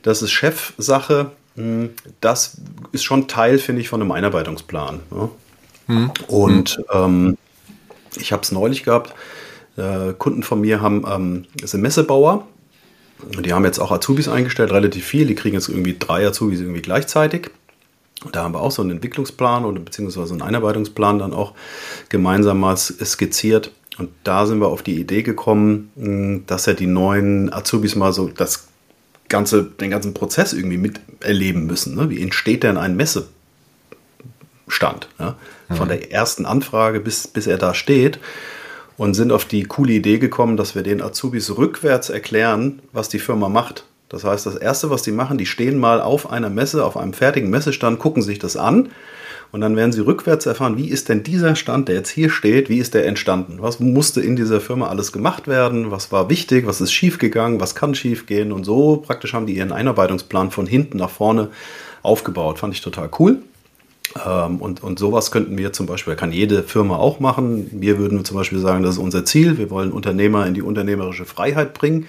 das 0.00 0.22
ist 0.22 0.30
Chefsache. 0.30 1.32
Hm, 1.56 1.90
das 2.22 2.56
ist 2.92 3.04
schon 3.04 3.28
Teil, 3.28 3.58
finde 3.58 3.82
ich, 3.82 3.90
von 3.90 4.00
einem 4.00 4.12
Einarbeitungsplan. 4.12 5.00
Ne? 5.10 5.28
Hm. 5.86 6.10
Und 6.28 6.82
ähm, 6.94 7.36
ich 8.16 8.32
habe 8.32 8.42
es 8.42 8.52
neulich 8.52 8.82
gehabt. 8.82 9.14
Äh, 9.76 10.12
Kunden 10.14 10.42
von 10.42 10.60
mir 10.60 10.80
haben 10.80 11.04
ähm, 11.06 11.44
sind 11.62 11.82
Messebauer 11.82 12.46
die 13.18 13.52
haben 13.52 13.64
jetzt 13.64 13.78
auch 13.78 13.92
Azubis 13.92 14.28
eingestellt, 14.28 14.72
relativ 14.72 15.04
viel. 15.06 15.26
Die 15.26 15.34
kriegen 15.34 15.54
jetzt 15.54 15.68
irgendwie 15.68 15.96
drei 15.98 16.26
Azubis 16.26 16.60
irgendwie 16.60 16.82
gleichzeitig. 16.82 17.50
Da 18.32 18.44
haben 18.44 18.54
wir 18.54 18.60
auch 18.60 18.70
so 18.70 18.82
einen 18.82 18.92
Entwicklungsplan 18.92 19.64
oder 19.64 19.80
beziehungsweise 19.80 20.32
einen 20.32 20.42
Einarbeitungsplan 20.42 21.18
dann 21.18 21.32
auch 21.32 21.54
gemeinsam 22.08 22.60
mal 22.60 22.76
skizziert. 22.76 23.72
Und 23.98 24.10
da 24.24 24.46
sind 24.46 24.60
wir 24.60 24.68
auf 24.68 24.82
die 24.82 25.00
Idee 25.00 25.22
gekommen, 25.22 26.42
dass 26.46 26.66
ja 26.66 26.74
die 26.74 26.86
neuen 26.86 27.50
Azubis 27.52 27.96
mal 27.96 28.12
so 28.12 28.28
das 28.28 28.68
ganze, 29.28 29.64
den 29.64 29.90
ganzen 29.90 30.12
Prozess 30.14 30.52
irgendwie 30.52 30.76
miterleben 30.76 31.66
müssen. 31.66 31.94
Ne? 31.94 32.10
Wie 32.10 32.22
entsteht 32.22 32.62
denn 32.62 32.76
ein 32.76 32.96
Messestand? 32.96 33.30
Von 35.70 35.88
der 35.88 36.12
ersten 36.12 36.46
Anfrage 36.46 37.00
bis, 37.00 37.26
bis 37.26 37.46
er 37.46 37.58
da 37.58 37.74
steht 37.74 38.18
und 38.96 39.14
sind 39.14 39.32
auf 39.32 39.44
die 39.44 39.64
coole 39.64 39.94
Idee 39.94 40.18
gekommen, 40.18 40.56
dass 40.56 40.74
wir 40.74 40.82
den 40.82 41.02
Azubis 41.02 41.56
rückwärts 41.56 42.08
erklären, 42.08 42.80
was 42.92 43.08
die 43.08 43.18
Firma 43.18 43.48
macht. 43.48 43.84
Das 44.08 44.24
heißt, 44.24 44.46
das 44.46 44.56
Erste, 44.56 44.90
was 44.90 45.02
die 45.02 45.10
machen, 45.10 45.38
die 45.38 45.46
stehen 45.46 45.78
mal 45.78 46.00
auf 46.00 46.30
einer 46.30 46.50
Messe, 46.50 46.84
auf 46.84 46.96
einem 46.96 47.12
fertigen 47.12 47.50
Messestand, 47.50 47.98
gucken 47.98 48.22
sich 48.22 48.38
das 48.38 48.56
an 48.56 48.90
und 49.52 49.60
dann 49.60 49.76
werden 49.76 49.92
sie 49.92 50.00
rückwärts 50.00 50.46
erfahren, 50.46 50.76
wie 50.76 50.88
ist 50.88 51.08
denn 51.08 51.22
dieser 51.22 51.56
Stand, 51.56 51.88
der 51.88 51.96
jetzt 51.96 52.10
hier 52.10 52.30
steht, 52.30 52.68
wie 52.68 52.78
ist 52.78 52.94
der 52.94 53.06
entstanden? 53.06 53.58
Was 53.60 53.80
musste 53.80 54.20
in 54.20 54.36
dieser 54.36 54.60
Firma 54.60 54.88
alles 54.88 55.12
gemacht 55.12 55.48
werden? 55.48 55.90
Was 55.90 56.12
war 56.12 56.30
wichtig? 56.30 56.66
Was 56.66 56.80
ist 56.80 56.92
schiefgegangen? 56.92 57.60
Was 57.60 57.74
kann 57.74 57.94
schiefgehen? 57.94 58.52
Und 58.52 58.64
so 58.64 58.98
praktisch 58.98 59.34
haben 59.34 59.46
die 59.46 59.56
ihren 59.56 59.72
Einarbeitungsplan 59.72 60.50
von 60.50 60.66
hinten 60.66 60.98
nach 60.98 61.10
vorne 61.10 61.48
aufgebaut. 62.02 62.58
Fand 62.58 62.74
ich 62.74 62.80
total 62.80 63.08
cool. 63.18 63.38
Ähm, 64.24 64.56
und, 64.56 64.82
und 64.82 64.98
sowas 64.98 65.30
könnten 65.30 65.58
wir 65.58 65.72
zum 65.72 65.86
Beispiel, 65.86 66.14
kann 66.16 66.32
jede 66.32 66.62
Firma 66.62 66.96
auch 66.96 67.20
machen. 67.20 67.68
Wir 67.72 67.98
würden 67.98 68.24
zum 68.24 68.36
Beispiel 68.36 68.58
sagen, 68.58 68.82
das 68.82 68.96
ist 68.96 69.00
unser 69.00 69.24
Ziel. 69.24 69.58
Wir 69.58 69.70
wollen 69.70 69.92
Unternehmer 69.92 70.46
in 70.46 70.54
die 70.54 70.62
unternehmerische 70.62 71.24
Freiheit 71.24 71.74
bringen, 71.74 72.06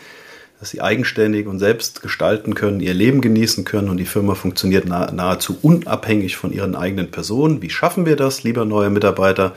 dass 0.59 0.69
sie 0.69 0.81
eigenständig 0.81 1.47
und 1.47 1.59
selbst 1.59 2.01
gestalten 2.01 2.55
können, 2.55 2.79
ihr 2.79 2.93
Leben 2.93 3.21
genießen 3.21 3.63
können 3.63 3.89
und 3.89 3.97
die 3.97 4.05
Firma 4.05 4.35
funktioniert 4.35 4.87
nahezu 4.87 5.57
unabhängig 5.61 6.37
von 6.37 6.51
ihren 6.51 6.75
eigenen 6.75 7.11
Personen. 7.11 7.61
Wie 7.61 7.69
schaffen 7.69 8.05
wir 8.05 8.15
das, 8.15 8.43
lieber 8.43 8.65
neue 8.65 8.89
Mitarbeiter? 8.89 9.53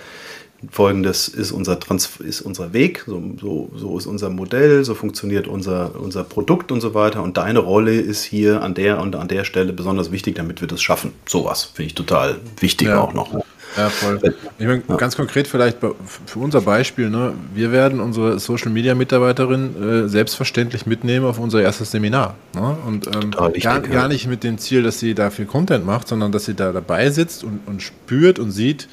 Folgendes 0.71 1.29
ist 1.29 1.53
unser, 1.53 1.81
Trans 1.81 2.19
ist 2.21 2.43
unser 2.43 2.73
Weg, 2.73 3.05
so, 3.07 3.23
so, 3.41 3.71
so, 3.75 3.99
ist 3.99 4.07
unser 4.07 4.29
Modell, 4.29 4.85
so 4.85 4.95
funktioniert 4.95 5.49
unser, 5.49 5.99
unser 5.99 6.23
Produkt 6.23 6.71
und 6.71 6.81
so 6.81 6.93
weiter. 6.93 7.23
Und 7.23 7.37
deine 7.37 7.61
Rolle 7.61 7.99
ist 7.99 8.23
hier 8.23 8.63
an 8.63 8.75
der 8.75 9.01
und 9.01 9.17
an 9.17 9.29
der 9.29 9.45
Stelle 9.45 9.73
besonders 9.73 10.13
wichtig, 10.13 10.35
damit 10.35 10.61
wir 10.61 10.69
das 10.69 10.83
schaffen. 10.83 11.13
Sowas 11.27 11.65
finde 11.65 11.87
ich 11.87 11.95
total 11.95 12.37
wichtig 12.59 12.89
ja. 12.89 13.01
auch 13.01 13.15
noch. 13.15 13.43
Ja, 13.77 13.89
voll. 13.89 14.21
Ich 14.59 14.67
meine, 14.67 14.83
ja. 14.89 14.97
ganz 14.97 15.17
konkret 15.17 15.47
vielleicht 15.47 15.79
für 15.79 16.39
unser 16.39 16.61
Beispiel, 16.61 17.09
ne? 17.09 17.35
wir 17.55 17.71
werden 17.71 18.01
unsere 18.01 18.39
Social 18.41 18.71
Media 18.71 18.95
Mitarbeiterin 18.95 20.05
äh, 20.05 20.09
selbstverständlich 20.09 20.87
mitnehmen 20.87 21.25
auf 21.25 21.39
unser 21.39 21.63
erstes 21.63 21.93
Seminar. 21.93 22.35
Ne? 22.55 22.77
Und 22.87 23.07
ähm, 23.07 23.33
wichtig, 23.33 23.63
gar, 23.63 23.81
gar, 23.81 24.09
nicht 24.09 24.27
mit 24.27 24.43
dem 24.43 24.59
Ziel, 24.59 24.83
dass 24.83 24.99
sie 24.99 25.15
da 25.15 25.31
viel 25.31 25.47
Content 25.47 25.87
macht, 25.87 26.09
sondern 26.09 26.33
dass 26.33 26.47
sie 26.47 26.55
da 26.55 26.73
dabei 26.73 27.11
sitzt 27.11 27.45
und, 27.45 27.61
und 27.67 27.81
spürt 27.81 28.39
und 28.39 28.51
sieht, 28.51 28.89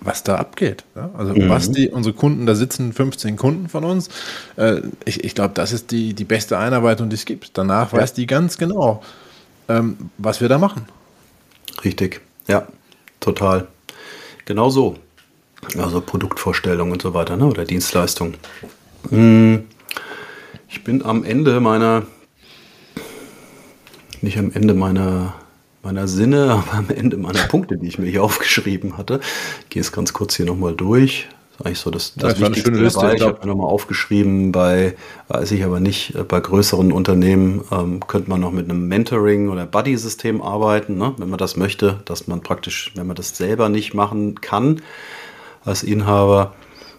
was 0.00 0.22
da 0.22 0.36
abgeht. 0.36 0.84
Ja? 0.94 1.10
Also 1.16 1.34
mhm. 1.34 1.48
was 1.48 1.70
die, 1.70 1.88
unsere 1.88 2.14
Kunden, 2.14 2.46
da 2.46 2.54
sitzen 2.54 2.92
15 2.92 3.36
Kunden 3.36 3.68
von 3.68 3.84
uns. 3.84 4.08
Äh, 4.56 4.82
ich 5.04 5.24
ich 5.24 5.34
glaube, 5.34 5.54
das 5.54 5.72
ist 5.72 5.90
die, 5.90 6.14
die 6.14 6.24
beste 6.24 6.58
Einarbeitung, 6.58 7.08
die 7.08 7.14
es 7.14 7.24
gibt. 7.24 7.56
Danach 7.58 7.92
ja. 7.92 7.98
weiß 7.98 8.14
die 8.14 8.26
ganz 8.26 8.58
genau, 8.58 9.02
ähm, 9.68 10.10
was 10.18 10.40
wir 10.40 10.48
da 10.48 10.58
machen. 10.58 10.86
Richtig, 11.84 12.20
ja, 12.46 12.66
total. 13.20 13.68
Genau 14.44 14.70
so. 14.70 14.96
Also 15.76 16.00
Produktvorstellung 16.00 16.92
und 16.92 17.02
so 17.02 17.14
weiter, 17.14 17.36
ne? 17.36 17.46
oder 17.46 17.64
Dienstleistung. 17.64 18.34
Hm. 19.10 19.64
Ich 20.68 20.84
bin 20.84 21.04
am 21.04 21.24
Ende 21.24 21.60
meiner, 21.60 22.06
nicht 24.20 24.38
am 24.38 24.52
Ende 24.52 24.74
meiner 24.74 25.34
meiner 25.88 26.06
Sinne, 26.06 26.50
aber 26.50 26.74
am 26.78 26.90
Ende 26.90 27.16
meiner 27.16 27.44
Punkte, 27.44 27.78
die 27.78 27.88
ich 27.88 27.98
mir 27.98 28.06
hier 28.06 28.22
aufgeschrieben 28.22 28.98
hatte. 28.98 29.20
Ich 29.64 29.70
gehe 29.70 29.80
es 29.80 29.90
ganz 29.92 30.12
kurz 30.12 30.36
hier 30.36 30.46
nochmal 30.46 30.74
durch. 30.74 31.28
Das 31.30 31.60
ist 31.60 31.66
eigentlich 31.66 31.78
so 31.78 31.90
das, 31.90 32.14
das, 32.14 32.34
das 32.34 32.40
Wichtigste 32.40 32.70
Liste, 32.70 33.00
dabei. 33.00 33.14
Ich, 33.14 33.20
ich 33.20 33.26
habe 33.26 33.38
mir 33.40 33.46
nochmal 33.46 33.70
aufgeschrieben, 33.70 34.52
bei, 34.52 34.94
weiß 35.28 35.50
ich 35.52 35.64
aber 35.64 35.80
nicht, 35.80 36.14
äh, 36.14 36.22
bei 36.22 36.40
größeren 36.40 36.92
Unternehmen 36.92 37.64
ähm, 37.72 38.06
könnte 38.06 38.30
man 38.30 38.40
noch 38.40 38.52
mit 38.52 38.70
einem 38.70 38.86
Mentoring- 38.86 39.48
oder 39.48 39.66
Buddy-System 39.66 40.42
arbeiten, 40.42 40.98
ne? 40.98 41.14
wenn 41.16 41.30
man 41.30 41.38
das 41.38 41.56
möchte, 41.56 42.00
dass 42.04 42.28
man 42.28 42.42
praktisch, 42.42 42.92
wenn 42.94 43.06
man 43.06 43.16
das 43.16 43.36
selber 43.36 43.68
nicht 43.68 43.94
machen 43.94 44.40
kann, 44.40 44.82
als 45.64 45.82
Inhaber, 45.82 46.54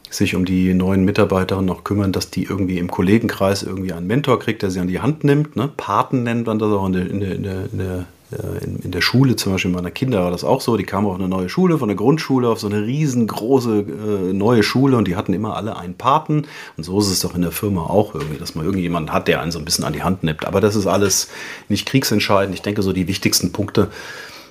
sich 0.10 0.36
um 0.36 0.44
die 0.44 0.74
neuen 0.74 1.06
Mitarbeiterinnen 1.06 1.68
noch 1.68 1.84
kümmern, 1.84 2.12
dass 2.12 2.32
die 2.32 2.44
irgendwie 2.44 2.80
im 2.80 2.90
Kollegenkreis 2.90 3.62
irgendwie 3.62 3.94
einen 3.94 4.08
Mentor 4.08 4.40
kriegt, 4.40 4.64
der 4.64 4.72
sie 4.72 4.80
an 4.80 4.88
die 4.88 5.00
Hand 5.00 5.24
nimmt. 5.24 5.56
Ne? 5.56 5.70
Paten 5.78 6.24
nennt 6.24 6.48
man 6.48 6.58
das 6.58 6.72
auch 6.72 6.88
in 6.88 6.94
der, 6.94 7.10
in 7.10 7.20
der, 7.20 7.34
in 7.72 7.78
der, 7.78 8.06
in 8.32 8.38
der 8.38 8.54
äh, 8.54 8.64
in, 8.64 8.76
in, 8.78 8.92
der 8.92 9.02
Schule, 9.02 9.36
zum 9.36 9.54
Beispiel 9.54 9.72
meiner 9.72 9.92
Kinder 9.92 10.24
war 10.24 10.32
das 10.32 10.44
auch 10.44 10.62
so, 10.62 10.78
die 10.78 10.84
kamen 10.84 11.08
auf 11.08 11.16
eine 11.16 11.28
neue 11.28 11.50
Schule, 11.50 11.78
von 11.78 11.88
der 11.88 11.98
Grundschule 11.98 12.48
auf 12.50 12.60
so 12.60 12.68
eine 12.68 12.86
riesengroße 12.86 13.80
äh, 13.80 14.34
neue 14.34 14.64
Schule 14.64 14.98
und 14.98 15.08
die 15.08 15.16
hatten 15.16 15.34
immer 15.34 15.56
alle 15.56 15.78
einen 15.78 15.96
Paten. 15.96 16.46
Und 16.78 16.84
so 16.84 17.00
ist 17.00 17.10
es 17.10 17.22
doch 17.22 17.36
in 17.36 17.42
der 17.42 17.52
Firma 17.52 17.84
auch 17.84 18.14
irgendwie, 18.14 18.38
dass 18.38 18.56
man 18.56 18.66
irgendjemanden 18.66 19.14
hat, 19.14 19.28
der 19.28 19.42
einen 19.42 19.52
so 19.52 19.60
ein 19.60 19.66
bisschen 19.66 19.86
an 19.86 19.94
die 19.94 20.04
Hand 20.04 20.24
nimmt. 20.24 20.46
Aber 20.46 20.62
das 20.62 20.76
ist 20.76 20.88
alles 20.88 21.30
nicht 21.68 21.88
kriegsentscheidend. 21.88 22.56
Ich 22.56 22.62
denke, 22.62 22.82
so 22.82 22.94
die 22.94 23.08
wichtigsten 23.08 23.52
Punkte 23.52 23.90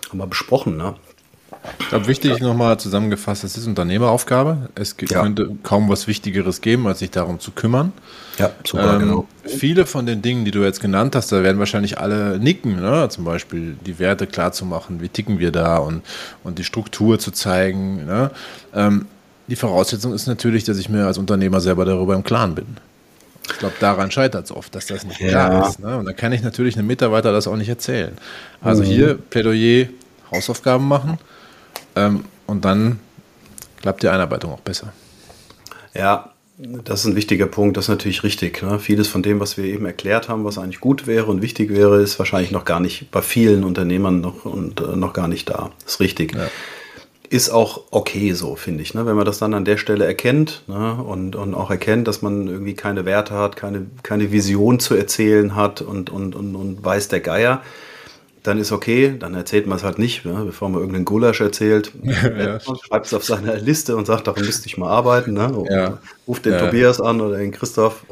haben 0.08 0.18
wir 0.18 0.26
besprochen. 0.26 0.76
Ne? 0.76 0.94
Ich 1.78 1.88
glaube, 1.88 2.06
wichtig 2.06 2.40
nochmal 2.40 2.78
zusammengefasst, 2.78 3.44
es 3.44 3.56
ist 3.56 3.66
Unternehmeraufgabe. 3.66 4.68
Es 4.74 4.94
ja. 5.08 5.22
könnte 5.22 5.50
kaum 5.62 5.88
was 5.88 6.06
Wichtigeres 6.06 6.60
geben, 6.60 6.86
als 6.86 6.98
sich 7.00 7.10
darum 7.10 7.40
zu 7.40 7.50
kümmern. 7.50 7.92
Ja, 8.38 8.50
super, 8.64 8.94
ähm, 8.94 9.00
genau. 9.00 9.28
Viele 9.44 9.86
von 9.86 10.06
den 10.06 10.22
Dingen, 10.22 10.44
die 10.44 10.50
du 10.50 10.62
jetzt 10.62 10.80
genannt 10.80 11.16
hast, 11.16 11.32
da 11.32 11.42
werden 11.42 11.58
wahrscheinlich 11.58 11.98
alle 11.98 12.38
nicken. 12.38 12.76
Ne? 12.80 13.08
Zum 13.10 13.24
Beispiel 13.24 13.76
die 13.84 13.98
Werte 13.98 14.26
klarzumachen, 14.26 15.00
wie 15.00 15.08
ticken 15.08 15.38
wir 15.38 15.50
da 15.50 15.78
und, 15.78 16.02
und 16.44 16.58
die 16.58 16.64
Struktur 16.64 17.18
zu 17.18 17.30
zeigen. 17.30 18.06
Ne? 18.06 18.30
Ähm, 18.74 19.06
die 19.48 19.56
Voraussetzung 19.56 20.12
ist 20.12 20.26
natürlich, 20.26 20.64
dass 20.64 20.78
ich 20.78 20.88
mir 20.88 21.06
als 21.06 21.18
Unternehmer 21.18 21.60
selber 21.60 21.84
darüber 21.84 22.14
im 22.14 22.22
Klaren 22.22 22.54
bin. 22.54 22.66
Ich 23.50 23.58
glaube, 23.58 23.74
daran 23.80 24.10
scheitert 24.10 24.44
es 24.44 24.52
oft, 24.52 24.74
dass 24.74 24.86
das 24.86 25.04
nicht 25.04 25.20
ja. 25.20 25.28
klar 25.28 25.68
ist. 25.68 25.80
Ne? 25.80 25.96
Und 25.96 26.04
da 26.04 26.12
kann 26.12 26.32
ich 26.32 26.42
natürlich 26.42 26.76
einem 26.76 26.86
Mitarbeiter 26.86 27.32
das 27.32 27.48
auch 27.48 27.56
nicht 27.56 27.68
erzählen. 27.68 28.12
Also 28.60 28.82
mhm. 28.82 28.86
hier 28.86 29.14
Plädoyer, 29.14 29.86
Hausaufgaben 30.30 30.86
machen 30.86 31.18
ähm, 31.98 32.24
und 32.46 32.64
dann 32.64 33.00
klappt 33.80 34.02
die 34.02 34.08
Einarbeitung 34.08 34.52
auch 34.52 34.60
besser. 34.60 34.92
Ja, 35.94 36.32
das 36.58 37.00
ist 37.00 37.06
ein 37.06 37.16
wichtiger 37.16 37.46
Punkt, 37.46 37.76
das 37.76 37.84
ist 37.84 37.88
natürlich 37.88 38.24
richtig. 38.24 38.62
Ne? 38.62 38.80
Vieles 38.80 39.06
von 39.06 39.22
dem, 39.22 39.38
was 39.38 39.56
wir 39.56 39.64
eben 39.64 39.86
erklärt 39.86 40.28
haben, 40.28 40.44
was 40.44 40.58
eigentlich 40.58 40.80
gut 40.80 41.06
wäre 41.06 41.26
und 41.26 41.40
wichtig 41.40 41.70
wäre, 41.70 42.00
ist 42.00 42.18
wahrscheinlich 42.18 42.50
noch 42.50 42.64
gar 42.64 42.80
nicht 42.80 43.10
bei 43.12 43.22
vielen 43.22 43.62
Unternehmern 43.62 44.20
noch, 44.20 44.44
und, 44.44 44.80
äh, 44.80 44.96
noch 44.96 45.12
gar 45.12 45.28
nicht 45.28 45.48
da. 45.48 45.70
Das 45.84 45.94
ist 45.94 46.00
richtig. 46.00 46.34
Ja. 46.34 46.48
Ist 47.30 47.50
auch 47.50 47.82
okay 47.90 48.32
so, 48.32 48.56
finde 48.56 48.82
ich. 48.82 48.94
Ne? 48.94 49.06
Wenn 49.06 49.14
man 49.14 49.26
das 49.26 49.38
dann 49.38 49.54
an 49.54 49.64
der 49.64 49.76
Stelle 49.76 50.04
erkennt 50.06 50.62
ne? 50.66 50.94
und, 50.94 51.36
und 51.36 51.54
auch 51.54 51.70
erkennt, 51.70 52.08
dass 52.08 52.22
man 52.22 52.48
irgendwie 52.48 52.74
keine 52.74 53.04
Werte 53.04 53.34
hat, 53.34 53.54
keine, 53.54 53.86
keine 54.02 54.32
Vision 54.32 54.80
zu 54.80 54.94
erzählen 54.94 55.54
hat 55.54 55.82
und, 55.82 56.10
und, 56.10 56.34
und, 56.34 56.56
und 56.56 56.84
weiß 56.84 57.08
der 57.08 57.20
Geier, 57.20 57.62
dann 58.42 58.58
ist 58.58 58.72
okay, 58.72 59.14
dann 59.18 59.34
erzählt 59.34 59.66
man 59.66 59.78
es 59.78 59.84
halt 59.84 59.98
nicht, 59.98 60.24
ne? 60.24 60.42
bevor 60.46 60.68
man 60.68 60.80
irgendeinen 60.80 61.04
Gulasch 61.04 61.40
erzählt. 61.40 61.92
ja, 62.02 62.60
schreibt 62.86 63.06
es 63.06 63.14
auf 63.14 63.24
seiner 63.24 63.56
Liste 63.56 63.96
und 63.96 64.06
sagt, 64.06 64.26
daran 64.26 64.44
müsste 64.44 64.66
ich 64.66 64.78
mal 64.78 64.88
arbeiten. 64.88 65.32
Ne? 65.32 65.64
Ja. 65.70 65.98
Ruft 66.26 66.46
den 66.46 66.52
ja. 66.52 66.60
Tobias 66.60 67.00
an 67.00 67.20
oder 67.20 67.38
den 67.38 67.52
Christoph. 67.52 68.04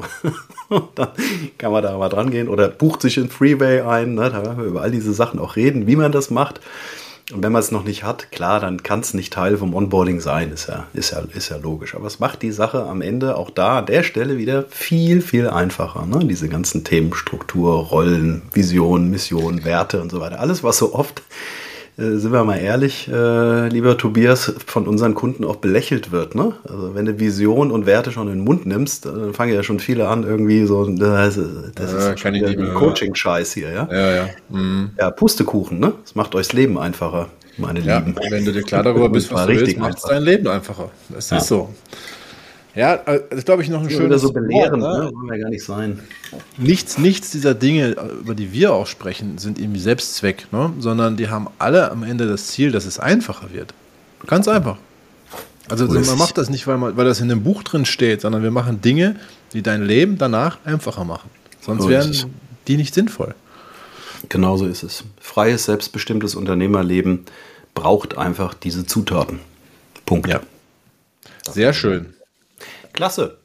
dann 0.95 1.09
kann 1.57 1.71
man 1.71 1.83
da 1.83 1.97
mal 1.97 2.09
dran 2.09 2.31
gehen 2.31 2.49
oder 2.49 2.67
bucht 2.69 3.01
sich 3.01 3.17
in 3.17 3.29
Freeway 3.29 3.81
ein. 3.81 4.15
Ne? 4.15 4.29
Da 4.29 4.43
werden 4.43 4.57
wir 4.57 4.65
über 4.65 4.81
all 4.81 4.91
diese 4.91 5.13
Sachen 5.13 5.39
auch 5.39 5.55
reden, 5.55 5.87
wie 5.87 5.95
man 5.95 6.11
das 6.11 6.29
macht. 6.29 6.61
Und 7.33 7.43
wenn 7.43 7.51
man 7.51 7.59
es 7.59 7.71
noch 7.71 7.83
nicht 7.83 8.05
hat, 8.05 8.31
klar, 8.31 8.61
dann 8.61 8.83
kann 8.83 9.01
es 9.01 9.13
nicht 9.13 9.33
Teil 9.33 9.57
vom 9.57 9.73
Onboarding 9.73 10.21
sein, 10.21 10.51
ist 10.53 10.67
ja, 10.67 10.87
ist, 10.93 11.11
ja, 11.11 11.19
ist 11.33 11.49
ja 11.49 11.57
logisch. 11.57 11.93
Aber 11.93 12.07
es 12.07 12.19
macht 12.19 12.41
die 12.41 12.53
Sache 12.53 12.83
am 12.83 13.01
Ende 13.01 13.35
auch 13.35 13.49
da 13.49 13.79
an 13.79 13.85
der 13.85 14.03
Stelle 14.03 14.37
wieder 14.37 14.63
viel, 14.69 15.21
viel 15.21 15.49
einfacher. 15.49 16.05
Ne? 16.05 16.19
Diese 16.25 16.47
ganzen 16.47 16.85
Themen, 16.85 17.13
Struktur, 17.13 17.73
Rollen, 17.87 18.43
Vision, 18.53 19.09
Mission, 19.09 19.65
Werte 19.65 20.01
und 20.01 20.09
so 20.09 20.21
weiter. 20.21 20.39
Alles, 20.39 20.63
was 20.63 20.77
so 20.77 20.95
oft 20.95 21.21
sind 21.97 22.31
wir 22.31 22.43
mal 22.43 22.57
ehrlich, 22.57 23.09
äh, 23.11 23.69
lieber 23.69 23.97
Tobias, 23.97 24.53
von 24.67 24.87
unseren 24.87 25.15
Kunden 25.15 25.43
auch 25.43 25.55
belächelt 25.55 26.11
wird. 26.11 26.35
Ne? 26.35 26.53
Also 26.69 26.93
wenn 26.93 27.05
du 27.05 27.19
Vision 27.19 27.71
und 27.71 27.87
Werte 27.87 28.11
schon 28.11 28.27
in 28.27 28.35
den 28.35 28.43
Mund 28.43 28.67
nimmst, 28.67 29.07
dann 29.07 29.33
fangen 29.33 29.53
ja 29.53 29.63
schon 29.63 29.79
viele 29.79 30.07
an, 30.07 30.23
irgendwie 30.23 30.65
so, 30.65 30.85
das, 30.85 31.39
das 31.73 31.91
ja, 31.91 32.11
ist 32.11 32.25
ein 32.25 32.73
Coaching-Scheiß 32.75 33.53
hier, 33.53 33.71
ja? 33.71 33.89
Ja, 33.91 34.15
ja. 34.15 34.29
Mhm. 34.49 34.91
Ja, 34.99 35.09
Pustekuchen, 35.09 35.79
ne? 35.79 35.93
Das 36.03 36.13
macht 36.13 36.35
euch 36.35 36.47
das 36.47 36.53
Leben 36.53 36.77
einfacher, 36.77 37.29
meine 37.57 37.79
ja, 37.79 37.97
Lieben. 37.97 38.15
Wenn 38.29 38.45
du 38.45 38.53
dir 38.53 38.61
klar 38.61 38.83
darüber 38.83 39.09
bist, 39.09 39.33
was 39.33 39.47
du 39.47 39.53
willst, 39.53 39.77
macht 39.77 39.97
es 39.97 40.03
dein 40.03 40.21
Leben 40.21 40.47
einfacher. 40.47 40.91
Das 41.09 41.31
ja. 41.31 41.37
ist 41.37 41.47
so. 41.47 41.73
Ja, 42.77 42.93
äh, 42.93 43.21
das 43.31 43.43
glaube 43.43 43.63
ich 43.63 43.69
noch 43.69 43.81
ein 43.81 43.89
schönes 43.89 44.21
so 44.21 44.31
belehrend, 44.31 44.83
Wort, 44.83 44.99
ne? 44.99 45.05
ne? 45.05 45.11
Wollen 45.11 45.31
wir 45.31 45.39
gar 45.39 45.49
nicht 45.49 45.63
sein. 45.63 45.99
Nichts, 46.57 46.99
nichts 46.99 47.31
dieser 47.31 47.55
Dinge, 47.55 47.95
über 48.21 48.35
die 48.35 48.53
wir 48.53 48.71
auch 48.71 48.85
sprechen, 48.85 49.39
sind 49.39 49.57
irgendwie 49.57 49.79
Selbstzweck, 49.79 50.45
ne? 50.51 50.71
sondern 50.77 51.17
die 51.17 51.27
haben 51.27 51.47
alle 51.57 51.89
am 51.89 52.03
Ende 52.03 52.27
das 52.27 52.47
Ziel, 52.47 52.71
dass 52.71 52.85
es 52.85 52.99
einfacher 52.99 53.51
wird. 53.51 53.73
Ganz 54.27 54.47
einfach. 54.47 54.77
Also 55.67 55.87
cool. 55.87 56.01
man 56.01 56.19
macht 56.19 56.37
das 56.37 56.51
nicht, 56.51 56.67
weil, 56.67 56.77
man, 56.77 56.95
weil 56.95 57.05
das 57.05 57.19
in 57.19 57.31
einem 57.31 57.41
Buch 57.41 57.63
drin 57.63 57.85
steht, 57.85 58.21
sondern 58.21 58.43
wir 58.43 58.51
machen 58.51 58.79
Dinge, 58.79 59.15
die 59.53 59.63
dein 59.63 59.83
Leben 59.83 60.19
danach 60.19 60.59
einfacher 60.63 61.03
machen. 61.03 61.31
Sonst 61.59 61.83
so 61.83 61.89
wären 61.89 62.15
die 62.67 62.77
nicht 62.77 62.93
sinnvoll. 62.93 63.33
Genauso 64.29 64.67
ist 64.67 64.83
es. 64.83 65.03
Freies, 65.19 65.65
selbstbestimmtes 65.65 66.35
Unternehmerleben 66.35 67.25
braucht 67.73 68.19
einfach 68.19 68.53
diese 68.53 68.85
Zutaten. 68.85 69.39
Punkt. 70.05 70.27
Ja. 70.29 70.41
Sehr 71.51 71.73
schön. 71.73 72.13
Klasse. 72.97 73.37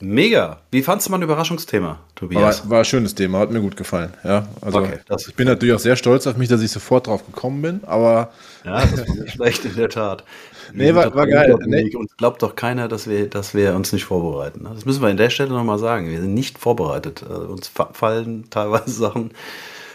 Mega. 0.00 0.60
Wie 0.70 0.80
fandest 0.82 1.08
du 1.08 1.10
mein 1.10 1.22
Überraschungsthema, 1.22 1.98
Tobias? 2.14 2.62
War, 2.62 2.70
war, 2.70 2.78
ein 2.78 2.84
schönes 2.84 3.16
Thema, 3.16 3.40
hat 3.40 3.50
mir 3.50 3.60
gut 3.60 3.76
gefallen. 3.76 4.14
Ja, 4.22 4.46
also 4.60 4.78
okay, 4.78 5.00
ich 5.26 5.34
bin 5.34 5.48
natürlich 5.48 5.74
auch 5.74 5.80
sehr 5.80 5.96
stolz 5.96 6.26
auf 6.28 6.36
mich, 6.36 6.48
dass 6.48 6.62
ich 6.62 6.70
sofort 6.70 7.08
drauf 7.08 7.26
gekommen 7.26 7.60
bin, 7.60 7.80
aber. 7.84 8.32
Ja, 8.64 8.80
das 8.86 9.06
war 9.08 9.14
nicht 9.16 9.32
schlecht 9.32 9.64
in 9.64 9.74
der 9.74 9.88
Tat. 9.88 10.24
nee, 10.72 10.94
war, 10.94 11.12
war 11.14 11.26
geil. 11.26 11.54
Nee. 11.66 11.94
Uns 11.96 12.16
glaubt 12.16 12.42
doch 12.42 12.54
keiner, 12.54 12.86
dass 12.86 13.08
wir, 13.08 13.28
dass 13.28 13.54
wir 13.54 13.74
uns 13.74 13.92
nicht 13.92 14.04
vorbereiten. 14.04 14.68
Das 14.72 14.86
müssen 14.86 15.02
wir 15.02 15.08
an 15.08 15.16
der 15.16 15.30
Stelle 15.30 15.50
nochmal 15.50 15.80
sagen. 15.80 16.08
Wir 16.08 16.20
sind 16.20 16.32
nicht 16.32 16.58
vorbereitet. 16.58 17.24
Also 17.28 17.48
uns 17.48 17.70
fallen 17.92 18.48
teilweise 18.50 18.90
Sachen 18.92 19.32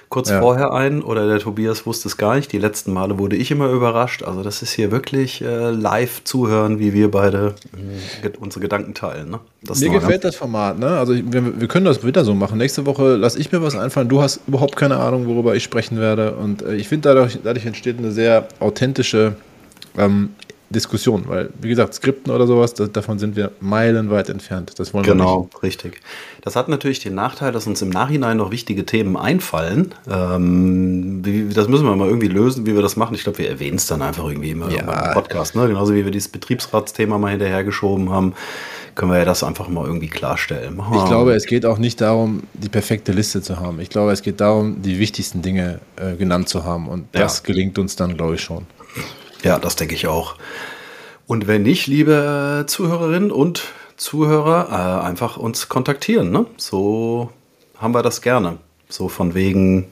kurz 0.09 0.29
ja. 0.29 0.39
vorher 0.39 0.73
ein 0.73 1.01
oder 1.01 1.27
der 1.27 1.39
Tobias 1.39 1.85
wusste 1.85 2.07
es 2.07 2.17
gar 2.17 2.35
nicht. 2.35 2.51
Die 2.51 2.57
letzten 2.57 2.93
Male 2.93 3.17
wurde 3.17 3.35
ich 3.35 3.51
immer 3.51 3.69
überrascht. 3.69 4.23
Also 4.23 4.43
das 4.43 4.61
ist 4.61 4.71
hier 4.71 4.91
wirklich 4.91 5.41
äh, 5.41 5.71
live 5.71 6.23
zuhören, 6.23 6.79
wie 6.79 6.93
wir 6.93 7.11
beide 7.11 7.55
äh, 8.23 8.29
unsere 8.39 8.61
Gedanken 8.61 8.93
teilen. 8.93 9.29
Ne? 9.29 9.39
mir 9.79 9.89
gefällt 9.89 10.23
das 10.23 10.35
Format. 10.35 10.79
Ne? 10.79 10.87
Also 10.87 11.13
wir, 11.13 11.59
wir, 11.59 11.67
können 11.67 11.85
das 11.85 12.05
wieder 12.05 12.23
so 12.23 12.33
machen. 12.33 12.57
Nächste 12.57 12.85
Woche 12.85 13.15
lasse 13.15 13.39
ich 13.39 13.51
mir 13.51 13.61
was 13.61 13.75
einfallen. 13.75 14.09
Du 14.09 14.21
hast 14.21 14.41
überhaupt 14.47 14.75
keine 14.75 14.97
Ahnung, 14.97 15.27
worüber 15.27 15.55
ich 15.55 15.63
sprechen 15.63 15.99
werde. 15.99 16.35
Und 16.35 16.61
äh, 16.61 16.75
ich 16.75 16.87
finde, 16.87 17.09
dadurch, 17.09 17.39
dadurch 17.43 17.65
entsteht 17.65 17.97
eine 17.97 18.11
sehr 18.11 18.47
authentische 18.59 19.35
ähm, 19.97 20.29
Diskussion, 20.69 21.25
weil, 21.27 21.49
wie 21.61 21.69
gesagt, 21.69 21.93
Skripten 21.93 22.33
oder 22.33 22.47
sowas, 22.47 22.73
das, 22.73 22.91
davon 22.91 23.19
sind 23.19 23.35
wir 23.35 23.51
meilenweit 23.59 24.29
entfernt. 24.29 24.73
Das 24.77 24.93
wollen 24.93 25.05
genau, 25.05 25.41
wir 25.41 25.45
nicht. 25.45 25.63
richtig. 25.63 26.01
Das 26.41 26.55
hat 26.55 26.69
natürlich 26.69 26.99
den 26.99 27.13
Nachteil, 27.13 27.51
dass 27.51 27.67
uns 27.67 27.81
im 27.81 27.89
Nachhinein 27.89 28.37
noch 28.37 28.51
wichtige 28.51 28.85
Themen 28.85 29.15
einfallen. 29.15 29.93
Ähm, 30.09 31.23
wie, 31.23 31.53
das 31.53 31.67
müssen 31.67 31.85
wir 31.85 31.95
mal 31.95 32.07
irgendwie 32.07 32.27
lösen, 32.27 32.65
wie 32.65 32.73
wir 32.73 32.81
das 32.81 32.95
machen. 32.95 33.13
Ich 33.13 33.23
glaube, 33.23 33.37
wir 33.37 33.49
erwähnen 33.49 33.77
es 33.77 33.85
dann 33.85 34.01
einfach 34.01 34.25
irgendwie 34.25 34.51
immer 34.51 34.69
ja. 34.71 35.07
im 35.07 35.13
Podcast. 35.13 35.55
Ne? 35.55 35.67
Genauso 35.67 35.93
wie 35.93 36.03
wir 36.03 36.11
dieses 36.11 36.29
Betriebsratsthema 36.29 37.17
mal 37.17 37.29
hinterhergeschoben 37.29 38.09
haben, 38.09 38.33
können 38.95 39.11
wir 39.11 39.19
ja 39.19 39.25
das 39.25 39.43
einfach 39.43 39.67
mal 39.67 39.85
irgendwie 39.85 40.07
klarstellen. 40.07 40.81
Ich 40.93 41.05
glaube, 41.05 41.33
es 41.33 41.45
geht 41.45 41.65
auch 41.65 41.77
nicht 41.77 42.01
darum, 42.01 42.43
die 42.53 42.69
perfekte 42.69 43.11
Liste 43.11 43.41
zu 43.41 43.59
haben. 43.59 43.79
Ich 43.81 43.89
glaube, 43.89 44.11
es 44.11 44.21
geht 44.21 44.41
darum, 44.41 44.81
die 44.81 44.99
wichtigsten 44.99 45.41
Dinge 45.41 45.79
äh, 45.97 46.15
genannt 46.15 46.49
zu 46.49 46.63
haben. 46.63 46.87
Und 46.87 47.07
das 47.11 47.39
ja. 47.39 47.43
gelingt 47.45 47.77
uns 47.77 47.95
dann, 47.95 48.15
glaube 48.15 48.35
ich, 48.35 48.41
schon. 48.41 48.65
Ja, 49.45 49.59
das 49.59 49.75
denke 49.75 49.93
ich 49.93 50.07
auch. 50.07 50.37
Und 51.27 51.45
wenn 51.45 51.61
nicht, 51.61 51.85
liebe 51.85 52.63
Zuhörerinnen 52.65 53.29
und 53.29 53.65
Zuhörer, 53.95 54.69
äh, 54.71 55.05
einfach 55.05 55.37
uns 55.37 55.69
kontaktieren. 55.69 56.31
Ne? 56.31 56.47
So 56.57 57.29
haben 57.77 57.93
wir 57.93 58.01
das 58.01 58.23
gerne. 58.23 58.57
So 58.89 59.07
von 59.07 59.35
wegen, 59.35 59.83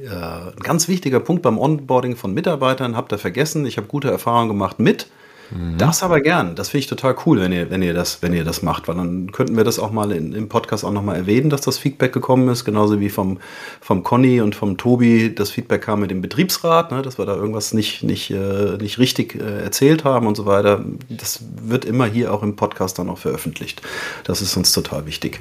äh, 0.00 0.08
ein 0.08 0.62
ganz 0.62 0.86
wichtiger 0.86 1.18
Punkt 1.18 1.42
beim 1.42 1.58
Onboarding 1.58 2.14
von 2.14 2.32
Mitarbeitern, 2.32 2.96
habt 2.96 3.10
ihr 3.10 3.18
vergessen, 3.18 3.66
ich 3.66 3.76
habe 3.76 3.88
gute 3.88 4.08
Erfahrungen 4.08 4.46
gemacht 4.46 4.78
mit. 4.78 5.08
Mhm. 5.54 5.78
Das 5.78 6.02
aber 6.02 6.20
gern. 6.20 6.54
Das 6.54 6.70
finde 6.70 6.80
ich 6.80 6.86
total 6.86 7.14
cool, 7.26 7.40
wenn 7.40 7.52
ihr, 7.52 7.70
wenn 7.70 7.82
ihr 7.82 7.94
das, 7.94 8.22
wenn 8.22 8.32
ihr 8.32 8.44
das 8.44 8.62
macht, 8.62 8.88
weil 8.88 8.96
dann 8.96 9.32
könnten 9.32 9.56
wir 9.56 9.64
das 9.64 9.78
auch 9.78 9.90
mal 9.90 10.12
in, 10.12 10.32
im 10.32 10.48
Podcast 10.48 10.84
auch 10.84 10.92
nochmal 10.92 11.16
erwähnen, 11.16 11.50
dass 11.50 11.60
das 11.60 11.78
Feedback 11.78 12.12
gekommen 12.12 12.48
ist, 12.48 12.64
genauso 12.64 13.00
wie 13.00 13.10
vom, 13.10 13.38
vom 13.80 14.02
Conny 14.02 14.40
und 14.40 14.54
vom 14.54 14.78
Tobi 14.78 15.34
das 15.34 15.50
Feedback 15.50 15.82
kam 15.82 16.00
mit 16.00 16.10
dem 16.10 16.22
Betriebsrat, 16.22 16.90
ne, 16.90 17.02
dass 17.02 17.18
wir 17.18 17.26
da 17.26 17.34
irgendwas 17.34 17.74
nicht, 17.74 18.02
nicht, 18.02 18.30
äh, 18.30 18.78
nicht 18.78 18.98
richtig 18.98 19.34
äh, 19.34 19.62
erzählt 19.62 20.04
haben 20.04 20.26
und 20.26 20.36
so 20.36 20.46
weiter. 20.46 20.84
Das 21.08 21.40
wird 21.62 21.84
immer 21.84 22.06
hier 22.06 22.32
auch 22.32 22.42
im 22.42 22.56
Podcast 22.56 22.98
dann 22.98 23.10
auch 23.10 23.18
veröffentlicht. 23.18 23.82
Das 24.24 24.40
ist 24.42 24.56
uns 24.56 24.72
total 24.72 25.06
wichtig. 25.06 25.40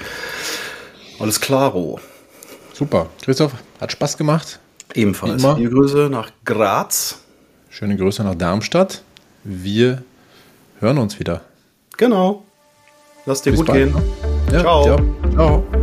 Alles 1.20 1.39
klaro. 1.39 1.99
Super. 2.74 3.07
Christoph, 3.24 3.53
hat 3.80 3.91
Spaß 3.91 4.18
gemacht. 4.18 4.59
Ebenfalls. 4.93 5.45
Viele 5.55 5.70
Grüße 5.70 6.09
nach 6.09 6.32
Graz. 6.45 7.20
Schöne 7.70 7.95
Grüße 7.95 8.24
nach 8.24 8.36
Darmstadt. 8.36 9.03
Wir 9.43 10.03
hören 10.79 10.97
uns 10.97 11.19
wieder. 11.19 11.41
Genau. 11.97 12.43
Lass 13.25 13.41
dir 13.41 13.51
Bis 13.51 13.59
gut 13.59 13.67
bald. 13.67 13.93
gehen. 13.93 14.03
Ja, 14.51 14.59
Ciao. 14.61 14.83
Ciao. 14.83 14.99
Ciao. 15.33 15.80